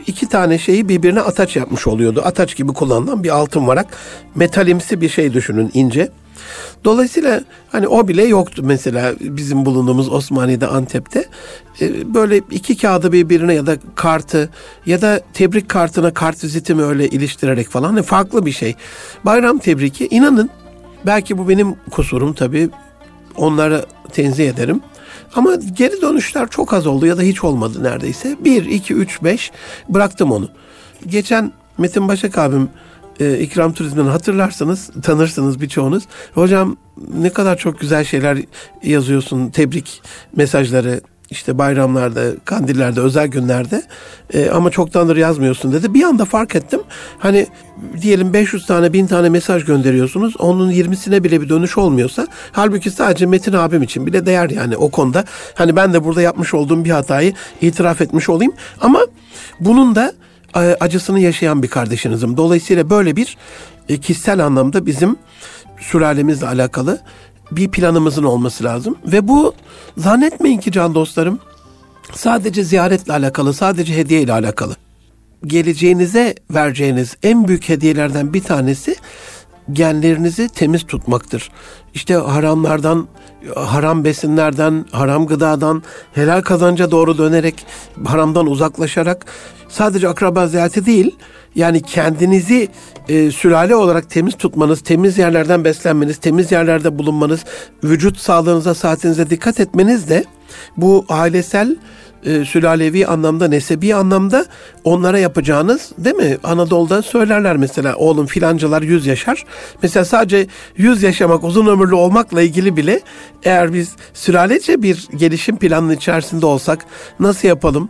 iki 0.06 0.28
tane 0.28 0.58
şeyi 0.58 0.88
birbirine 0.88 1.20
ataç 1.20 1.56
yapmış 1.56 1.86
oluyordu. 1.86 2.22
Ataç 2.24 2.56
gibi 2.56 2.72
kullanılan 2.72 3.24
bir 3.24 3.30
altın 3.30 3.66
varak. 3.66 3.86
Metalimsi 4.34 5.00
bir 5.00 5.08
şey 5.08 5.32
düşünün 5.32 5.70
ince. 5.74 6.08
Dolayısıyla 6.84 7.40
hani 7.72 7.88
o 7.88 8.08
bile 8.08 8.24
yoktu 8.24 8.62
mesela 8.64 9.14
bizim 9.20 9.66
bulunduğumuz 9.66 10.08
Osmaniye'de 10.08 10.66
Antep'te. 10.66 11.24
Ee, 11.80 12.14
böyle 12.14 12.40
iki 12.50 12.76
kağıdı 12.76 13.12
birbirine 13.12 13.54
ya 13.54 13.66
da 13.66 13.76
kartı 13.94 14.50
ya 14.86 15.02
da 15.02 15.20
tebrik 15.32 15.68
kartına 15.68 16.14
kart 16.14 16.44
vizitimi 16.44 16.82
öyle 16.82 17.08
iliştirerek 17.08 17.68
falan 17.68 17.88
hani 17.88 18.02
farklı 18.02 18.46
bir 18.46 18.52
şey. 18.52 18.74
Bayram 19.24 19.58
tebriki 19.58 20.06
inanın 20.06 20.50
belki 21.06 21.38
bu 21.38 21.48
benim 21.48 21.74
kusurum 21.90 22.32
tabii 22.32 22.68
onlara 23.36 23.84
tenzih 24.12 24.48
ederim. 24.48 24.80
Ama 25.34 25.54
geri 25.54 26.02
dönüşler 26.02 26.48
çok 26.48 26.72
az 26.72 26.86
oldu 26.86 27.06
ya 27.06 27.18
da 27.18 27.22
hiç 27.22 27.44
olmadı 27.44 27.82
neredeyse. 27.82 28.36
1, 28.44 28.64
2, 28.64 28.94
3, 28.94 29.22
5 29.22 29.52
bıraktım 29.88 30.32
onu. 30.32 30.48
Geçen 31.06 31.52
Metin 31.78 32.08
Başak 32.08 32.38
abim 32.38 32.68
e, 33.20 33.38
İkram 33.38 33.72
Turizm'den 33.72 34.04
hatırlarsanız 34.04 34.90
tanırsınız 35.02 35.60
birçoğunuz. 35.60 36.04
Hocam 36.34 36.76
ne 37.14 37.30
kadar 37.30 37.56
çok 37.56 37.80
güzel 37.80 38.04
şeyler 38.04 38.38
yazıyorsun. 38.82 39.50
Tebrik 39.50 40.02
mesajları 40.36 41.00
işte 41.30 41.58
bayramlarda, 41.58 42.22
kandillerde, 42.44 43.00
özel 43.00 43.26
günlerde 43.26 43.82
e, 44.34 44.50
ama 44.50 44.70
çoktandır 44.70 45.16
yazmıyorsun 45.16 45.72
dedi. 45.72 45.94
Bir 45.94 46.02
anda 46.02 46.24
fark 46.24 46.56
ettim. 46.56 46.80
Hani 47.18 47.46
diyelim 48.02 48.32
500 48.32 48.66
tane, 48.66 48.92
1000 48.92 49.06
tane 49.06 49.28
mesaj 49.28 49.64
gönderiyorsunuz. 49.64 50.34
Onun 50.38 50.72
20'sine 50.72 51.24
bile 51.24 51.40
bir 51.40 51.48
dönüş 51.48 51.78
olmuyorsa 51.78 52.26
halbuki 52.52 52.90
sadece 52.90 53.26
Metin 53.26 53.52
abim 53.52 53.82
için 53.82 54.06
bile 54.06 54.26
değer 54.26 54.50
yani 54.50 54.76
o 54.76 54.90
konuda. 54.90 55.24
Hani 55.54 55.76
ben 55.76 55.92
de 55.92 56.04
burada 56.04 56.22
yapmış 56.22 56.54
olduğum 56.54 56.84
bir 56.84 56.90
hatayı 56.90 57.34
itiraf 57.60 58.00
etmiş 58.00 58.28
olayım. 58.28 58.52
Ama 58.80 59.00
bunun 59.60 59.94
da 59.94 60.12
acısını 60.54 61.20
yaşayan 61.20 61.62
bir 61.62 61.68
kardeşinizim. 61.68 62.36
Dolayısıyla 62.36 62.90
böyle 62.90 63.16
bir 63.16 63.36
e, 63.88 63.96
kişisel 63.96 64.46
anlamda 64.46 64.86
bizim 64.86 65.16
sülalemizle 65.80 66.46
alakalı 66.46 67.00
bir 67.50 67.68
planımızın 67.68 68.24
olması 68.24 68.64
lazım. 68.64 68.98
Ve 69.06 69.28
bu 69.28 69.54
zannetmeyin 69.96 70.58
ki 70.58 70.72
can 70.72 70.94
dostlarım 70.94 71.38
sadece 72.14 72.64
ziyaretle 72.64 73.12
alakalı, 73.12 73.54
sadece 73.54 73.96
hediye 73.96 74.22
ile 74.22 74.32
alakalı. 74.32 74.76
Geleceğinize 75.46 76.34
vereceğiniz 76.50 77.16
en 77.22 77.48
büyük 77.48 77.68
hediyelerden 77.68 78.32
bir 78.32 78.42
tanesi 78.42 78.96
genlerinizi 79.72 80.48
temiz 80.48 80.86
tutmaktır. 80.86 81.50
İşte 81.94 82.14
haramlardan, 82.14 83.08
haram 83.54 84.04
besinlerden, 84.04 84.84
haram 84.92 85.26
gıdadan, 85.26 85.82
helal 86.12 86.42
kazanca 86.42 86.90
doğru 86.90 87.18
dönerek, 87.18 87.66
haramdan 88.04 88.46
uzaklaşarak 88.46 89.26
sadece 89.68 90.08
akraba 90.08 90.46
ziyareti 90.46 90.86
değil, 90.86 91.16
yani 91.54 91.82
kendinizi 91.82 92.68
e, 93.08 93.30
sülale 93.30 93.76
olarak 93.76 94.10
temiz 94.10 94.36
tutmanız, 94.36 94.80
temiz 94.80 95.18
yerlerden 95.18 95.64
beslenmeniz, 95.64 96.16
temiz 96.16 96.52
yerlerde 96.52 96.98
bulunmanız, 96.98 97.44
vücut 97.84 98.18
sağlığınıza, 98.18 98.74
saatinize 98.74 99.30
dikkat 99.30 99.60
etmeniz 99.60 100.08
de 100.08 100.24
bu 100.76 101.04
ailesel 101.08 101.76
e, 102.24 102.44
sülalevi 102.44 103.06
anlamda, 103.06 103.48
nesebi 103.48 103.94
anlamda 103.94 104.46
onlara 104.84 105.18
yapacağınız 105.18 105.90
değil 105.98 106.16
mi? 106.16 106.38
Anadolu'da 106.44 107.02
söylerler 107.02 107.56
mesela 107.56 107.96
oğlum 107.96 108.26
filancalar 108.26 108.82
yüz 108.82 109.06
yaşar. 109.06 109.44
Mesela 109.82 110.04
sadece 110.04 110.46
yüz 110.76 111.02
yaşamak, 111.02 111.44
uzun 111.44 111.66
ömürlü 111.66 111.94
olmakla 111.94 112.42
ilgili 112.42 112.76
bile 112.76 113.00
eğer 113.42 113.74
biz 113.74 113.92
süralece 114.14 114.82
bir 114.82 115.08
gelişim 115.16 115.56
planının 115.56 115.96
içerisinde 115.96 116.46
olsak 116.46 116.86
nasıl 117.20 117.48
yapalım? 117.48 117.88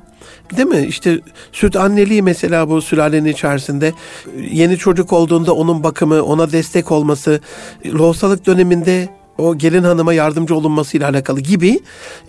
Değil 0.57 0.69
mi? 0.69 0.87
İşte 0.87 1.21
süt 1.53 1.77
anneliği 1.77 2.23
mesela 2.23 2.69
bu 2.69 2.83
sülalenin 2.83 3.29
içerisinde. 3.33 3.93
Yeni 4.51 4.77
çocuk 4.77 5.13
olduğunda 5.13 5.55
onun 5.55 5.83
bakımı, 5.83 6.23
ona 6.23 6.53
destek 6.53 6.93
olması, 6.93 7.41
lohusalık 7.87 8.47
döneminde 8.47 9.09
o 9.39 9.59
gelin 9.59 9.83
hanıma 9.83 10.13
yardımcı 10.15 10.55
olunmasıyla 10.55 11.09
alakalı 11.09 11.41
gibi 11.41 11.81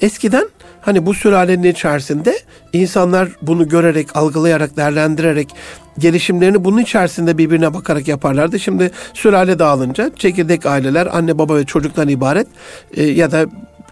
eskiden 0.02 0.50
hani 0.82 1.06
bu 1.06 1.14
sülalenin 1.14 1.72
içerisinde 1.72 2.40
insanlar 2.74 3.30
bunu 3.42 3.70
görerek, 3.70 4.18
algılayarak, 4.18 4.78
değerlendirerek 4.78 5.50
gelişimlerini 6.00 6.66
bunun 6.66 6.78
içerisinde 6.78 7.38
birbirine 7.38 7.74
bakarak 7.74 8.08
yaparlardı. 8.08 8.60
Şimdi 8.60 8.92
sülale 9.14 9.60
dağılınca 9.60 10.12
çekirdek 10.16 10.66
aileler 10.66 11.18
anne 11.18 11.38
baba 11.38 11.56
ve 11.56 11.66
çocuktan 11.66 12.08
ibaret 12.08 12.48
e, 12.94 13.04
ya 13.04 13.32
da 13.32 13.46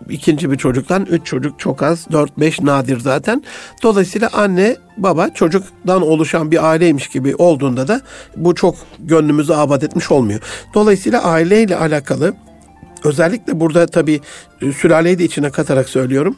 ikinci 0.09 0.51
bir 0.51 0.57
çocuktan 0.57 1.05
üç 1.05 1.25
çocuk 1.25 1.59
çok 1.59 1.83
az, 1.83 2.07
dört 2.11 2.39
beş 2.39 2.61
nadir 2.61 2.99
zaten. 2.99 3.43
Dolayısıyla 3.83 4.29
anne, 4.33 4.75
baba 4.97 5.29
çocuktan 5.29 6.01
oluşan 6.01 6.51
bir 6.51 6.69
aileymiş 6.69 7.07
gibi 7.07 7.35
olduğunda 7.35 7.87
da 7.87 8.01
bu 8.35 8.55
çok 8.55 8.75
gönlümüzü 8.99 9.53
abad 9.53 9.81
etmiş 9.81 10.11
olmuyor. 10.11 10.39
Dolayısıyla 10.73 11.23
aileyle 11.23 11.75
alakalı 11.75 12.33
özellikle 13.03 13.59
burada 13.59 13.85
tabii 13.85 14.21
e, 14.61 14.71
sülaleyi 14.73 15.19
de 15.19 15.23
içine 15.23 15.49
katarak 15.49 15.89
söylüyorum 15.89 16.37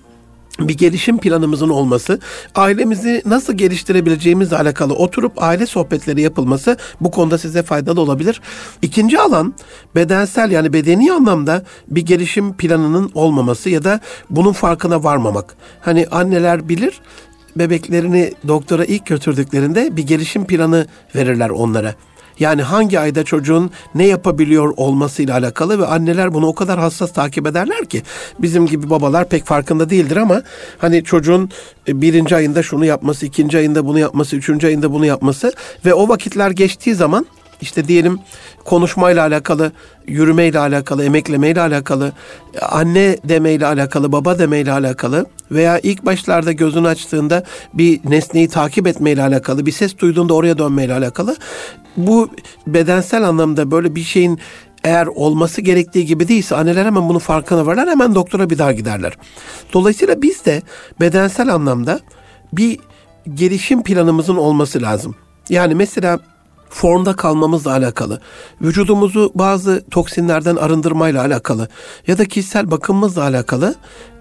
bir 0.68 0.78
gelişim 0.78 1.18
planımızın 1.18 1.70
olması, 1.70 2.20
ailemizi 2.56 3.22
nasıl 3.26 3.54
geliştirebileceğimizle 3.54 4.58
alakalı 4.58 4.94
oturup 4.94 5.44
aile 5.44 5.66
sohbetleri 5.66 6.22
yapılması 6.22 6.78
bu 7.02 7.12
konuda 7.12 7.38
size 7.38 7.64
faydalı 7.64 8.02
olabilir. 8.02 8.42
İkinci 8.82 9.20
alan 9.20 9.54
bedensel 9.96 10.52
yani 10.52 10.74
bedeni 10.74 11.14
anlamda 11.14 11.64
bir 11.88 12.06
gelişim 12.06 12.54
planının 12.54 13.12
olmaması 13.14 13.70
ya 13.70 13.84
da 13.84 14.00
bunun 14.30 14.54
farkına 14.54 15.04
varmamak. 15.04 15.56
Hani 15.82 16.08
anneler 16.12 16.70
bilir 16.70 17.02
bebeklerini 17.56 18.34
doktora 18.48 18.86
ilk 18.86 19.06
götürdüklerinde 19.06 19.98
bir 19.98 20.04
gelişim 20.04 20.46
planı 20.46 20.88
verirler 21.16 21.50
onlara. 21.50 21.96
Yani 22.40 22.62
hangi 22.62 23.00
ayda 23.00 23.24
çocuğun 23.24 23.72
ne 23.96 24.08
yapabiliyor 24.08 24.74
olmasıyla 24.78 25.38
alakalı 25.38 25.80
ve 25.80 25.86
anneler 25.86 26.34
bunu 26.34 26.48
o 26.48 26.56
kadar 26.56 26.80
hassas 26.80 27.14
takip 27.14 27.48
ederler 27.48 27.86
ki 27.86 28.04
bizim 28.40 28.66
gibi 28.66 28.90
babalar 28.90 29.30
pek 29.30 29.46
farkında 29.46 29.90
değildir 29.90 30.18
ama 30.18 30.42
hani 30.78 31.04
çocuğun 31.04 31.50
e, 31.88 32.02
birinci 32.02 32.36
ayında 32.36 32.64
şunu 32.64 32.86
yapması, 32.86 33.26
ikinci 33.26 33.58
ayında 33.58 33.86
bunu 33.86 34.00
yapması, 34.00 34.36
üçüncü 34.36 34.68
ayında 34.68 34.94
bunu 34.94 35.06
yapması 35.06 35.54
ve 35.86 35.94
o 35.94 36.10
vakitler 36.10 36.52
geçtiği 36.52 36.96
zaman 36.96 37.26
işte 37.62 37.88
diyelim 37.88 38.20
konuşmayla 38.66 39.26
alakalı, 39.28 39.72
yürümeyle 40.08 40.60
alakalı, 40.60 41.06
emeklemeyle 41.06 41.62
alakalı, 41.62 42.12
anne 42.62 43.18
demeyle 43.24 43.66
alakalı, 43.66 44.12
baba 44.12 44.40
demeyle 44.40 44.72
alakalı 44.72 45.26
veya 45.52 45.80
ilk 45.80 46.06
başlarda 46.06 46.52
gözünü 46.52 46.88
açtığında 46.88 47.44
bir 47.74 48.00
nesneyi 48.04 48.50
takip 48.50 48.88
etmeyle 48.88 49.24
alakalı, 49.24 49.66
bir 49.66 49.72
ses 49.72 49.98
duyduğunda 49.98 50.34
oraya 50.34 50.58
dönmeyle 50.58 50.94
alakalı. 50.94 51.36
Bu 51.98 52.30
bedensel 52.68 53.24
anlamda 53.24 53.72
böyle 53.72 53.96
bir 53.96 54.04
şeyin 54.04 54.40
eğer 54.84 55.08
olması 55.08 55.62
gerektiği 55.62 56.06
gibi 56.06 56.28
değilse 56.28 56.56
anneler 56.56 56.86
hemen 56.86 57.10
bunun 57.10 57.20
farkına 57.20 57.66
varlar 57.66 57.90
hemen 57.90 58.16
doktora 58.16 58.50
bir 58.50 58.58
daha 58.58 58.72
giderler. 58.72 59.18
Dolayısıyla 59.74 60.22
biz 60.22 60.46
de 60.46 60.62
bedensel 61.00 61.54
anlamda 61.54 62.00
bir 62.54 62.80
gelişim 63.34 63.84
planımızın 63.84 64.36
olması 64.36 64.82
lazım. 64.82 65.16
Yani 65.50 65.76
mesela 65.76 66.20
formda 66.72 67.14
kalmamızla 67.14 67.72
alakalı, 67.72 68.22
vücudumuzu 68.62 69.32
bazı 69.36 69.84
toksinlerden 69.92 70.56
arındırmayla 70.56 71.22
alakalı 71.22 71.68
ya 72.08 72.18
da 72.18 72.26
kişisel 72.26 72.72
bakımımızla 72.72 73.24
alakalı 73.24 73.76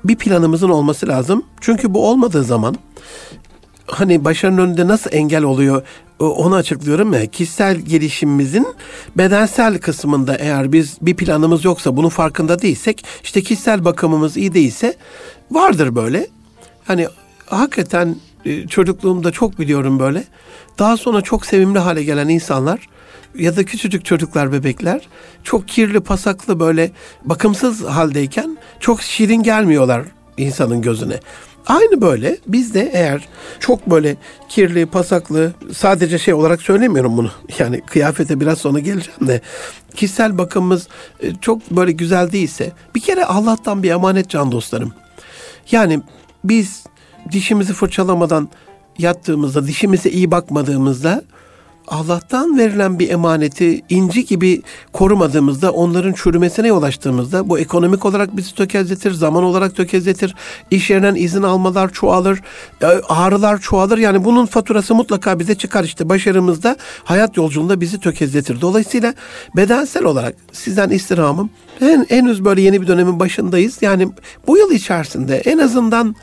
bir 0.05 0.17
planımızın 0.17 0.69
olması 0.69 1.09
lazım. 1.09 1.43
Çünkü 1.61 1.95
bu 1.95 2.09
olmadığı 2.09 2.45
zaman 2.45 2.77
hani 3.87 4.25
başarının 4.25 4.59
önünde 4.59 4.89
nasıl 4.89 5.11
engel 5.13 5.43
oluyor 5.43 5.83
onu 6.19 6.55
açıklıyorum 6.55 7.13
ya 7.13 7.27
kişisel 7.27 7.77
gelişimimizin 7.77 8.67
bedensel 9.17 9.79
kısmında 9.79 10.37
eğer 10.37 10.73
biz 10.73 10.99
bir 11.03 11.17
planımız 11.17 11.65
yoksa 11.65 11.97
bunun 11.97 12.09
farkında 12.09 12.63
değilsek 12.63 13.05
işte 13.23 13.43
kişisel 13.43 13.85
bakımımız 13.85 14.37
iyi 14.37 14.55
değilse 14.55 14.95
vardır 15.51 15.97
böyle. 15.97 16.27
Hani 16.85 17.09
hakikaten 17.47 18.09
e, 18.09 18.15
çocukluğumda 18.69 19.31
çok 19.31 19.59
biliyorum 19.59 19.99
böyle. 19.99 20.25
Daha 20.79 20.97
sonra 20.97 21.21
çok 21.21 21.47
sevimli 21.47 21.79
hale 21.79 22.05
gelen 22.05 22.29
insanlar 22.29 22.89
ya 23.39 23.57
da 23.57 23.65
küçücük 23.65 24.05
çocuklar, 24.05 24.53
bebekler 24.53 25.09
çok 25.45 25.69
kirli, 25.69 26.01
pasaklı 26.01 26.61
böyle 26.61 26.91
bakımsız 27.25 27.85
haldeyken 27.85 28.59
çok 28.81 29.03
şirin 29.03 29.43
gelmiyorlar 29.43 30.05
insanın 30.37 30.83
gözüne. 30.83 31.21
Aynı 31.67 32.01
böyle 32.01 32.39
biz 32.47 32.75
de 32.75 32.91
eğer 32.95 33.29
çok 33.61 33.91
böyle 33.91 34.17
kirli, 34.49 34.87
pasaklı 34.87 35.53
sadece 35.73 36.19
şey 36.19 36.35
olarak 36.35 36.63
söylemiyorum 36.63 37.17
bunu. 37.17 37.31
Yani 37.59 37.81
kıyafete 37.81 38.41
biraz 38.41 38.59
sonra 38.59 38.79
geleceğim 38.79 39.29
de 39.29 39.41
kişisel 39.95 40.39
bakımımız 40.39 40.89
e, 41.21 41.35
çok 41.41 41.71
böyle 41.71 41.93
güzel 41.93 42.33
değilse 42.33 42.73
bir 42.95 43.01
kere 43.01 43.25
Allah'tan 43.25 43.83
bir 43.83 43.91
emanet 43.91 44.29
can 44.29 44.53
dostlarım. 44.53 44.93
Yani 45.71 46.01
biz 46.45 46.85
dişimizi 47.33 47.73
fırçalamadan 47.73 48.49
yattığımızda, 48.99 49.67
dişimize 49.67 50.11
iyi 50.11 50.31
bakmadığımızda 50.31 51.23
Allah'tan 51.91 52.59
verilen 52.59 52.99
bir 52.99 53.11
emaneti 53.11 53.83
inci 53.89 54.27
gibi 54.27 54.63
korumadığımızda, 54.93 55.73
onların 55.73 56.13
çürümesine 56.13 56.69
yol 56.69 56.83
açtığımızda 56.83 57.49
bu 57.49 57.59
ekonomik 57.59 58.05
olarak 58.05 58.37
bizi 58.37 58.55
tökezletir, 58.55 59.13
zaman 59.13 59.45
olarak 59.45 59.77
tökezletir, 59.77 60.35
iş 60.71 60.91
yerinden 60.91 61.15
izin 61.15 61.43
almalar 61.43 61.93
çoğalır, 61.93 62.41
e, 62.83 62.87
ağrılar 62.87 63.61
çoğalır. 63.61 63.99
Yani 63.99 64.25
bunun 64.25 64.47
faturası 64.47 64.95
mutlaka 64.95 65.39
bize 65.39 65.55
çıkar 65.55 65.85
işte 65.85 66.09
başarımızda, 66.09 66.77
hayat 67.05 67.37
yolculuğunda 67.37 67.81
bizi 67.81 68.01
tökezletir. 68.01 68.61
Dolayısıyla 68.61 69.15
bedensel 69.57 70.05
olarak 70.05 70.35
sizden 70.53 70.91
istirhamım, 70.91 71.51
en, 71.81 72.07
henüz 72.09 72.45
böyle 72.45 72.61
yeni 72.61 72.83
bir 72.83 72.87
dönemin 72.87 73.21
başındayız. 73.21 73.79
Yani 73.81 74.09
bu 74.47 74.59
yıl 74.59 74.71
içerisinde 74.71 75.37
en 75.37 75.59
azından 75.59 76.17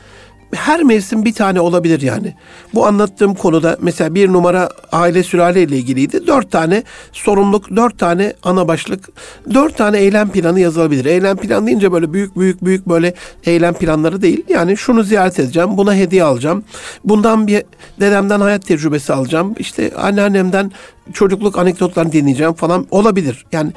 her 0.54 0.82
mevsim 0.82 1.24
bir 1.24 1.32
tane 1.32 1.60
olabilir 1.60 2.00
yani. 2.00 2.34
Bu 2.74 2.86
anlattığım 2.86 3.34
konuda 3.34 3.76
mesela 3.80 4.14
bir 4.14 4.32
numara 4.32 4.68
aile 4.92 5.22
sülale 5.22 5.62
ile 5.62 5.76
ilgiliydi. 5.76 6.26
Dört 6.26 6.50
tane 6.50 6.82
sorumluluk, 7.12 7.76
dört 7.76 7.98
tane 7.98 8.32
ana 8.42 8.68
başlık, 8.68 9.08
dört 9.54 9.76
tane 9.76 9.98
eylem 9.98 10.28
planı 10.28 10.60
yazılabilir. 10.60 11.04
Eylem 11.04 11.36
planı 11.36 11.66
deyince 11.66 11.92
böyle 11.92 12.12
büyük 12.12 12.36
büyük 12.36 12.64
büyük 12.64 12.88
böyle 12.88 13.14
eylem 13.44 13.74
planları 13.74 14.22
değil. 14.22 14.44
Yani 14.48 14.76
şunu 14.76 15.02
ziyaret 15.02 15.40
edeceğim, 15.40 15.76
buna 15.76 15.94
hediye 15.94 16.24
alacağım. 16.24 16.64
Bundan 17.04 17.46
bir 17.46 17.62
dedemden 18.00 18.40
hayat 18.40 18.66
tecrübesi 18.66 19.12
alacağım. 19.12 19.54
İşte 19.58 19.92
anneannemden 19.96 20.72
çocukluk 21.12 21.58
anekdotlarını 21.58 22.12
dinleyeceğim 22.12 22.52
falan 22.52 22.86
olabilir. 22.90 23.46
Yani 23.52 23.72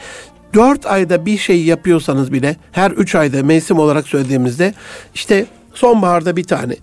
dört 0.53 0.85
ayda 0.85 1.25
bir 1.25 1.37
şey 1.37 1.63
yapıyorsanız 1.63 2.31
bile 2.31 2.55
her 2.71 2.91
üç 2.91 3.15
ayda 3.15 3.43
mevsim 3.43 3.79
olarak 3.79 4.07
söylediğimizde 4.07 4.73
işte 5.13 5.45
Sonbaharda 5.73 6.35
bir 6.35 6.43
tane. 6.43 6.75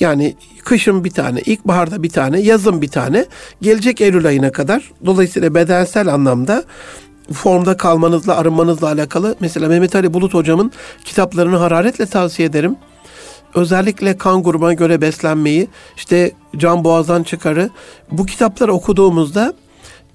Yani 0.00 0.36
kışın 0.64 1.04
bir 1.04 1.10
tane, 1.10 1.40
ilkbaharda 1.40 2.02
bir 2.02 2.10
tane, 2.10 2.40
yazın 2.40 2.82
bir 2.82 2.88
tane. 2.88 3.26
Gelecek 3.62 4.00
Eylül 4.00 4.26
ayına 4.26 4.52
kadar. 4.52 4.92
Dolayısıyla 5.06 5.54
bedensel 5.54 6.14
anlamda 6.14 6.64
formda 7.32 7.76
kalmanızla, 7.76 8.36
arınmanızla 8.36 8.88
alakalı. 8.88 9.36
Mesela 9.40 9.68
Mehmet 9.68 9.96
Ali 9.96 10.14
Bulut 10.14 10.34
hocamın 10.34 10.72
kitaplarını 11.04 11.56
hararetle 11.56 12.06
tavsiye 12.06 12.48
ederim. 12.48 12.76
Özellikle 13.54 14.18
kan 14.18 14.42
grubuna 14.42 14.72
göre 14.72 15.00
beslenmeyi, 15.00 15.68
işte 15.96 16.32
can 16.56 16.84
boğazdan 16.84 17.22
çıkarı. 17.22 17.70
Bu 18.10 18.26
kitapları 18.26 18.72
okuduğumuzda 18.72 19.54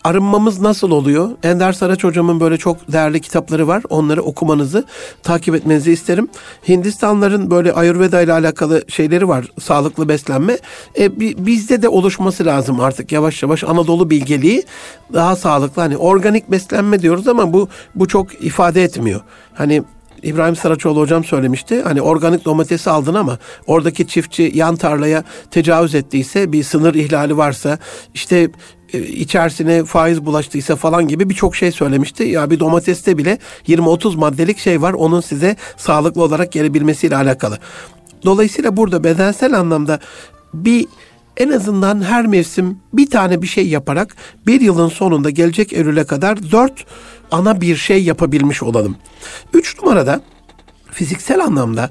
arınmamız 0.05 0.61
nasıl 0.61 0.91
oluyor? 0.91 1.29
Ender 1.43 1.73
Saraç 1.73 2.03
hocamın 2.03 2.39
böyle 2.39 2.57
çok 2.57 2.91
değerli 2.91 3.21
kitapları 3.21 3.67
var. 3.67 3.83
Onları 3.89 4.21
okumanızı, 4.21 4.85
takip 5.23 5.55
etmenizi 5.55 5.91
isterim. 5.91 6.27
Hindistanların 6.67 7.51
böyle 7.51 7.73
Ayurveda 7.73 8.21
ile 8.21 8.33
alakalı 8.33 8.83
şeyleri 8.87 9.27
var. 9.27 9.45
Sağlıklı 9.59 10.09
beslenme. 10.09 10.57
E, 10.99 11.19
bizde 11.19 11.81
de 11.81 11.89
oluşması 11.89 12.45
lazım 12.45 12.79
artık 12.79 13.11
yavaş 13.11 13.43
yavaş 13.43 13.63
Anadolu 13.63 14.09
bilgeliği 14.09 14.63
daha 15.13 15.35
sağlıklı. 15.35 15.81
Hani 15.81 15.97
organik 15.97 16.51
beslenme 16.51 17.01
diyoruz 17.01 17.27
ama 17.27 17.53
bu 17.53 17.69
bu 17.95 18.07
çok 18.07 18.43
ifade 18.43 18.83
etmiyor. 18.83 19.21
Hani 19.53 19.83
İbrahim 20.25 20.55
Saraçoğlu 20.55 20.99
hocam 20.99 21.23
söylemişti. 21.23 21.81
Hani 21.81 22.01
organik 22.01 22.45
domatesi 22.45 22.89
aldın 22.89 23.13
ama 23.13 23.39
oradaki 23.67 24.07
çiftçi 24.07 24.51
yan 24.53 24.75
tarlaya 24.75 25.23
tecavüz 25.51 25.95
ettiyse 25.95 26.51
bir 26.51 26.63
sınır 26.63 26.95
ihlali 26.95 27.37
varsa 27.37 27.77
işte 28.13 28.49
e, 28.93 28.99
içerisine 28.99 29.83
faiz 29.83 30.25
bulaştıysa 30.25 30.75
falan 30.75 31.07
gibi 31.07 31.29
birçok 31.29 31.55
şey 31.55 31.71
söylemişti. 31.71 32.23
Ya 32.23 32.49
bir 32.49 32.59
domateste 32.59 33.17
bile 33.17 33.37
20-30 33.67 34.17
maddelik 34.17 34.57
şey 34.57 34.81
var. 34.81 34.93
Onun 34.93 35.21
size 35.21 35.55
sağlıklı 35.77 36.23
olarak 36.23 36.51
gelebilmesiyle 36.51 37.15
alakalı. 37.15 37.59
Dolayısıyla 38.25 38.77
burada 38.77 39.03
bedensel 39.03 39.59
anlamda 39.59 39.99
bir 40.53 40.85
en 41.37 41.49
azından 41.49 42.03
her 42.03 42.27
mevsim 42.27 42.79
bir 42.93 43.09
tane 43.09 43.41
bir 43.41 43.47
şey 43.47 43.67
yaparak 43.67 44.15
bir 44.47 44.61
yılın 44.61 44.89
sonunda 44.89 45.29
gelecek 45.29 45.73
Eylül'e 45.73 46.03
kadar 46.03 46.51
dört 46.51 46.85
ana 47.31 47.61
bir 47.61 47.75
şey 47.75 48.03
yapabilmiş 48.03 48.63
olalım. 48.63 48.95
Üç 49.53 49.81
numarada 49.81 50.21
fiziksel 50.91 51.43
anlamda 51.43 51.89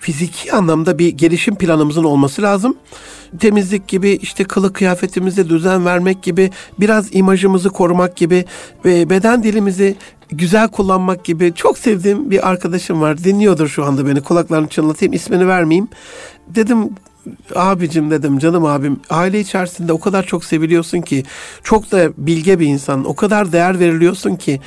fiziki 0.00 0.52
anlamda 0.52 0.98
bir 0.98 1.08
gelişim 1.08 1.54
planımızın 1.54 2.04
olması 2.04 2.42
lazım. 2.42 2.76
Temizlik 3.38 3.88
gibi 3.88 4.10
işte 4.10 4.44
kılık 4.44 4.74
kıyafetimize 4.74 5.48
düzen 5.48 5.84
vermek 5.84 6.22
gibi 6.22 6.50
biraz 6.80 7.14
imajımızı 7.14 7.70
korumak 7.70 8.16
gibi 8.16 8.44
ve 8.84 9.10
beden 9.10 9.42
dilimizi 9.42 9.96
güzel 10.28 10.68
kullanmak 10.68 11.24
gibi 11.24 11.52
çok 11.54 11.78
sevdiğim 11.78 12.30
bir 12.30 12.48
arkadaşım 12.48 13.00
var. 13.00 13.24
Dinliyordur 13.24 13.68
şu 13.68 13.84
anda 13.84 14.06
beni. 14.06 14.20
Kulaklarını 14.20 14.68
çınlatayım. 14.68 15.12
ismini 15.12 15.48
vermeyeyim. 15.48 15.88
Dedim 16.48 16.90
abicim 17.54 18.10
dedim 18.10 18.38
canım 18.38 18.64
abim 18.64 19.00
aile 19.10 19.40
içerisinde 19.40 19.92
o 19.92 20.00
kadar 20.00 20.26
çok 20.26 20.44
seviliyorsun 20.44 21.00
ki 21.00 21.24
çok 21.62 21.92
da 21.92 22.12
bilge 22.16 22.60
bir 22.60 22.66
insan 22.66 23.04
o 23.04 23.14
kadar 23.14 23.52
değer 23.52 23.80
veriliyorsun 23.80 24.36
ki 24.36 24.60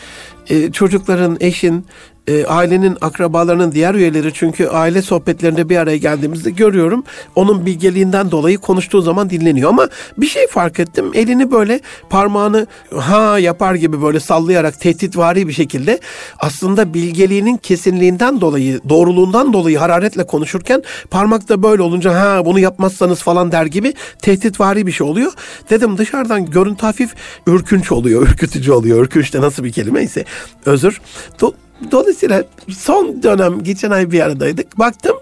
e, 0.50 0.72
çocukların 0.72 1.38
eşin 1.40 1.86
e, 2.28 2.46
ailenin 2.46 2.98
akrabalarının 3.02 3.72
diğer 3.72 3.96
üyeleri 3.96 4.34
çünkü 4.34 4.68
aile 4.68 5.02
sohbetlerinde 5.02 5.70
bir 5.70 5.78
araya 5.78 5.98
geldiğimizde 5.98 6.52
görüyorum 6.52 7.04
onun 7.36 7.66
bilgeliğinden 7.66 8.32
dolayı 8.32 8.58
konuştuğu 8.58 9.02
zaman 9.02 9.30
dinleniyor 9.30 9.70
ama 9.70 9.90
bir 10.18 10.28
şey 10.28 10.48
fark 10.48 10.80
ettim 10.80 11.12
elini 11.14 11.52
böyle 11.52 11.80
parmağını 12.10 12.68
ha 12.96 13.40
yapar 13.40 13.76
gibi 13.76 14.02
böyle 14.02 14.20
sallayarak 14.20 14.80
tehditvari 14.80 15.48
bir 15.48 15.54
şekilde 15.54 16.00
aslında 16.40 16.94
bilgeliğinin 16.94 17.58
kesinliğinden 17.58 18.42
dolayı 18.42 18.80
doğruluğundan 18.90 19.54
dolayı 19.54 19.78
hararetle 19.78 20.28
konuşurken 20.28 20.84
parmak 21.12 21.50
da 21.50 21.64
böyle 21.64 21.82
olunca 21.82 22.14
ha 22.14 22.46
bunu 22.46 22.60
yapmazsanız 22.60 23.22
falan 23.22 23.52
der 23.52 23.66
gibi 23.66 23.94
tehditvari 24.22 24.88
bir 24.88 24.92
şey 24.92 25.08
oluyor. 25.08 25.32
Dedim 25.70 25.98
dışarıdan 25.98 26.46
görüntü 26.46 26.86
hafif 26.86 27.16
ürkünç 27.48 27.92
oluyor, 27.92 28.22
ürkütücü 28.28 28.72
oluyor. 28.72 29.02
Ürkünç 29.02 29.34
de 29.34 29.42
nasıl 29.42 29.64
bir 29.64 29.72
kelime 29.72 30.04
ise 30.04 30.26
özür. 30.66 31.02
Do- 31.40 31.54
Dolayısıyla 31.92 32.44
son 32.70 33.24
dönem 33.24 33.64
geçen 33.64 33.92
ay 33.92 34.12
bir 34.12 34.20
aradaydık. 34.20 34.80
Baktım 34.80 35.16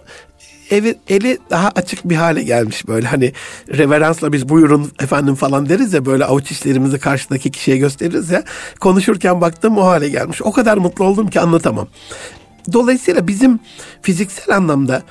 evi, 0.71 0.95
eli 1.07 1.37
daha 1.49 1.71
açık 1.75 2.09
bir 2.09 2.15
hale 2.15 2.43
gelmiş 2.43 2.87
böyle 2.87 3.07
hani 3.07 3.33
reveransla 3.69 4.33
biz 4.33 4.49
buyurun 4.49 4.91
efendim 4.99 5.35
falan 5.35 5.69
deriz 5.69 5.93
ya 5.93 6.05
böyle 6.05 6.25
avuç 6.25 6.51
işlerimizi 6.51 6.99
karşıdaki 6.99 7.51
kişiye 7.51 7.77
gösteririz 7.77 8.29
ya 8.29 8.43
konuşurken 8.79 9.41
baktım 9.41 9.77
o 9.77 9.85
hale 9.85 10.09
gelmiş. 10.09 10.41
O 10.41 10.51
kadar 10.51 10.77
mutlu 10.77 11.05
oldum 11.05 11.29
ki 11.29 11.39
anlatamam. 11.39 11.87
Dolayısıyla 12.73 13.27
bizim 13.27 13.59
fiziksel 14.01 14.55
anlamda 14.55 15.01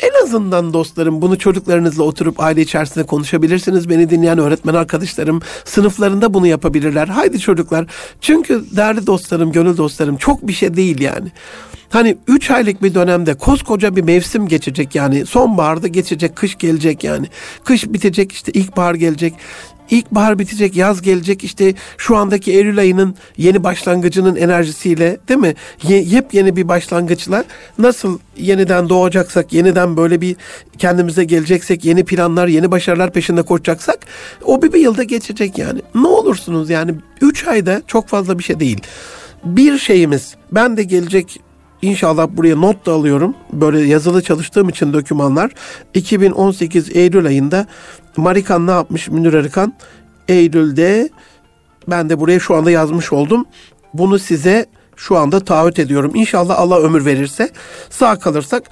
en 0.00 0.24
azından 0.24 0.72
dostlarım 0.72 1.22
bunu 1.22 1.38
çocuklarınızla 1.38 2.02
oturup 2.02 2.40
aile 2.40 2.62
içerisinde 2.62 3.04
konuşabilirsiniz. 3.04 3.88
Beni 3.88 4.10
dinleyen 4.10 4.38
öğretmen 4.38 4.74
arkadaşlarım 4.74 5.40
sınıflarında 5.64 6.34
bunu 6.34 6.46
yapabilirler. 6.46 7.08
Haydi 7.08 7.40
çocuklar. 7.40 7.86
Çünkü 8.20 8.64
değerli 8.76 9.06
dostlarım, 9.06 9.52
gönül 9.52 9.76
dostlarım 9.76 10.16
çok 10.16 10.48
bir 10.48 10.52
şey 10.52 10.76
değil 10.76 11.00
yani. 11.00 11.32
Hani 11.90 12.16
3 12.26 12.50
aylık 12.50 12.82
bir 12.82 12.94
dönemde 12.94 13.34
koskoca 13.34 13.96
bir 13.96 14.02
mevsim 14.02 14.48
geçecek 14.48 14.94
yani. 14.94 15.26
Sonbaharda 15.26 15.88
geçecek, 15.88 16.36
kış 16.36 16.58
gelecek 16.58 17.04
yani. 17.04 17.26
Kış 17.64 17.86
bitecek 17.86 18.32
işte 18.32 18.52
ilkbahar 18.52 18.94
gelecek. 18.94 19.34
İlkbahar 19.90 20.38
bitecek, 20.38 20.76
yaz 20.76 21.02
gelecek 21.02 21.44
işte 21.44 21.74
şu 21.98 22.16
andaki 22.16 22.52
Eylül 22.52 22.78
ayının 22.78 23.14
yeni 23.36 23.64
başlangıcının 23.64 24.36
enerjisiyle 24.36 25.18
değil 25.28 25.40
mi? 25.40 25.54
Ye, 25.82 26.02
yepyeni 26.02 26.56
bir 26.56 26.68
başlangıçla 26.68 27.44
nasıl 27.78 28.18
yeniden 28.36 28.88
doğacaksak, 28.88 29.52
yeniden 29.52 29.96
böyle 29.96 30.20
bir 30.20 30.36
kendimize 30.78 31.24
geleceksek, 31.24 31.84
yeni 31.84 32.04
planlar, 32.04 32.48
yeni 32.48 32.70
başarılar 32.70 33.12
peşinde 33.12 33.42
koşacaksak 33.42 33.98
o 34.44 34.62
bir, 34.62 34.72
bir 34.72 34.80
yılda 34.80 35.02
geçecek 35.02 35.58
yani. 35.58 35.80
Ne 35.94 36.06
olursunuz 36.06 36.70
yani 36.70 36.94
3 37.20 37.46
ayda 37.46 37.82
çok 37.86 38.08
fazla 38.08 38.38
bir 38.38 38.44
şey 38.44 38.60
değil. 38.60 38.80
Bir 39.44 39.78
şeyimiz 39.78 40.34
ben 40.52 40.76
de 40.76 40.82
gelecek 40.82 41.40
İnşallah 41.84 42.28
buraya 42.30 42.56
not 42.56 42.86
da 42.86 42.92
alıyorum. 42.92 43.34
Böyle 43.52 43.80
yazılı 43.80 44.22
çalıştığım 44.22 44.68
için 44.68 44.92
dokümanlar. 44.92 45.50
2018 45.94 46.96
Eylül 46.96 47.26
ayında 47.26 47.66
Marikan 48.16 48.66
ne 48.66 48.70
yapmış 48.70 49.08
Münir 49.08 49.34
Arıkan? 49.34 49.72
Eylül'de 50.28 51.08
ben 51.88 52.10
de 52.10 52.20
buraya 52.20 52.40
şu 52.40 52.54
anda 52.54 52.70
yazmış 52.70 53.12
oldum. 53.12 53.44
Bunu 53.94 54.18
size 54.18 54.66
şu 54.96 55.16
anda 55.16 55.40
taahhüt 55.40 55.78
ediyorum. 55.78 56.12
İnşallah 56.14 56.58
Allah 56.58 56.78
ömür 56.78 57.04
verirse 57.04 57.50
sağ 57.90 58.18
kalırsak 58.18 58.62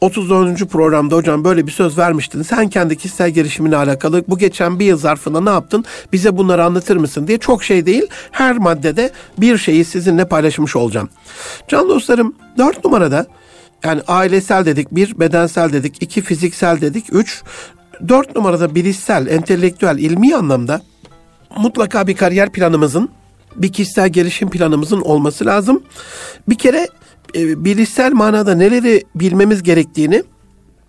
34. 0.00 0.64
programda 0.64 1.16
hocam 1.16 1.44
böyle 1.44 1.66
bir 1.66 1.72
söz 1.72 1.98
vermiştin. 1.98 2.42
Sen 2.42 2.68
kendi 2.68 2.96
kişisel 2.96 3.30
gelişimine 3.30 3.76
alakalı 3.76 4.24
bu 4.28 4.38
geçen 4.38 4.78
bir 4.78 4.84
yıl 4.84 4.98
zarfında 4.98 5.40
ne 5.40 5.50
yaptın? 5.50 5.84
Bize 6.12 6.36
bunları 6.36 6.64
anlatır 6.64 6.96
mısın 6.96 7.26
diye 7.26 7.38
çok 7.38 7.64
şey 7.64 7.86
değil. 7.86 8.06
Her 8.30 8.58
maddede 8.58 9.10
bir 9.38 9.58
şeyi 9.58 9.84
sizinle 9.84 10.28
paylaşmış 10.28 10.76
olacağım. 10.76 11.08
Can 11.68 11.88
dostlarım 11.88 12.34
4 12.58 12.84
numarada 12.84 13.26
yani 13.84 14.02
ailesel 14.08 14.66
dedik, 14.66 14.90
bir 14.90 15.20
bedensel 15.20 15.72
dedik, 15.72 16.02
iki 16.02 16.22
fiziksel 16.22 16.80
dedik, 16.80 17.04
üç 17.12 17.42
dört 18.08 18.36
numarada 18.36 18.74
bilişsel, 18.74 19.26
entelektüel, 19.26 19.98
ilmi 19.98 20.36
anlamda 20.36 20.80
mutlaka 21.56 22.06
bir 22.06 22.16
kariyer 22.16 22.52
planımızın, 22.52 23.08
bir 23.56 23.72
kişisel 23.72 24.08
gelişim 24.08 24.50
planımızın 24.50 25.00
olması 25.00 25.46
lazım. 25.46 25.82
Bir 26.48 26.58
kere 26.58 26.88
e, 27.34 27.64
bilişsel 27.64 28.12
manada 28.12 28.54
neleri 28.54 29.04
bilmemiz 29.14 29.62
gerektiğini 29.62 30.22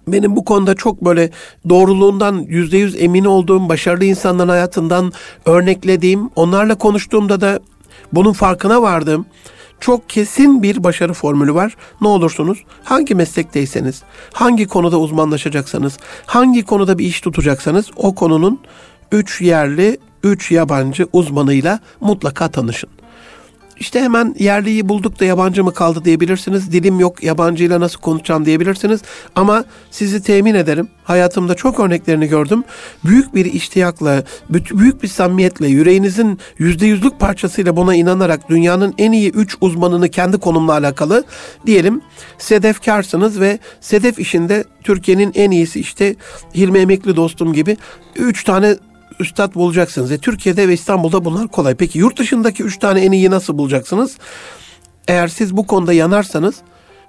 benim 0.07 0.35
bu 0.35 0.45
konuda 0.45 0.75
çok 0.75 1.05
böyle 1.05 1.29
doğruluğundan 1.69 2.45
yüzde 2.47 2.77
yüz 2.77 3.01
emin 3.01 3.25
olduğum 3.25 3.69
başarılı 3.69 4.05
insanların 4.05 4.49
hayatından 4.49 5.13
örneklediğim, 5.45 6.29
onlarla 6.35 6.75
konuştuğumda 6.75 7.41
da 7.41 7.59
bunun 8.13 8.33
farkına 8.33 8.81
vardım. 8.81 9.25
Çok 9.79 10.09
kesin 10.09 10.63
bir 10.63 10.83
başarı 10.83 11.13
formülü 11.13 11.53
var. 11.53 11.75
Ne 12.01 12.07
olursunuz 12.07 12.63
hangi 12.83 13.15
meslekteyseniz, 13.15 14.03
hangi 14.33 14.67
konuda 14.67 14.99
uzmanlaşacaksanız, 14.99 15.97
hangi 16.25 16.65
konuda 16.65 16.97
bir 16.97 17.05
iş 17.05 17.21
tutacaksanız 17.21 17.85
o 17.95 18.15
konunun 18.15 18.59
üç 19.11 19.41
yerli, 19.41 19.97
üç 20.23 20.51
yabancı 20.51 21.07
uzmanıyla 21.13 21.79
mutlaka 22.01 22.51
tanışın. 22.51 22.89
İşte 23.81 24.01
hemen 24.01 24.35
yerliyi 24.39 24.89
bulduk 24.89 25.19
da 25.19 25.25
yabancı 25.25 25.63
mı 25.63 25.73
kaldı 25.73 26.05
diyebilirsiniz. 26.05 26.71
Dilim 26.71 26.99
yok 26.99 27.23
yabancıyla 27.23 27.79
nasıl 27.79 27.99
konuşacağım 27.99 28.45
diyebilirsiniz. 28.45 29.01
Ama 29.35 29.65
sizi 29.91 30.23
temin 30.23 30.55
ederim. 30.55 30.87
Hayatımda 31.03 31.55
çok 31.55 31.79
örneklerini 31.79 32.27
gördüm. 32.27 32.63
Büyük 33.05 33.35
bir 33.35 33.45
iştiyakla, 33.45 34.23
büyük 34.49 35.03
bir 35.03 35.07
samimiyetle, 35.07 35.67
yüreğinizin 35.67 36.39
yüzde 36.57 36.85
yüzlük 36.85 37.19
parçasıyla 37.19 37.75
buna 37.75 37.95
inanarak 37.95 38.49
dünyanın 38.49 38.93
en 38.97 39.11
iyi 39.11 39.31
üç 39.31 39.57
uzmanını 39.61 40.09
kendi 40.09 40.37
konumla 40.37 40.73
alakalı 40.73 41.23
diyelim 41.65 42.01
sedefkarsınız 42.37 43.39
ve 43.39 43.59
sedef 43.79 44.19
işinde 44.19 44.63
Türkiye'nin 44.83 45.31
en 45.35 45.51
iyisi 45.51 45.79
işte 45.79 46.15
Hilmi 46.55 46.79
Emekli 46.79 47.15
dostum 47.15 47.53
gibi 47.53 47.77
üç 48.15 48.43
tane 48.43 48.77
üstad 49.21 49.55
bulacaksınız. 49.55 50.11
E, 50.11 50.17
Türkiye'de 50.17 50.67
ve 50.67 50.73
İstanbul'da 50.73 51.25
bunlar 51.25 51.47
kolay. 51.47 51.75
Peki 51.75 51.99
yurt 51.99 52.19
dışındaki 52.19 52.63
üç 52.63 52.79
tane 52.79 53.01
en 53.01 53.11
iyi 53.11 53.29
nasıl 53.29 53.57
bulacaksınız? 53.57 54.17
Eğer 55.07 55.27
siz 55.27 55.57
bu 55.57 55.67
konuda 55.67 55.93
yanarsanız 55.93 56.55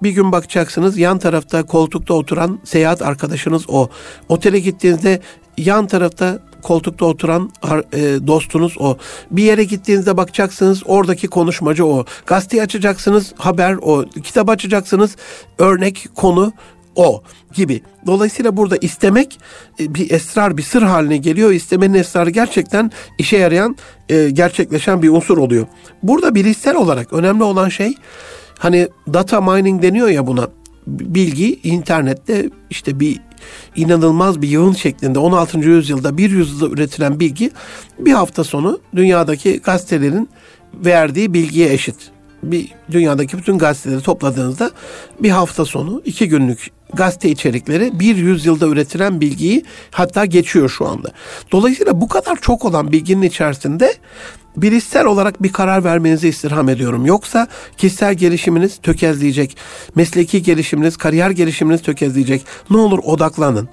Bir 0.03 0.11
gün 0.11 0.33
bakacaksınız 0.33 0.98
yan 0.98 1.18
tarafta 1.18 1.62
koltukta 1.62 2.14
oturan 2.14 2.59
seyahat 2.64 3.03
arkadaşınız 3.03 3.64
o. 3.68 3.88
Otele 4.29 4.59
gittiğinizde 4.59 5.20
yan 5.59 5.87
tarafta 5.87 6.38
koltukta 6.62 7.05
oturan 7.07 7.51
e, 7.92 8.27
dostunuz 8.27 8.75
o. 8.79 8.96
Bir 9.31 9.42
yere 9.42 9.64
gittiğinizde 9.64 10.16
bakacaksınız 10.16 10.83
oradaki 10.87 11.29
konuşmacı 11.29 11.87
o. 11.87 12.05
Gazeteyi 12.27 12.62
açacaksınız 12.62 13.35
haber 13.38 13.77
o. 13.83 14.05
Kitap 14.22 14.48
açacaksınız 14.48 15.16
örnek 15.59 16.09
konu 16.14 16.53
o 16.96 17.22
gibi. 17.55 17.81
Dolayısıyla 18.07 18.57
burada 18.57 18.76
istemek 18.76 19.38
e, 19.81 19.94
bir 19.94 20.11
esrar, 20.11 20.57
bir 20.57 20.62
sır 20.62 20.83
haline 20.83 21.16
geliyor. 21.16 21.52
İstemenin 21.52 21.94
esrarı 21.94 22.31
gerçekten 22.31 22.90
işe 23.18 23.37
yarayan, 23.38 23.76
e, 24.09 24.31
gerçekleşen 24.31 25.02
bir 25.02 25.09
unsur 25.09 25.38
oluyor. 25.38 25.66
Burada 26.02 26.35
bilişsel 26.35 26.76
olarak 26.76 27.12
önemli 27.12 27.42
olan 27.42 27.68
şey 27.68 27.94
hani 28.59 28.88
data 29.12 29.40
mining 29.40 29.83
deniyor 29.83 30.09
ya 30.09 30.26
buna. 30.26 30.48
Bilgi 30.87 31.61
internette 31.62 32.50
işte 32.70 33.00
bir 33.00 33.20
inanılmaz 33.76 34.42
bir 34.42 34.48
yığın 34.48 34.72
şeklinde 34.72 35.18
16. 35.18 35.59
yüzyılda 35.59 36.18
bir 36.18 36.31
yüzyılda 36.31 36.74
üretilen 36.74 37.20
bilgi 37.20 37.50
bir 37.98 38.12
hafta 38.12 38.44
sonu 38.44 38.81
dünyadaki 38.96 39.61
gazetelerin 39.61 40.28
verdiği 40.74 41.35
bilgiye 41.35 41.72
eşit. 41.72 41.96
Bir 42.42 42.68
dünyadaki 42.90 43.38
bütün 43.38 43.59
gazeteleri 43.59 44.02
topladığınızda 44.02 44.70
bir 45.20 45.31
hafta 45.31 45.64
sonu 45.64 46.02
iki 46.05 46.28
günlük 46.28 46.70
gazete 46.94 47.31
içerikleri 47.31 48.00
bir 48.00 48.16
yüzyılda 48.16 48.66
üretilen 48.66 49.20
bilgiyi 49.20 49.64
hatta 49.90 50.24
geçiyor 50.24 50.68
şu 50.68 50.88
anda. 50.88 51.12
Dolayısıyla 51.52 52.00
bu 52.00 52.09
kadar 52.09 52.37
çok 52.40 52.64
olan 52.64 52.92
bilginin 52.92 53.22
içerisinde 53.22 53.94
bilişsel 54.57 55.05
olarak 55.07 55.42
bir 55.42 55.52
karar 55.52 55.85
vermenizi 55.85 56.28
istirham 56.28 56.68
ediyorum. 56.68 57.07
Yoksa 57.07 57.46
kişisel 57.76 58.14
gelişiminiz 58.14 58.76
tökezleyecek. 58.76 59.57
Mesleki 59.94 60.42
gelişiminiz, 60.42 60.96
kariyer 60.96 61.31
gelişiminiz 61.31 61.83
tökezleyecek. 61.83 62.44
Ne 62.70 62.76
olur 62.76 62.98
odaklanın. 63.05 63.68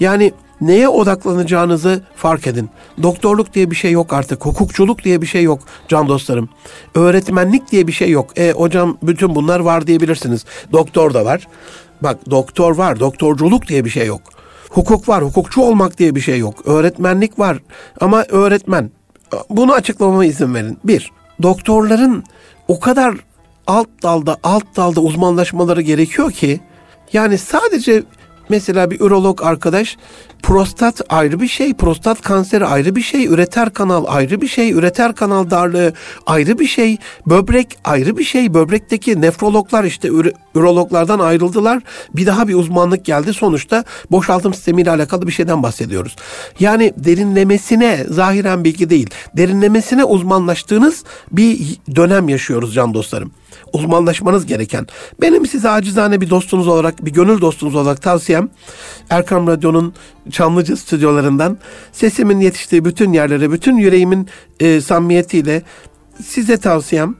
Yani 0.00 0.32
neye 0.66 0.88
odaklanacağınızı 0.88 2.02
fark 2.16 2.46
edin. 2.46 2.70
Doktorluk 3.02 3.54
diye 3.54 3.70
bir 3.70 3.76
şey 3.76 3.90
yok 3.90 4.12
artık. 4.12 4.46
Hukukçuluk 4.46 5.04
diye 5.04 5.22
bir 5.22 5.26
şey 5.26 5.42
yok 5.42 5.60
can 5.88 6.08
dostlarım. 6.08 6.48
Öğretmenlik 6.94 7.72
diye 7.72 7.86
bir 7.86 7.92
şey 7.92 8.10
yok. 8.10 8.38
E 8.38 8.52
hocam 8.52 8.98
bütün 9.02 9.34
bunlar 9.34 9.60
var 9.60 9.86
diyebilirsiniz. 9.86 10.44
Doktor 10.72 11.14
da 11.14 11.24
var. 11.24 11.48
Bak 12.02 12.30
doktor 12.30 12.76
var. 12.76 13.00
Doktorculuk 13.00 13.68
diye 13.68 13.84
bir 13.84 13.90
şey 13.90 14.06
yok. 14.06 14.20
Hukuk 14.70 15.08
var. 15.08 15.24
Hukukçu 15.24 15.60
olmak 15.60 15.98
diye 15.98 16.14
bir 16.14 16.20
şey 16.20 16.38
yok. 16.38 16.54
Öğretmenlik 16.64 17.38
var. 17.38 17.58
Ama 18.00 18.24
öğretmen 18.28 18.90
bunu 19.50 19.72
açıklamama 19.72 20.24
izin 20.24 20.54
verin. 20.54 20.78
Bir, 20.84 21.12
doktorların 21.42 22.24
o 22.68 22.80
kadar 22.80 23.14
alt 23.66 23.88
dalda 24.02 24.36
alt 24.42 24.76
dalda 24.76 25.00
uzmanlaşmaları 25.00 25.82
gerekiyor 25.82 26.30
ki 26.32 26.60
yani 27.12 27.38
sadece 27.38 28.02
mesela 28.48 28.90
bir 28.90 29.00
ürolog 29.00 29.42
arkadaş 29.42 29.96
prostat 30.44 31.00
ayrı 31.08 31.40
bir 31.40 31.48
şey, 31.48 31.74
prostat 31.74 32.22
kanseri 32.22 32.66
ayrı 32.66 32.96
bir 32.96 33.02
şey, 33.02 33.26
üreter 33.26 33.70
kanal 33.70 34.04
ayrı 34.08 34.40
bir 34.40 34.48
şey, 34.48 34.72
üreter 34.72 35.14
kanal 35.14 35.50
darlığı 35.50 35.92
ayrı 36.26 36.58
bir 36.58 36.66
şey, 36.66 36.96
böbrek 37.26 37.78
ayrı 37.84 38.16
bir 38.18 38.24
şey. 38.24 38.54
Böbrekteki 38.54 39.20
nefrologlar 39.20 39.84
işte 39.84 40.08
ürologlardan 40.54 41.18
ayrıldılar. 41.18 41.82
Bir 42.14 42.26
daha 42.26 42.48
bir 42.48 42.54
uzmanlık 42.54 43.04
geldi. 43.04 43.34
Sonuçta 43.34 43.84
boşaltım 44.10 44.54
sistemiyle 44.54 44.90
alakalı 44.90 45.26
bir 45.26 45.32
şeyden 45.32 45.62
bahsediyoruz. 45.62 46.16
Yani 46.60 46.92
derinlemesine 46.96 48.04
zahiren 48.08 48.64
bilgi 48.64 48.90
değil, 48.90 49.10
derinlemesine 49.36 50.04
uzmanlaştığınız 50.04 51.04
bir 51.32 51.78
dönem 51.96 52.28
yaşıyoruz 52.28 52.74
can 52.74 52.94
dostlarım 52.94 53.32
uzmanlaşmanız 53.72 54.46
gereken. 54.46 54.86
Benim 55.20 55.46
size 55.46 55.70
acizane 55.70 56.20
bir 56.20 56.30
dostunuz 56.30 56.68
olarak, 56.68 57.04
bir 57.04 57.12
gönül 57.12 57.40
dostunuz 57.40 57.74
olarak 57.74 58.02
tavsiyem 58.02 58.48
Erkam 59.10 59.46
Radyo'nun 59.46 59.94
Çamlıca 60.30 60.76
stüdyolarından 60.76 61.58
sesimin 61.92 62.40
yetiştiği 62.40 62.84
bütün 62.84 63.12
yerlere, 63.12 63.50
bütün 63.50 63.76
yüreğimin 63.76 64.28
e, 64.60 64.80
samimiyetiyle 64.80 65.62
size 66.22 66.56
tavsiyem 66.56 67.14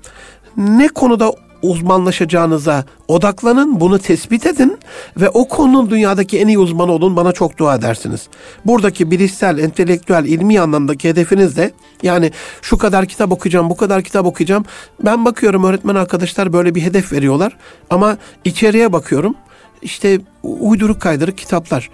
ne 0.56 0.88
konuda 0.88 1.32
uzmanlaşacağınıza 1.70 2.84
odaklanın, 3.08 3.80
bunu 3.80 3.98
tespit 3.98 4.46
edin 4.46 4.78
ve 5.16 5.28
o 5.28 5.48
konunun 5.48 5.90
dünyadaki 5.90 6.38
en 6.40 6.48
iyi 6.48 6.58
uzmanı 6.58 6.92
olun 6.92 7.16
bana 7.16 7.32
çok 7.32 7.58
dua 7.58 7.74
edersiniz. 7.74 8.28
Buradaki 8.64 9.10
bilişsel, 9.10 9.58
entelektüel, 9.58 10.24
ilmi 10.24 10.60
anlamdaki 10.60 11.08
hedefiniz 11.08 11.56
de 11.56 11.70
yani 12.02 12.32
şu 12.62 12.78
kadar 12.78 13.06
kitap 13.06 13.32
okuyacağım, 13.32 13.70
bu 13.70 13.76
kadar 13.76 14.02
kitap 14.02 14.26
okuyacağım. 14.26 14.64
Ben 15.04 15.24
bakıyorum 15.24 15.64
öğretmen 15.64 15.94
arkadaşlar 15.94 16.52
böyle 16.52 16.74
bir 16.74 16.82
hedef 16.82 17.12
veriyorlar 17.12 17.56
ama 17.90 18.16
içeriye 18.44 18.92
bakıyorum 18.92 19.34
işte 19.82 20.20
uyduruk 20.42 21.00
kaydırık 21.00 21.38
kitaplar. 21.38 21.90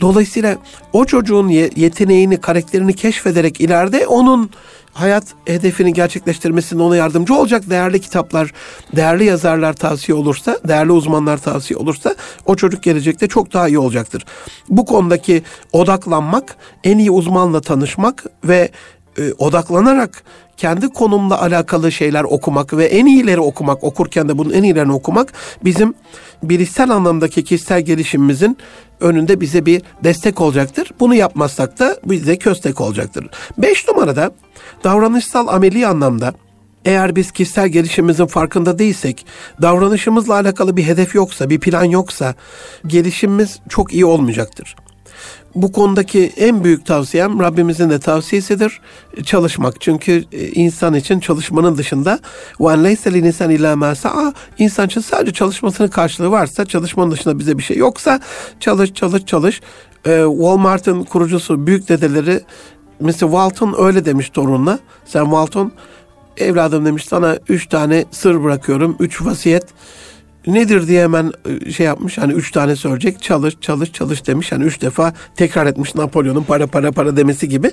Dolayısıyla 0.00 0.56
o 0.92 1.04
çocuğun 1.04 1.48
yeteneğini, 1.48 2.40
karakterini 2.40 2.94
keşfederek 2.94 3.60
ileride 3.60 4.06
onun 4.06 4.50
hayat 4.92 5.24
hedefini 5.44 5.92
gerçekleştirmesinde 5.92 6.82
ona 6.82 6.96
yardımcı 6.96 7.34
olacak 7.34 7.70
değerli 7.70 8.00
kitaplar, 8.00 8.52
değerli 8.96 9.24
yazarlar 9.24 9.72
tavsiye 9.72 10.18
olursa, 10.18 10.58
değerli 10.68 10.92
uzmanlar 10.92 11.38
tavsiye 11.38 11.78
olursa 11.78 12.14
o 12.46 12.56
çocuk 12.56 12.82
gelecekte 12.82 13.26
çok 13.26 13.52
daha 13.52 13.68
iyi 13.68 13.78
olacaktır. 13.78 14.26
Bu 14.68 14.84
konudaki 14.84 15.42
odaklanmak, 15.72 16.56
en 16.84 16.98
iyi 16.98 17.10
uzmanla 17.10 17.60
tanışmak 17.60 18.24
ve 18.44 18.70
e, 19.18 19.32
odaklanarak 19.32 20.22
kendi 20.56 20.88
konumla 20.88 21.42
alakalı 21.42 21.92
şeyler 21.92 22.24
okumak 22.24 22.76
ve 22.76 22.84
en 22.84 23.06
iyileri 23.06 23.40
okumak, 23.40 23.84
okurken 23.84 24.28
de 24.28 24.38
bunun 24.38 24.50
en 24.50 24.62
iyilerini 24.62 24.92
okumak 24.92 25.32
bizim 25.64 25.94
bilişsel 26.42 26.90
anlamdaki 26.90 27.44
kişisel 27.44 27.80
gelişimimizin 27.80 28.56
önünde 29.00 29.40
bize 29.40 29.66
bir 29.66 29.82
destek 30.04 30.40
olacaktır. 30.40 30.90
Bunu 31.00 31.14
yapmazsak 31.14 31.78
da 31.78 31.96
bize 32.04 32.36
köstek 32.36 32.80
olacaktır. 32.80 33.26
Beş 33.58 33.88
numarada 33.88 34.30
davranışsal 34.83 35.47
ameli 35.47 35.87
anlamda 35.87 36.33
eğer 36.85 37.15
biz 37.15 37.31
kişisel 37.31 37.67
gelişimimizin 37.69 38.25
farkında 38.25 38.79
değilsek, 38.79 39.25
davranışımızla 39.61 40.33
alakalı 40.33 40.77
bir 40.77 40.83
hedef 40.83 41.15
yoksa, 41.15 41.49
bir 41.49 41.59
plan 41.59 41.83
yoksa 41.83 42.35
gelişimimiz 42.87 43.59
çok 43.69 43.93
iyi 43.93 44.05
olmayacaktır 44.05 44.75
bu 45.55 45.71
konudaki 45.71 46.33
en 46.37 46.63
büyük 46.63 46.85
tavsiyem 46.85 47.39
Rabbimizin 47.39 47.89
de 47.89 47.99
tavsiyesidir. 47.99 48.81
Çalışmak. 49.25 49.81
Çünkü 49.81 50.23
e, 50.31 50.47
insan 50.47 50.93
için 50.93 51.19
çalışmanın 51.19 51.77
dışında 51.77 52.19
وَاَنْ 52.59 52.87
لَيْسَ 52.87 53.09
لِنِسَنْ 53.09 53.57
اِلَّا 53.57 53.73
مَا 53.73 53.95
سَعَى 53.95 54.33
İnsan 54.57 54.87
için 54.87 55.01
sadece 55.01 55.33
çalışmasının 55.33 55.87
karşılığı 55.87 56.31
varsa, 56.31 56.65
çalışmanın 56.65 57.11
dışında 57.11 57.39
bize 57.39 57.57
bir 57.57 57.63
şey 57.63 57.77
yoksa 57.77 58.19
çalış, 58.59 58.93
çalış, 58.93 59.25
çalış. 59.25 59.61
Ee, 60.05 60.23
Walmart'ın 60.27 61.03
kurucusu, 61.03 61.67
büyük 61.67 61.89
dedeleri 61.89 62.41
Mr. 63.00 63.12
Walton 63.12 63.74
öyle 63.78 64.04
demiş 64.04 64.30
torununa. 64.30 64.78
Sen 65.04 65.24
Walton 65.24 65.72
evladım 66.36 66.86
demiş 66.86 67.04
sana 67.04 67.38
üç 67.48 67.66
tane 67.66 68.04
sır 68.10 68.42
bırakıyorum. 68.42 68.96
Üç 69.00 69.22
vasiyet 69.22 69.64
nedir 70.46 70.88
diye 70.88 71.02
hemen 71.02 71.32
e, 71.44 71.70
şey 71.72 71.86
yapmış 71.86 72.18
hani 72.18 72.32
üç 72.32 72.50
tane 72.50 72.76
söyleyecek 72.76 73.22
çalış 73.22 73.60
çalış 73.60 73.92
çalış 73.92 74.26
demiş 74.26 74.52
hani 74.52 74.64
üç 74.64 74.80
defa 74.80 75.12
tekrar 75.36 75.66
etmiş 75.66 75.94
Napolyon'un 75.94 76.42
para 76.42 76.66
para 76.66 76.92
para 76.92 77.16
demesi 77.16 77.48
gibi. 77.48 77.70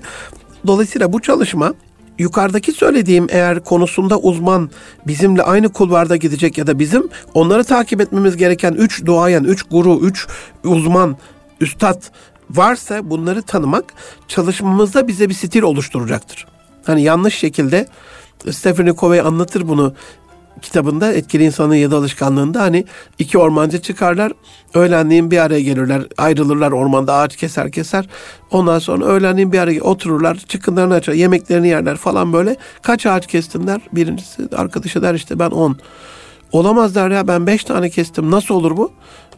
Dolayısıyla 0.67 1.13
bu 1.13 1.21
çalışma 1.21 1.73
yukarıdaki 2.19 2.71
söylediğim 2.71 3.27
eğer 3.29 3.63
konusunda 3.63 4.19
uzman 4.19 4.69
bizimle 5.07 5.41
aynı 5.41 5.69
kulvarda 5.69 6.15
gidecek 6.15 6.57
ya 6.57 6.67
da 6.67 6.79
bizim 6.79 7.09
onları 7.33 7.63
takip 7.63 8.01
etmemiz 8.01 8.37
gereken 8.37 8.73
üç 8.73 9.05
duayen, 9.05 9.43
üç 9.43 9.63
guru, 9.63 9.99
üç 10.01 10.27
uzman, 10.63 11.17
üstad 11.61 12.01
varsa 12.49 13.09
bunları 13.09 13.41
tanımak 13.41 13.93
çalışmamızda 14.27 15.07
bize 15.07 15.29
bir 15.29 15.33
stil 15.33 15.61
oluşturacaktır. 15.61 16.47
Hani 16.85 17.03
yanlış 17.03 17.35
şekilde 17.35 17.87
Stephen 18.51 18.95
Covey 18.99 19.19
anlatır 19.19 19.67
bunu 19.67 19.93
kitabında 20.61 21.13
etkili 21.13 21.43
insanın 21.43 21.75
yedi 21.75 21.95
alışkanlığında 21.95 22.61
hani 22.61 22.85
iki 23.19 23.37
ormancı 23.37 23.81
çıkarlar. 23.81 24.31
Öğlenliğin 24.73 25.31
bir 25.31 25.37
araya 25.37 25.61
gelirler. 25.61 26.03
Ayrılırlar 26.17 26.71
ormanda 26.71 27.13
ağaç 27.13 27.35
keser 27.35 27.71
keser. 27.71 28.09
Ondan 28.51 28.79
sonra 28.79 29.05
öğlenliğin 29.05 29.51
bir 29.51 29.59
araya 29.59 29.81
otururlar. 29.81 30.37
Çıkınlarını 30.37 30.93
açar. 30.93 31.13
Yemeklerini 31.13 31.67
yerler 31.67 31.97
falan 31.97 32.33
böyle. 32.33 32.55
Kaç 32.81 33.05
ağaç 33.05 33.27
kestinler? 33.27 33.81
Birincisi 33.93 34.47
arkadaşı 34.55 35.01
der 35.01 35.13
işte 35.13 35.39
ben 35.39 35.49
on. 35.49 35.77
Olamaz 36.51 36.95
der 36.95 37.11
ya 37.11 37.27
ben 37.27 37.47
beş 37.47 37.63
tane 37.63 37.89
kestim. 37.89 38.31
Nasıl 38.31 38.55
olur 38.55 38.77
bu? 38.77 38.91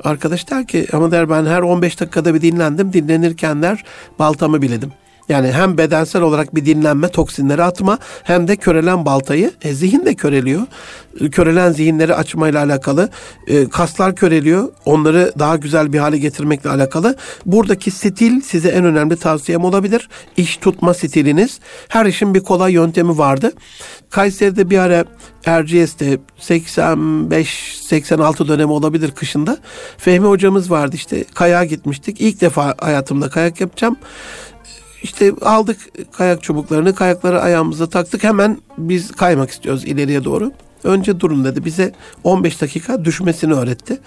Arkadaş 0.03 0.49
der 0.51 0.67
ki 0.67 0.87
ama 0.93 1.11
der 1.11 1.29
ben 1.29 1.45
her 1.45 1.61
15 1.61 1.99
dakikada 1.99 2.33
bir 2.33 2.41
dinlendim. 2.41 2.93
Dinlenirken 2.93 3.61
der 3.61 3.83
baltamı 4.19 4.61
biledim. 4.61 4.91
Yani 5.29 5.51
hem 5.51 5.77
bedensel 5.77 6.21
olarak 6.21 6.55
bir 6.55 6.65
dinlenme, 6.65 7.07
toksinleri 7.07 7.63
atma 7.63 7.99
hem 8.23 8.47
de 8.47 8.55
körelen 8.55 9.05
baltayı. 9.05 9.51
E, 9.61 9.73
zihin 9.73 10.05
de 10.05 10.15
köreliyor. 10.15 10.61
E, 11.21 11.29
körelen 11.29 11.71
zihinleri 11.71 12.15
açmayla 12.15 12.63
alakalı. 12.63 13.09
E, 13.47 13.69
kaslar 13.69 14.15
köreliyor. 14.15 14.69
Onları 14.85 15.33
daha 15.39 15.55
güzel 15.55 15.93
bir 15.93 15.99
hale 15.99 16.17
getirmekle 16.17 16.69
alakalı. 16.69 17.15
Buradaki 17.45 17.91
stil 17.91 18.41
size 18.41 18.69
en 18.69 18.85
önemli 18.85 19.15
tavsiyem 19.15 19.63
olabilir. 19.63 20.09
İş 20.37 20.57
tutma 20.57 20.93
stiliniz. 20.93 21.59
Her 21.87 22.05
işin 22.05 22.33
bir 22.33 22.39
kolay 22.39 22.73
yöntemi 22.73 23.17
vardı. 23.17 23.51
Kayseri'de 24.09 24.69
bir 24.69 24.77
ara 24.77 25.05
Erciyes'te 25.45 26.19
85-86 26.39 28.47
dönemi 28.47 28.71
olabilir 28.71 29.11
kışında. 29.11 29.57
Fehmi 29.97 30.27
hocamız 30.27 30.71
vardı 30.71 30.95
işte 30.95 31.23
kayağa 31.33 31.65
gitmiştik. 31.65 32.21
İlk 32.21 32.41
defa 32.41 32.75
hayatımda 32.79 33.29
kayak 33.29 33.61
yapacağım. 33.61 33.97
İşte 35.03 35.33
aldık 35.41 35.77
kayak 36.11 36.43
çubuklarını, 36.43 36.95
kayakları 36.95 37.41
ayağımıza 37.41 37.89
taktık. 37.89 38.23
Hemen 38.23 38.57
biz 38.77 39.11
kaymak 39.11 39.49
istiyoruz 39.49 39.85
ileriye 39.85 40.23
doğru. 40.23 40.51
Önce 40.83 41.19
durun 41.19 41.43
dedi. 41.45 41.65
Bize 41.65 41.93
15 42.23 42.61
dakika 42.61 43.05
düşmesini 43.05 43.53
öğretti. 43.53 43.99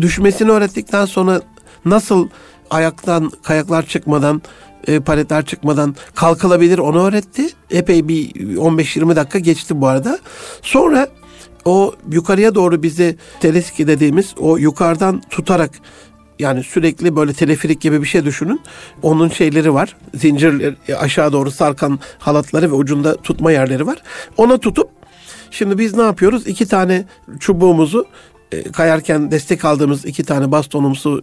Düşmesini 0.00 0.50
öğrettikten 0.50 1.04
sonra 1.04 1.40
nasıl 1.84 2.28
ayaktan 2.70 3.30
kayaklar 3.42 3.86
çıkmadan 3.86 4.42
e, 4.86 5.00
paletler 5.00 5.44
çıkmadan 5.44 5.96
kalkılabilir 6.14 6.78
onu 6.78 7.04
öğretti. 7.04 7.48
Epey 7.70 8.08
bir 8.08 8.30
15-20 8.56 9.16
dakika 9.16 9.38
geçti 9.38 9.80
bu 9.80 9.86
arada. 9.86 10.18
Sonra 10.62 11.08
o 11.64 11.94
yukarıya 12.12 12.54
doğru 12.54 12.82
bizi 12.82 13.16
teleski 13.40 13.86
dediğimiz 13.86 14.34
o 14.38 14.56
yukarıdan 14.56 15.22
tutarak 15.30 15.70
yani 16.40 16.64
sürekli 16.64 17.16
böyle 17.16 17.32
teleferik 17.32 17.80
gibi 17.80 18.02
bir 18.02 18.06
şey 18.06 18.24
düşünün. 18.24 18.60
Onun 19.02 19.28
şeyleri 19.28 19.74
var. 19.74 19.96
Zincir 20.14 20.74
aşağı 20.98 21.32
doğru 21.32 21.50
sarkan 21.50 21.98
halatları 22.18 22.70
ve 22.70 22.74
ucunda 22.74 23.16
tutma 23.16 23.52
yerleri 23.52 23.86
var. 23.86 24.02
Ona 24.36 24.58
tutup 24.58 24.90
şimdi 25.50 25.78
biz 25.78 25.96
ne 25.96 26.02
yapıyoruz? 26.02 26.46
İki 26.46 26.66
tane 26.68 27.04
çubuğumuzu 27.40 28.06
e, 28.52 28.62
kayarken 28.62 29.30
destek 29.30 29.64
aldığımız 29.64 30.04
iki 30.04 30.24
tane 30.24 30.52
bastonumuzu 30.52 31.22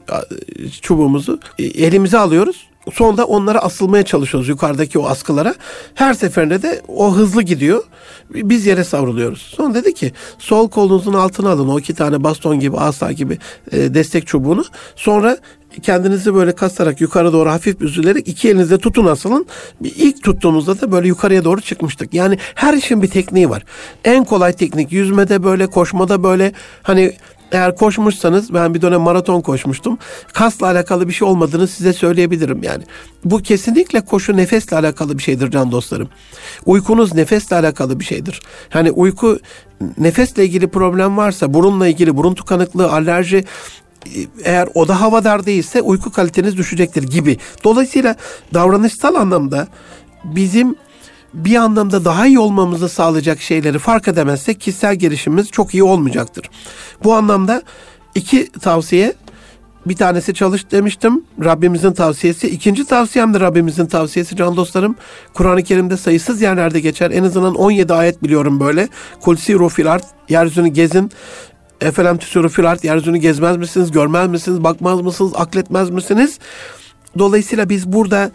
çubuğumuzu 0.82 1.40
e, 1.60 1.64
elimize 1.64 2.18
alıyoruz. 2.18 2.68
Sonra 2.94 3.24
onlara 3.24 3.60
asılmaya 3.60 4.04
çalışıyoruz 4.04 4.50
yukarıdaki 4.50 5.00
o 5.00 5.06
askılara. 5.06 5.56
Her 5.94 6.14
seferinde 6.14 6.62
de 6.62 6.82
o 6.88 7.16
hızlı 7.16 7.42
gidiyor. 7.42 7.84
Biz 8.30 8.66
yere 8.66 8.84
savruluyoruz. 8.84 9.42
Sonra 9.42 9.74
dedi 9.74 9.94
ki 9.94 10.12
sol 10.40 10.70
kolunuzun 10.70 11.14
altına 11.14 11.50
alın 11.50 11.68
o 11.68 11.80
iki 11.80 11.94
tane 11.94 12.24
baston 12.24 12.60
gibi 12.60 12.78
asa 12.78 13.12
gibi 13.12 13.38
e, 13.72 13.94
destek 13.94 14.28
çubuğunu. 14.28 14.66
Sonra 14.96 15.38
kendinizi 15.82 16.36
böyle 16.36 16.52
kasarak 16.52 17.02
yukarı 17.02 17.34
doğru 17.34 17.50
hafif 17.50 17.82
üzülerek 17.82 18.28
iki 18.28 18.50
elinizle 18.50 18.78
tutun 18.78 19.06
asılın. 19.06 19.46
İlk 19.82 20.24
tuttuğumuzda 20.24 20.82
da 20.82 20.92
böyle 20.92 21.08
yukarıya 21.08 21.44
doğru 21.44 21.62
çıkmıştık. 21.62 22.14
Yani 22.14 22.38
her 22.56 22.74
işin 22.74 23.02
bir 23.02 23.08
tekniği 23.08 23.50
var. 23.50 23.64
En 24.06 24.24
kolay 24.24 24.54
teknik 24.54 24.92
yüzmede 24.92 25.44
böyle, 25.44 25.68
koşmada 25.68 26.24
böyle 26.24 26.52
hani 26.84 27.14
eğer 27.52 27.76
koşmuşsanız 27.76 28.54
ben 28.54 28.74
bir 28.74 28.82
dönem 28.82 29.02
maraton 29.02 29.42
koşmuştum. 29.42 29.98
Kasla 30.34 30.68
alakalı 30.68 31.08
bir 31.08 31.14
şey 31.14 31.28
olmadığını 31.28 31.68
size 31.68 31.94
söyleyebilirim 31.94 32.64
yani. 32.64 32.84
Bu 33.26 33.38
kesinlikle 33.38 34.02
koşu 34.02 34.38
nefesle 34.38 34.78
alakalı 34.78 35.18
bir 35.18 35.24
şeydir 35.24 35.52
can 35.52 35.72
dostlarım. 35.72 36.10
Uykunuz 36.66 37.14
nefesle 37.14 37.56
alakalı 37.56 38.00
bir 38.00 38.06
şeydir. 38.06 38.42
Hani 38.70 38.92
uyku 38.92 39.40
nefesle 39.98 40.46
ilgili 40.46 40.68
problem 40.68 41.18
varsa 41.18 41.54
burunla 41.54 41.88
ilgili 41.88 42.18
burun 42.18 42.36
tıkanıklığı, 42.36 42.92
alerji 42.92 43.46
eğer 44.44 44.70
oda 44.74 45.02
havadar 45.02 45.46
değilse 45.46 45.82
uyku 45.82 46.12
kaliteniz 46.12 46.58
düşecektir 46.58 47.04
gibi. 47.04 47.38
Dolayısıyla 47.64 48.16
davranışsal 48.54 49.16
anlamda 49.16 49.68
bizim 50.24 50.76
bir 51.34 51.56
anlamda 51.56 52.06
daha 52.06 52.28
iyi 52.28 52.40
olmamızı 52.40 52.90
sağlayacak 52.90 53.42
şeyleri 53.42 53.80
fark 53.80 54.08
edemezsek 54.08 54.62
kişisel 54.62 54.96
gelişimimiz 54.96 55.52
çok 55.52 55.74
iyi 55.74 55.84
olmayacaktır. 55.84 56.50
Bu 57.04 57.14
anlamda 57.14 57.62
iki 58.16 58.52
tavsiye 58.52 59.14
bir 59.86 59.96
tanesi 59.96 60.34
çalış 60.34 60.72
demiştim. 60.72 61.24
Rabbimizin 61.44 61.94
tavsiyesi. 61.94 62.48
İkinci 62.48 62.86
tavsiyem 62.86 63.34
de 63.34 63.40
Rabbimizin 63.40 63.86
tavsiyesi 63.86 64.36
can 64.36 64.58
dostlarım. 64.58 64.96
Kur'an-ı 65.34 65.64
Kerim'de 65.64 65.98
sayısız 65.98 66.42
yerlerde 66.42 66.80
geçer. 66.80 67.12
En 67.12 67.24
azından 67.24 67.56
17 67.56 67.94
ayet 67.94 68.24
biliyorum 68.24 68.60
böyle. 68.60 68.90
Kulsiru 69.22 69.70
fil 69.70 69.92
art. 69.92 70.06
Yeryüzünü 70.30 70.68
gezin. 70.68 71.12
Efelem 71.82 72.18
tüsürü 72.18 72.50
fil 72.50 72.70
art. 72.70 72.84
Yeryüzünü 72.84 73.18
gezmez 73.18 73.58
misiniz? 73.58 73.92
Görmez 73.92 74.30
misiniz? 74.30 74.64
Bakmaz 74.64 75.02
mısınız? 75.02 75.32
Akletmez 75.36 75.90
misiniz? 75.90 76.40
Dolayısıyla 77.20 77.70
biz 77.70 77.94
burada 77.94 78.32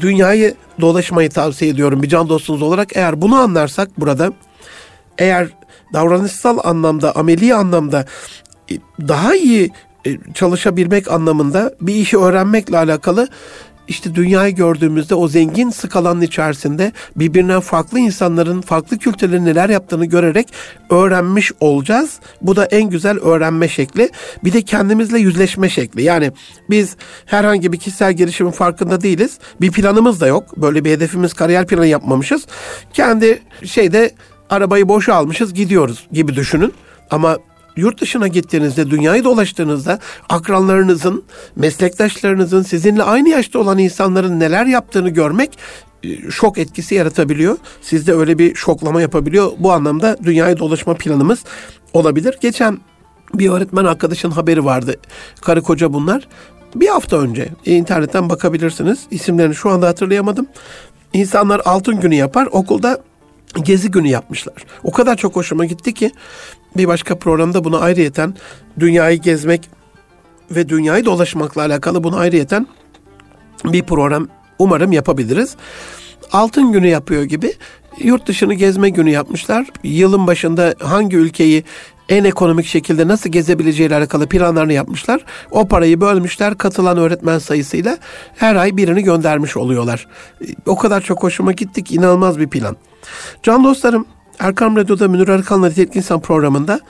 dünyayı 0.00 0.54
dolaşmayı 0.80 1.30
tavsiye 1.30 1.70
ediyorum 1.70 2.02
bir 2.02 2.08
can 2.08 2.28
dostunuz 2.28 2.62
olarak. 2.62 2.96
Eğer 2.96 3.22
bunu 3.22 3.36
anlarsak 3.36 4.00
burada 4.00 4.32
eğer 5.18 5.48
davranışsal 5.92 6.58
anlamda, 6.64 7.16
ameli 7.16 7.54
anlamda 7.54 8.04
e, 8.70 8.74
daha 9.00 9.36
iyi 9.36 9.70
e, 10.06 10.18
çalışabilmek 10.34 11.10
anlamında 11.10 11.74
bir 11.80 11.94
işi 11.94 12.18
öğrenmekle 12.18 12.78
alakalı 12.78 13.28
işte 13.88 14.14
dünyayı 14.14 14.54
gördüğümüzde 14.54 15.14
o 15.14 15.28
zengin 15.28 15.70
skalanın 15.70 16.20
içerisinde 16.20 16.92
birbirinden 17.16 17.60
farklı 17.60 17.98
insanların 17.98 18.60
farklı 18.60 18.98
kültürlerin 18.98 19.44
neler 19.44 19.68
yaptığını 19.68 20.06
görerek 20.06 20.48
öğrenmiş 20.90 21.52
olacağız. 21.60 22.20
Bu 22.42 22.56
da 22.56 22.64
en 22.64 22.90
güzel 22.90 23.18
öğrenme 23.18 23.68
şekli. 23.68 24.10
Bir 24.44 24.52
de 24.52 24.62
kendimizle 24.62 25.18
yüzleşme 25.18 25.68
şekli. 25.68 26.02
Yani 26.02 26.32
biz 26.70 26.96
herhangi 27.26 27.72
bir 27.72 27.78
kişisel 27.78 28.12
gelişimin 28.12 28.50
farkında 28.50 29.00
değiliz. 29.00 29.38
Bir 29.60 29.72
planımız 29.72 30.20
da 30.20 30.26
yok. 30.26 30.56
Böyle 30.56 30.84
bir 30.84 30.90
hedefimiz, 30.90 31.34
kariyer 31.34 31.66
planı 31.66 31.86
yapmamışız. 31.86 32.46
Kendi 32.92 33.42
şeyde 33.64 34.10
arabayı 34.50 34.88
boşa 34.88 35.14
almışız 35.14 35.54
gidiyoruz 35.54 36.06
gibi 36.12 36.36
düşünün. 36.36 36.72
Ama 37.10 37.38
yurt 37.76 38.00
dışına 38.00 38.28
gittiğinizde, 38.28 38.90
dünyayı 38.90 39.24
dolaştığınızda 39.24 39.98
akranlarınızın, 40.28 41.24
meslektaşlarınızın, 41.56 42.62
sizinle 42.62 43.02
aynı 43.02 43.28
yaşta 43.28 43.58
olan 43.58 43.78
insanların 43.78 44.40
neler 44.40 44.66
yaptığını 44.66 45.08
görmek 45.08 45.58
e, 46.04 46.30
şok 46.30 46.58
etkisi 46.58 46.94
yaratabiliyor. 46.94 47.56
Sizde 47.82 48.12
öyle 48.12 48.38
bir 48.38 48.54
şoklama 48.54 49.00
yapabiliyor. 49.00 49.52
Bu 49.58 49.72
anlamda 49.72 50.16
dünyayı 50.24 50.58
dolaşma 50.58 50.94
planımız 50.94 51.44
olabilir. 51.92 52.38
Geçen 52.40 52.78
bir 53.34 53.50
öğretmen 53.50 53.84
arkadaşın 53.84 54.30
haberi 54.30 54.64
vardı. 54.64 54.94
Karı 55.40 55.62
koca 55.62 55.92
bunlar. 55.92 56.28
Bir 56.74 56.88
hafta 56.88 57.16
önce 57.16 57.48
internetten 57.64 58.30
bakabilirsiniz. 58.30 58.98
İsimlerini 59.10 59.54
şu 59.54 59.70
anda 59.70 59.88
hatırlayamadım. 59.88 60.46
İnsanlar 61.12 61.62
altın 61.64 62.00
günü 62.00 62.14
yapar. 62.14 62.48
Okulda 62.52 63.02
gezi 63.64 63.90
günü 63.90 64.08
yapmışlar. 64.08 64.64
O 64.84 64.92
kadar 64.92 65.16
çok 65.16 65.36
hoşuma 65.36 65.64
gitti 65.64 65.94
ki 65.94 66.10
bir 66.78 66.88
başka 66.88 67.18
programda 67.18 67.64
bunu 67.64 67.82
ayrıyeten 67.82 68.34
dünyayı 68.78 69.20
gezmek 69.20 69.70
ve 70.50 70.68
dünyayı 70.68 71.04
dolaşmakla 71.04 71.62
alakalı 71.62 72.04
bunu 72.04 72.16
ayrıyeten 72.16 72.66
bir 73.64 73.82
program 73.82 74.28
umarım 74.58 74.92
yapabiliriz. 74.92 75.56
Altın 76.32 76.72
günü 76.72 76.88
yapıyor 76.88 77.22
gibi 77.22 77.52
yurt 77.98 78.26
dışını 78.26 78.54
gezme 78.54 78.90
günü 78.90 79.10
yapmışlar. 79.10 79.66
Yılın 79.82 80.26
başında 80.26 80.74
hangi 80.80 81.16
ülkeyi 81.16 81.64
en 82.08 82.24
ekonomik 82.24 82.66
şekilde 82.66 83.08
nasıl 83.08 83.30
gezebileceğiyle 83.30 83.96
alakalı 83.96 84.26
planlarını 84.28 84.72
yapmışlar. 84.72 85.24
O 85.50 85.68
parayı 85.68 86.00
bölmüşler 86.00 86.58
katılan 86.58 86.98
öğretmen 86.98 87.38
sayısıyla 87.38 87.98
her 88.36 88.56
ay 88.56 88.76
birini 88.76 89.02
göndermiş 89.02 89.56
oluyorlar. 89.56 90.06
O 90.66 90.76
kadar 90.76 91.00
çok 91.00 91.22
hoşuma 91.22 91.52
gittik 91.52 91.92
inanılmaz 91.92 92.38
bir 92.38 92.48
plan. 92.48 92.76
Can 93.42 93.64
dostlarım 93.64 94.06
Erkam 94.38 94.76
Radyo'da 94.76 95.08
Münir 95.08 95.28
Erkan'la 95.28 95.68
Nitelikli 95.68 95.98
İnsan 95.98 96.20
programında 96.20 96.80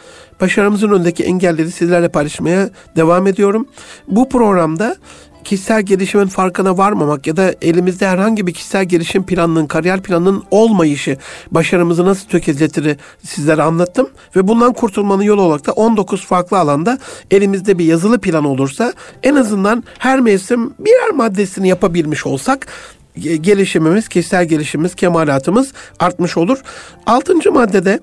başarımızın 0.41 0.91
önündeki 0.91 1.25
engelleri 1.25 1.71
sizlerle 1.71 2.09
paylaşmaya 2.09 2.71
devam 2.97 3.27
ediyorum. 3.27 3.67
Bu 4.09 4.29
programda 4.29 4.97
kişisel 5.45 5.83
gelişimin 5.83 6.27
farkına 6.27 6.79
varmamak 6.79 7.27
ya 7.27 7.37
da 7.37 7.55
elimizde 7.63 8.09
herhangi 8.09 8.47
bir 8.47 8.55
kişisel 8.55 8.85
gelişim 8.85 9.27
planının, 9.27 9.67
kariyer 9.67 10.03
planının 10.03 10.43
olmayışı 10.51 11.19
başarımızı 11.51 12.07
nasıl 12.07 12.29
tökezletir 12.29 12.97
sizlere 13.25 13.63
anlattım. 13.63 14.11
Ve 14.37 14.49
bundan 14.49 14.73
kurtulmanın 14.73 15.23
yolu 15.23 15.43
olarak 15.43 15.67
da 15.67 15.73
19 15.73 16.27
farklı 16.27 16.59
alanda 16.59 16.99
elimizde 17.31 17.79
bir 17.79 17.85
yazılı 17.85 18.19
plan 18.19 18.45
olursa 18.45 18.93
en 19.23 19.35
azından 19.35 19.85
her 19.99 20.21
mevsim 20.21 20.75
birer 20.79 21.11
maddesini 21.11 21.69
yapabilmiş 21.69 22.27
olsak 22.27 22.67
gelişimimiz, 23.17 24.09
kişisel 24.09 24.45
gelişimimiz, 24.45 24.95
kemalatımız 24.95 25.73
artmış 25.99 26.37
olur. 26.37 26.63
Altıncı 27.07 27.53
maddede 27.53 28.01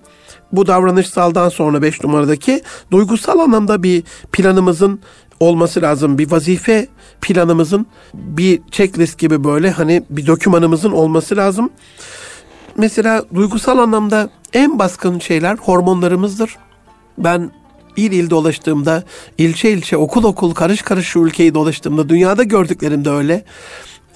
bu 0.51 0.67
davranışsaldan 0.67 1.49
sonra 1.49 1.81
beş 1.81 2.03
numaradaki 2.03 2.61
duygusal 2.91 3.39
anlamda 3.39 3.83
bir 3.83 4.03
planımızın 4.31 4.99
olması 5.39 5.81
lazım. 5.81 6.17
Bir 6.17 6.31
vazife 6.31 6.87
planımızın 7.21 7.85
bir 8.13 8.61
checklist 8.71 9.17
gibi 9.17 9.43
böyle 9.43 9.71
hani 9.71 10.03
bir 10.09 10.27
dokümanımızın 10.27 10.91
olması 10.91 11.37
lazım. 11.37 11.69
Mesela 12.77 13.23
duygusal 13.35 13.77
anlamda 13.77 14.29
en 14.53 14.79
baskın 14.79 15.19
şeyler 15.19 15.57
hormonlarımızdır. 15.57 16.57
Ben 17.17 17.51
il 17.97 18.11
il 18.11 18.29
dolaştığımda, 18.29 19.03
ilçe 19.37 19.71
ilçe, 19.71 19.97
okul 19.97 20.23
okul, 20.23 20.53
karış 20.53 20.81
karış 20.81 21.07
şu 21.07 21.19
ülkeyi 21.19 21.53
dolaştığımda, 21.53 22.09
dünyada 22.09 22.43
gördüklerim 22.43 23.05
de 23.05 23.09
öyle 23.09 23.45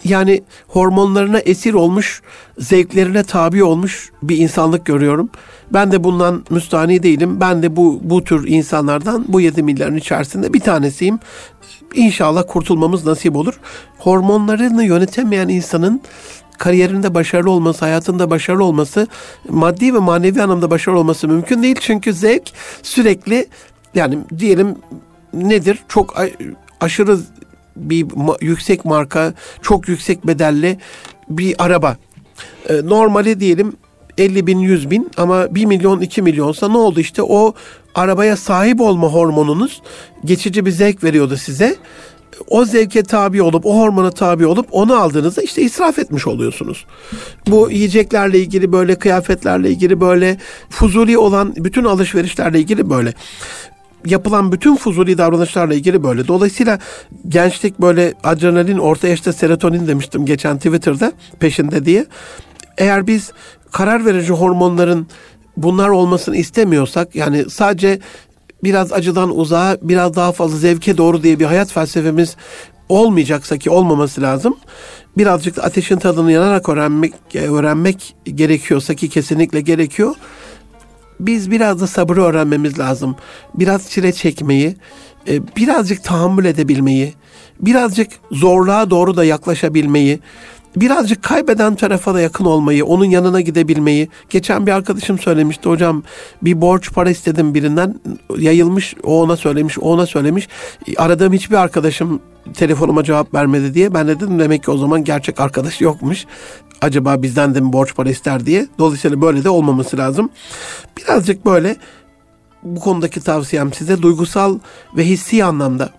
yani 0.03 0.43
hormonlarına 0.67 1.39
esir 1.39 1.73
olmuş, 1.73 2.21
zevklerine 2.57 3.23
tabi 3.23 3.63
olmuş 3.63 4.11
bir 4.23 4.37
insanlık 4.37 4.85
görüyorum. 4.85 5.29
Ben 5.73 5.91
de 5.91 6.03
bundan 6.03 6.45
müstahni 6.49 7.03
değilim. 7.03 7.41
Ben 7.41 7.63
de 7.63 7.75
bu 7.75 7.99
bu 8.03 8.23
tür 8.23 8.47
insanlardan 8.47 9.25
bu 9.27 9.41
7 9.41 9.63
milyarın 9.63 9.95
içerisinde 9.95 10.53
bir 10.53 10.59
tanesiyim. 10.59 11.19
İnşallah 11.95 12.43
kurtulmamız 12.47 13.05
nasip 13.05 13.35
olur. 13.35 13.59
Hormonlarını 13.97 14.83
yönetemeyen 14.83 15.47
insanın 15.47 16.01
kariyerinde 16.57 17.13
başarılı 17.13 17.51
olması, 17.51 17.85
hayatında 17.85 18.29
başarılı 18.29 18.63
olması, 18.63 19.07
maddi 19.49 19.93
ve 19.93 19.99
manevi 19.99 20.41
anlamda 20.41 20.71
başarılı 20.71 20.99
olması 20.99 21.27
mümkün 21.27 21.63
değil. 21.63 21.75
Çünkü 21.79 22.13
zevk 22.13 22.53
sürekli 22.83 23.47
yani 23.95 24.17
diyelim 24.39 24.75
nedir? 25.33 25.79
Çok 25.87 26.15
aşırı 26.81 27.19
bir 27.77 28.05
yüksek 28.41 28.85
marka, 28.85 29.33
çok 29.61 29.87
yüksek 29.87 30.27
bedelli 30.27 30.77
bir 31.29 31.55
araba. 31.59 31.97
Ee, 32.69 32.73
normali 32.83 33.39
diyelim 33.39 33.73
50 34.17 34.47
bin, 34.47 34.59
100 34.59 34.91
bin 34.91 35.11
ama 35.17 35.55
1 35.55 35.65
milyon, 35.65 36.01
2 36.01 36.21
milyonsa 36.21 36.69
ne 36.69 36.77
oldu 36.77 36.99
işte 36.99 37.21
o 37.23 37.53
arabaya 37.95 38.37
sahip 38.37 38.81
olma 38.81 39.07
hormonunuz 39.07 39.81
geçici 40.25 40.65
bir 40.65 40.71
zevk 40.71 41.03
veriyordu 41.03 41.37
size. 41.37 41.75
O 42.47 42.65
zevke 42.65 43.03
tabi 43.03 43.41
olup, 43.41 43.65
o 43.65 43.79
hormona 43.79 44.11
tabi 44.11 44.45
olup 44.45 44.67
onu 44.71 44.95
aldığınızda 44.95 45.41
işte 45.41 45.61
israf 45.61 45.99
etmiş 45.99 46.27
oluyorsunuz. 46.27 46.85
Bu 47.47 47.71
yiyeceklerle 47.71 48.39
ilgili 48.39 48.71
böyle, 48.71 48.95
kıyafetlerle 48.95 49.69
ilgili 49.69 50.01
böyle, 50.01 50.37
fuzuli 50.69 51.17
olan 51.17 51.53
bütün 51.55 51.83
alışverişlerle 51.83 52.59
ilgili 52.59 52.89
böyle 52.89 53.13
yapılan 54.11 54.51
bütün 54.51 54.75
fuzuli 54.75 55.17
davranışlarla 55.17 55.73
ilgili 55.73 56.03
böyle. 56.03 56.27
Dolayısıyla 56.27 56.79
gençlik 57.27 57.81
böyle 57.81 58.13
adrenalin, 58.23 58.77
orta 58.77 59.07
yaşta 59.07 59.33
serotonin 59.33 59.87
demiştim 59.87 60.25
geçen 60.25 60.57
Twitter'da 60.57 61.11
peşinde 61.39 61.85
diye. 61.85 62.05
Eğer 62.77 63.07
biz 63.07 63.31
karar 63.71 64.05
verici 64.05 64.33
hormonların 64.33 65.07
bunlar 65.57 65.89
olmasını 65.89 66.37
istemiyorsak 66.37 67.15
yani 67.15 67.49
sadece 67.49 67.99
biraz 68.63 68.93
acıdan 68.93 69.37
uzağa 69.37 69.77
biraz 69.81 70.15
daha 70.15 70.31
fazla 70.31 70.57
zevke 70.57 70.97
doğru 70.97 71.23
diye 71.23 71.39
bir 71.39 71.45
hayat 71.45 71.71
felsefemiz 71.71 72.35
olmayacaksa 72.89 73.57
ki 73.57 73.69
olmaması 73.69 74.21
lazım. 74.21 74.57
Birazcık 75.17 75.57
da 75.57 75.63
ateşin 75.63 75.97
tadını 75.97 76.31
yanarak 76.31 76.69
öğrenmek 76.69 77.13
öğrenmek 77.35 78.15
gerekiyorsa 78.23 78.93
ki 78.93 79.09
kesinlikle 79.09 79.61
gerekiyor. 79.61 80.15
Biz 81.19 81.51
biraz 81.51 81.81
da 81.81 81.87
sabrı 81.87 82.23
öğrenmemiz 82.23 82.79
lazım. 82.79 83.15
Biraz 83.53 83.89
çile 83.89 84.11
çekmeyi, 84.11 84.75
e, 85.27 85.47
birazcık 85.55 86.03
tahammül 86.03 86.45
edebilmeyi, 86.45 87.13
birazcık 87.59 88.11
zorluğa 88.31 88.89
doğru 88.89 89.17
da 89.17 89.23
yaklaşabilmeyi, 89.23 90.19
birazcık 90.81 91.23
kaybeden 91.23 91.75
tarafa 91.75 92.13
da 92.13 92.21
yakın 92.21 92.45
olmayı, 92.45 92.85
onun 92.85 93.05
yanına 93.05 93.41
gidebilmeyi. 93.41 94.09
Geçen 94.29 94.67
bir 94.67 94.71
arkadaşım 94.71 95.19
söylemişti 95.19 95.69
hocam 95.69 96.03
bir 96.41 96.61
borç 96.61 96.93
para 96.93 97.09
istedim 97.09 97.53
birinden 97.53 97.99
yayılmış 98.37 98.95
o 99.03 99.21
ona 99.21 99.37
söylemiş 99.37 99.79
o 99.79 99.81
ona 99.81 100.05
söylemiş. 100.05 100.47
Aradığım 100.97 101.33
hiçbir 101.33 101.55
arkadaşım 101.55 102.19
telefonuma 102.53 103.03
cevap 103.03 103.33
vermedi 103.33 103.73
diye 103.73 103.93
ben 103.93 104.07
dedim 104.07 104.39
demek 104.39 104.63
ki 104.63 104.71
o 104.71 104.77
zaman 104.77 105.03
gerçek 105.03 105.39
arkadaş 105.39 105.81
yokmuş. 105.81 106.25
Acaba 106.81 107.21
bizden 107.21 107.55
de 107.55 107.61
mi 107.61 107.73
borç 107.73 107.95
para 107.95 108.09
ister 108.09 108.45
diye. 108.45 108.67
Dolayısıyla 108.79 109.21
böyle 109.21 109.43
de 109.43 109.49
olmaması 109.49 109.97
lazım. 109.97 110.29
Birazcık 110.97 111.45
böyle 111.45 111.75
bu 112.63 112.79
konudaki 112.79 113.21
tavsiyem 113.21 113.73
size 113.73 114.01
duygusal 114.01 114.59
ve 114.97 115.05
hissi 115.05 115.43
anlamda 115.43 115.89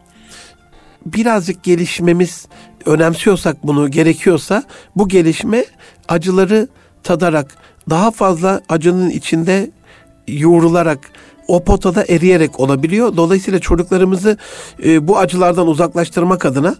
birazcık 1.06 1.62
gelişmemiz 1.62 2.46
önemsiyorsak 2.88 3.66
bunu 3.66 3.90
gerekiyorsa 3.90 4.62
bu 4.96 5.08
gelişme 5.08 5.64
acıları 6.08 6.68
tadarak 7.02 7.56
daha 7.90 8.10
fazla 8.10 8.60
acının 8.68 9.10
içinde 9.10 9.70
yoğrularak 10.28 10.98
o 11.48 11.64
potada 11.64 12.04
eriyerek 12.08 12.60
olabiliyor. 12.60 13.16
Dolayısıyla 13.16 13.58
çocuklarımızı 13.58 14.36
e, 14.84 15.08
bu 15.08 15.18
acılardan 15.18 15.66
uzaklaştırmak 15.66 16.44
adına 16.44 16.76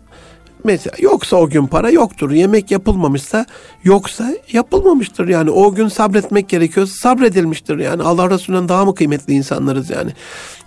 mesela 0.65 0.97
yoksa 0.99 1.37
o 1.37 1.49
gün 1.49 1.67
para 1.67 1.91
yoktur. 1.91 2.31
Yemek 2.31 2.71
yapılmamışsa 2.71 3.47
yoksa 3.85 4.35
yapılmamıştır. 4.53 5.29
Yani 5.29 5.51
o 5.51 5.75
gün 5.75 5.89
sabretmek 5.89 6.49
gerekiyor. 6.49 6.87
Sabredilmiştir. 6.87 7.79
Yani 7.79 8.03
Allah 8.03 8.31
Resulü'nden 8.31 8.69
daha 8.69 8.85
mı 8.85 8.95
kıymetli 8.95 9.33
insanlarız 9.33 9.91
yani. 9.91 10.11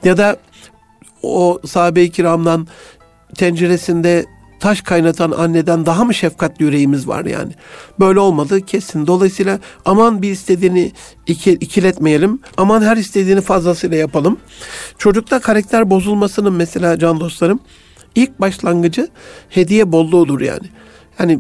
Ya 0.03 0.17
da 0.17 0.37
o 1.23 1.59
sahabe-i 1.65 2.11
kiramdan 2.11 2.67
tenceresinde 3.35 4.25
taş 4.61 4.81
kaynatan 4.81 5.31
anneden 5.31 5.85
daha 5.85 6.05
mı 6.05 6.13
şefkatli 6.13 6.65
yüreğimiz 6.65 7.07
var 7.07 7.25
yani? 7.25 7.51
Böyle 7.99 8.19
olmadı 8.19 8.61
kesin. 8.61 9.07
Dolayısıyla 9.07 9.59
aman 9.85 10.21
bir 10.21 10.31
istediğini 10.31 10.91
iki, 11.27 11.51
ikiletmeyelim. 11.51 12.39
Aman 12.57 12.81
her 12.81 12.97
istediğini 12.97 13.41
fazlasıyla 13.41 13.97
yapalım. 13.97 14.37
Çocukta 14.97 15.39
karakter 15.39 15.89
bozulmasının 15.89 16.53
mesela 16.53 16.99
can 16.99 17.19
dostlarım 17.19 17.59
ilk 18.15 18.39
başlangıcı 18.41 19.07
hediye 19.49 19.91
bolluğudur 19.91 20.41
yani. 20.41 20.67
Yani 21.19 21.39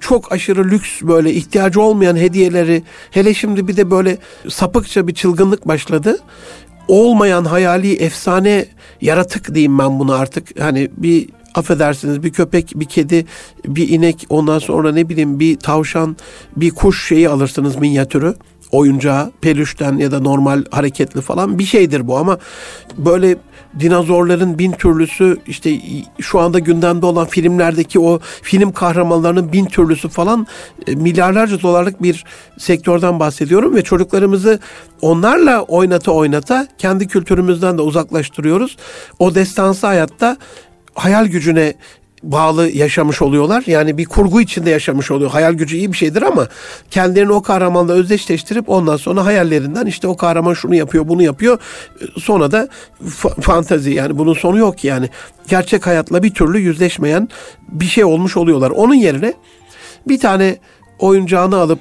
çok 0.00 0.32
aşırı 0.32 0.70
lüks 0.70 1.02
böyle 1.02 1.32
ihtiyacı 1.32 1.80
olmayan 1.80 2.16
hediyeleri 2.16 2.82
hele 3.10 3.34
şimdi 3.34 3.68
bir 3.68 3.76
de 3.76 3.90
böyle 3.90 4.18
sapıkça 4.48 5.08
bir 5.08 5.14
çılgınlık 5.14 5.68
başladı 5.68 6.18
olmayan 6.88 7.44
hayali 7.44 7.94
efsane 7.94 8.66
yaratık 9.00 9.54
diyeyim 9.54 9.78
ben 9.78 9.98
bunu 9.98 10.14
artık. 10.14 10.60
Hani 10.60 10.90
bir 10.96 11.28
affedersiniz 11.54 12.22
bir 12.22 12.32
köpek, 12.32 12.72
bir 12.74 12.84
kedi, 12.84 13.26
bir 13.66 13.88
inek 13.88 14.26
ondan 14.28 14.58
sonra 14.58 14.92
ne 14.92 15.08
bileyim 15.08 15.40
bir 15.40 15.58
tavşan, 15.58 16.16
bir 16.56 16.70
kuş 16.70 17.08
şeyi 17.08 17.28
alırsınız 17.28 17.76
minyatürü 17.76 18.34
oyuncağı, 18.72 19.32
pelüşten 19.40 19.96
ya 19.98 20.10
da 20.10 20.20
normal 20.20 20.64
hareketli 20.70 21.20
falan 21.20 21.58
bir 21.58 21.64
şeydir 21.64 22.08
bu 22.08 22.16
ama 22.16 22.38
böyle 22.96 23.36
dinozorların 23.80 24.58
bin 24.58 24.72
türlüsü 24.72 25.38
işte 25.46 25.78
şu 26.20 26.40
anda 26.40 26.58
gündemde 26.58 27.06
olan 27.06 27.26
filmlerdeki 27.26 28.00
o 28.00 28.20
film 28.42 28.72
kahramanlarının 28.72 29.52
bin 29.52 29.66
türlüsü 29.66 30.08
falan 30.08 30.46
e, 30.86 30.94
milyarlarca 30.94 31.62
dolarlık 31.62 32.02
bir 32.02 32.24
sektörden 32.58 33.20
bahsediyorum 33.20 33.74
ve 33.74 33.82
çocuklarımızı 33.82 34.58
onlarla 35.02 35.62
oynata 35.62 36.12
oynata 36.12 36.68
kendi 36.78 37.08
kültürümüzden 37.08 37.78
de 37.78 37.82
uzaklaştırıyoruz. 37.82 38.76
O 39.18 39.34
destansı 39.34 39.86
hayatta 39.86 40.36
hayal 40.94 41.26
gücüne 41.26 41.74
bağlı 42.22 42.70
yaşamış 42.70 43.22
oluyorlar. 43.22 43.62
Yani 43.66 43.98
bir 43.98 44.04
kurgu 44.04 44.40
içinde 44.40 44.70
yaşamış 44.70 45.10
oluyor. 45.10 45.30
Hayal 45.30 45.52
gücü 45.52 45.76
iyi 45.76 45.92
bir 45.92 45.96
şeydir 45.96 46.22
ama 46.22 46.48
kendilerini 46.90 47.32
o 47.32 47.42
kahramanla 47.42 47.92
özdeşleştirip 47.92 48.68
ondan 48.68 48.96
sonra 48.96 49.24
hayallerinden 49.24 49.86
işte 49.86 50.08
o 50.08 50.16
kahraman 50.16 50.54
şunu 50.54 50.74
yapıyor, 50.74 51.08
bunu 51.08 51.22
yapıyor. 51.22 51.58
Sonra 52.18 52.52
da 52.52 52.68
fa- 53.04 53.40
fantazi 53.40 53.90
yani 53.90 54.18
bunun 54.18 54.34
sonu 54.34 54.58
yok 54.58 54.84
yani. 54.84 55.08
Gerçek 55.48 55.86
hayatla 55.86 56.22
bir 56.22 56.34
türlü 56.34 56.58
yüzleşmeyen 56.58 57.28
bir 57.68 57.86
şey 57.86 58.04
olmuş 58.04 58.36
oluyorlar. 58.36 58.70
Onun 58.70 58.94
yerine 58.94 59.34
bir 60.08 60.20
tane 60.20 60.56
oyuncağını 60.98 61.56
alıp 61.56 61.78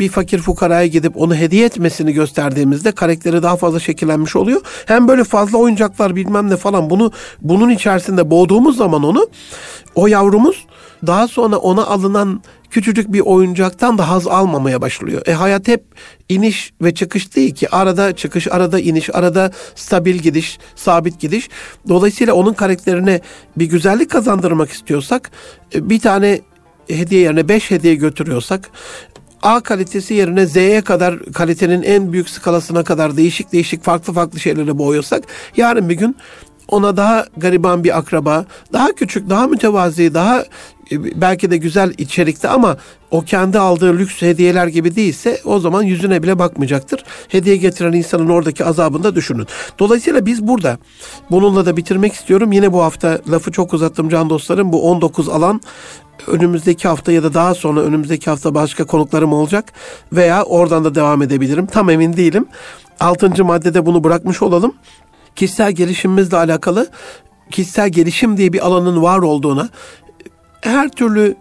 bir 0.00 0.08
fakir 0.08 0.38
fukaraya 0.38 0.86
gidip 0.86 1.16
onu 1.16 1.34
hediye 1.34 1.66
etmesini 1.66 2.12
gösterdiğimizde 2.12 2.92
karakteri 2.92 3.42
daha 3.42 3.56
fazla 3.56 3.80
şekillenmiş 3.80 4.36
oluyor. 4.36 4.60
Hem 4.86 5.08
böyle 5.08 5.24
fazla 5.24 5.58
oyuncaklar 5.58 6.16
bilmem 6.16 6.50
ne 6.50 6.56
falan 6.56 6.90
bunu 6.90 7.12
bunun 7.42 7.70
içerisinde 7.70 8.30
boğduğumuz 8.30 8.76
zaman 8.76 9.02
onu 9.02 9.28
o 9.94 10.06
yavrumuz 10.06 10.66
daha 11.06 11.28
sonra 11.28 11.56
ona 11.56 11.86
alınan 11.86 12.42
küçücük 12.70 13.12
bir 13.12 13.20
oyuncaktan 13.20 13.98
da 13.98 14.08
haz 14.08 14.26
almamaya 14.26 14.80
başlıyor. 14.80 15.22
E 15.26 15.32
hayat 15.32 15.68
hep 15.68 15.84
iniş 16.28 16.72
ve 16.82 16.94
çıkış 16.94 17.36
değil 17.36 17.54
ki. 17.54 17.68
Arada 17.70 18.16
çıkış, 18.16 18.48
arada 18.48 18.80
iniş, 18.80 19.14
arada 19.14 19.50
stabil 19.74 20.14
gidiş, 20.14 20.58
sabit 20.74 21.20
gidiş. 21.20 21.48
Dolayısıyla 21.88 22.34
onun 22.34 22.54
karakterine 22.54 23.20
bir 23.56 23.66
güzellik 23.66 24.10
kazandırmak 24.10 24.70
istiyorsak 24.70 25.30
e, 25.74 25.90
bir 25.90 26.00
tane 26.00 26.40
hediye 26.88 27.20
yerine 27.20 27.48
beş 27.48 27.70
hediye 27.70 27.94
götürüyorsak 27.94 28.70
A 29.44 29.60
kalitesi 29.60 30.14
yerine 30.14 30.46
Z'ye 30.46 30.80
kadar 30.80 31.18
kalitenin 31.24 31.82
en 31.82 32.12
büyük 32.12 32.28
skalasına 32.28 32.84
kadar 32.84 33.16
değişik 33.16 33.52
değişik 33.52 33.84
farklı 33.84 34.12
farklı 34.12 34.40
şeylere 34.40 34.78
boyuyorsak 34.78 35.24
yarın 35.56 35.88
bir 35.88 35.94
gün 35.94 36.16
ona 36.68 36.96
daha 36.96 37.26
gariban 37.36 37.84
bir 37.84 37.98
akraba, 37.98 38.44
daha 38.72 38.92
küçük, 38.92 39.30
daha 39.30 39.46
mütevazi, 39.46 40.14
daha 40.14 40.44
e, 40.92 41.20
belki 41.20 41.50
de 41.50 41.56
güzel 41.56 41.92
içerikte 41.98 42.48
ama 42.48 42.76
o 43.10 43.20
kendi 43.20 43.58
aldığı 43.58 43.98
lüks 43.98 44.22
hediyeler 44.22 44.66
gibi 44.66 44.96
değilse 44.96 45.40
o 45.44 45.58
zaman 45.58 45.82
yüzüne 45.82 46.22
bile 46.22 46.38
bakmayacaktır. 46.38 47.04
Hediye 47.28 47.56
getiren 47.56 47.92
insanın 47.92 48.28
oradaki 48.28 48.64
azabını 48.64 49.04
da 49.04 49.14
düşünün. 49.14 49.46
Dolayısıyla 49.78 50.26
biz 50.26 50.48
burada 50.48 50.78
bununla 51.30 51.66
da 51.66 51.76
bitirmek 51.76 52.12
istiyorum. 52.12 52.52
Yine 52.52 52.72
bu 52.72 52.82
hafta 52.82 53.18
lafı 53.30 53.52
çok 53.52 53.74
uzattım 53.74 54.08
can 54.08 54.30
dostlarım. 54.30 54.72
Bu 54.72 54.90
19 54.90 55.28
alan 55.28 55.60
önümüzdeki 56.26 56.88
hafta 56.88 57.12
ya 57.12 57.22
da 57.22 57.34
daha 57.34 57.54
sonra 57.54 57.80
önümüzdeki 57.80 58.30
hafta 58.30 58.54
başka 58.54 58.84
konuklarım 58.84 59.32
olacak 59.32 59.72
veya 60.12 60.42
oradan 60.42 60.84
da 60.84 60.94
devam 60.94 61.22
edebilirim. 61.22 61.66
Tam 61.66 61.90
emin 61.90 62.16
değilim. 62.16 62.46
Altıncı 63.00 63.44
maddede 63.44 63.86
bunu 63.86 64.04
bırakmış 64.04 64.42
olalım. 64.42 64.74
Kişisel 65.36 65.72
gelişimimizle 65.72 66.36
alakalı 66.36 66.90
kişisel 67.50 67.88
gelişim 67.88 68.36
diye 68.36 68.52
bir 68.52 68.66
alanın 68.66 69.02
var 69.02 69.18
olduğuna 69.18 69.68
her 70.60 70.88
türlü 70.88 71.36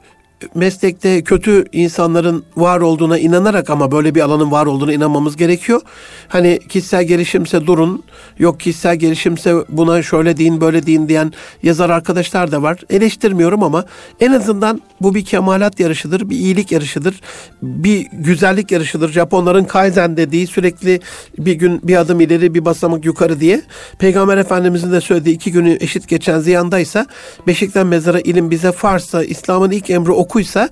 meslekte 0.55 1.23
kötü 1.23 1.65
insanların 1.71 2.43
var 2.57 2.79
olduğuna 2.79 3.19
inanarak 3.19 3.69
ama 3.69 3.91
böyle 3.91 4.15
bir 4.15 4.21
alanın 4.21 4.51
var 4.51 4.65
olduğuna 4.65 4.93
inanmamız 4.93 5.37
gerekiyor. 5.37 5.81
Hani 6.27 6.59
kişisel 6.69 7.03
gelişimse 7.03 7.67
durun, 7.67 8.03
yok 8.39 8.59
kişisel 8.59 8.95
gelişimse 8.95 9.55
buna 9.69 10.03
şöyle 10.03 10.37
deyin 10.37 10.61
böyle 10.61 10.85
deyin 10.85 11.09
diyen 11.09 11.33
yazar 11.63 11.89
arkadaşlar 11.89 12.51
da 12.51 12.61
var. 12.61 12.79
Eleştirmiyorum 12.89 13.63
ama 13.63 13.85
en 14.19 14.31
azından 14.31 14.81
bu 15.01 15.15
bir 15.15 15.25
kemalat 15.25 15.79
yarışıdır, 15.79 16.29
bir 16.29 16.35
iyilik 16.35 16.71
yarışıdır, 16.71 17.21
bir 17.61 18.07
güzellik 18.13 18.71
yarışıdır. 18.71 19.11
Japonların 19.11 19.63
Kaizen 19.63 20.17
dediği 20.17 20.47
sürekli 20.47 20.99
bir 21.37 21.53
gün 21.53 21.81
bir 21.83 21.95
adım 21.95 22.21
ileri 22.21 22.53
bir 22.53 22.65
basamak 22.65 23.05
yukarı 23.05 23.39
diye. 23.39 23.61
Peygamber 23.99 24.37
Efendimizin 24.37 24.91
de 24.91 25.01
söylediği 25.01 25.35
iki 25.35 25.51
günü 25.51 25.77
eşit 25.79 26.07
geçen 26.07 26.39
ziyandaysa 26.39 27.05
beşikten 27.47 27.87
mezara 27.87 28.19
ilim 28.19 28.51
bize 28.51 28.71
farsa 28.71 29.23
İslam'ın 29.23 29.71
ilk 29.71 29.89
emri 29.89 30.11
okuysa 30.33 30.69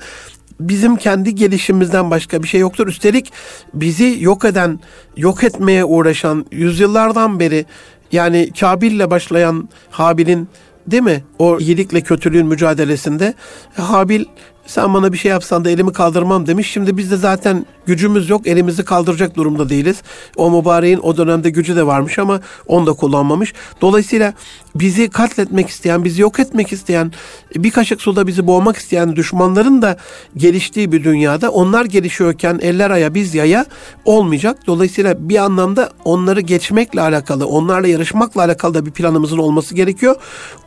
bizim 0.59 0.95
kendi 0.95 1.35
gelişimizden 1.35 2.11
başka 2.11 2.43
bir 2.43 2.47
şey 2.47 2.61
yoktur. 2.61 2.87
Üstelik 2.87 3.31
bizi 3.73 4.17
yok 4.19 4.45
eden, 4.45 4.79
yok 5.17 5.43
etmeye 5.43 5.85
uğraşan 5.85 6.45
yüzyıllardan 6.51 7.39
beri 7.39 7.65
yani 8.11 8.51
Kabil'le 8.59 9.09
başlayan 9.09 9.69
Habil'in 9.91 10.47
değil 10.87 11.03
mi? 11.03 11.23
O 11.39 11.59
iyilikle 11.59 12.01
kötülüğün 12.01 12.47
mücadelesinde 12.47 13.33
Habil 13.73 14.25
sen 14.65 14.93
bana 14.93 15.13
bir 15.13 15.17
şey 15.17 15.31
yapsan 15.31 15.65
da 15.65 15.69
elimi 15.69 15.93
kaldırmam 15.93 16.47
demiş. 16.47 16.71
Şimdi 16.71 16.97
biz 16.97 17.11
de 17.11 17.17
zaten 17.17 17.65
gücümüz 17.85 18.29
yok, 18.29 18.47
elimizi 18.47 18.85
kaldıracak 18.85 19.35
durumda 19.35 19.69
değiliz. 19.69 20.01
O 20.35 20.51
mübareğin 20.51 20.99
o 20.99 21.17
dönemde 21.17 21.49
gücü 21.49 21.75
de 21.75 21.85
varmış 21.85 22.19
ama 22.19 22.41
onu 22.67 22.85
da 22.85 22.93
kullanmamış. 22.93 23.53
Dolayısıyla 23.81 24.33
bizi 24.75 25.09
katletmek 25.09 25.69
isteyen, 25.69 26.03
bizi 26.03 26.21
yok 26.21 26.39
etmek 26.39 26.73
isteyen, 26.73 27.11
bir 27.55 27.71
kaşık 27.71 28.01
suda 28.01 28.27
bizi 28.27 28.47
boğmak 28.47 28.77
isteyen 28.77 29.15
düşmanların 29.15 29.81
da 29.81 29.97
geliştiği 30.37 30.91
bir 30.91 31.03
dünyada 31.03 31.51
onlar 31.51 31.85
gelişiyorken 31.85 32.59
eller 32.61 32.91
aya 32.91 33.13
biz 33.13 33.35
yaya 33.35 33.65
olmayacak. 34.05 34.57
Dolayısıyla 34.67 35.29
bir 35.29 35.37
anlamda 35.37 35.89
onları 36.05 36.41
geçmekle 36.41 37.01
alakalı, 37.01 37.47
onlarla 37.47 37.87
yarışmakla 37.87 38.41
alakalı 38.41 38.73
da 38.73 38.85
bir 38.85 38.91
planımızın 38.91 39.37
olması 39.37 39.75
gerekiyor. 39.75 40.15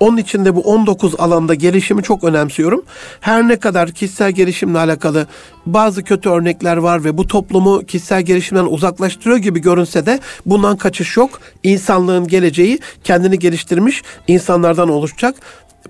Onun 0.01 0.17
için 0.17 0.45
de 0.45 0.57
bu 0.57 0.61
19 0.61 1.15
alanda 1.19 1.55
gelişimi 1.55 2.03
çok 2.03 2.25
önemsiyorum. 2.25 2.83
Her 3.21 3.49
ne 3.49 3.57
kadar 3.57 3.91
kişisel 3.91 4.33
gelişimle 4.33 4.79
alakalı 4.79 5.27
bazı 5.67 6.05
kötü 6.05 6.29
örnekler 6.29 6.77
var 6.77 7.05
ve 7.05 7.19
bu 7.19 7.27
toplumu 7.27 7.87
kişisel 7.87 8.23
gelişimden 8.23 8.65
uzaklaştırıyor 8.65 9.39
gibi 9.39 9.61
görünse 9.61 10.07
de 10.07 10.21
bundan 10.47 10.77
kaçış 10.77 11.17
yok. 11.17 11.41
İnsanlığın 11.63 12.27
geleceği 12.27 12.79
kendini 13.05 13.39
geliştirmiş 13.39 14.03
insanlardan 14.29 14.89
oluşacak 14.89 15.35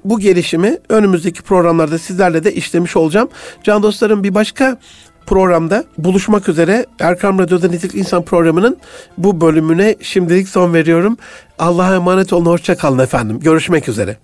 bu 0.05 0.21
gelişimi 0.21 0.79
önümüzdeki 0.89 1.43
programlarda 1.43 1.99
sizlerle 1.99 2.45
de 2.45 2.55
işlemiş 2.55 2.97
olacağım. 2.97 3.29
Can 3.63 3.83
dostlarım 3.83 4.25
bir 4.25 4.35
başka 4.35 4.79
programda 5.27 5.85
buluşmak 5.99 6.49
üzere 6.49 6.87
Erkam 7.01 7.39
Radyo'da 7.39 7.69
Nitelik 7.69 7.95
İnsan 7.95 8.25
programının 8.25 8.77
bu 9.19 9.41
bölümüne 9.41 9.97
şimdilik 10.01 10.49
son 10.49 10.75
veriyorum. 10.75 11.17
Allah'a 11.59 11.95
emanet 11.95 12.33
olun, 12.33 12.47
hoşça 12.47 12.77
kalın 12.77 12.99
efendim. 12.99 13.41
Görüşmek 13.41 13.89
üzere. 13.89 14.17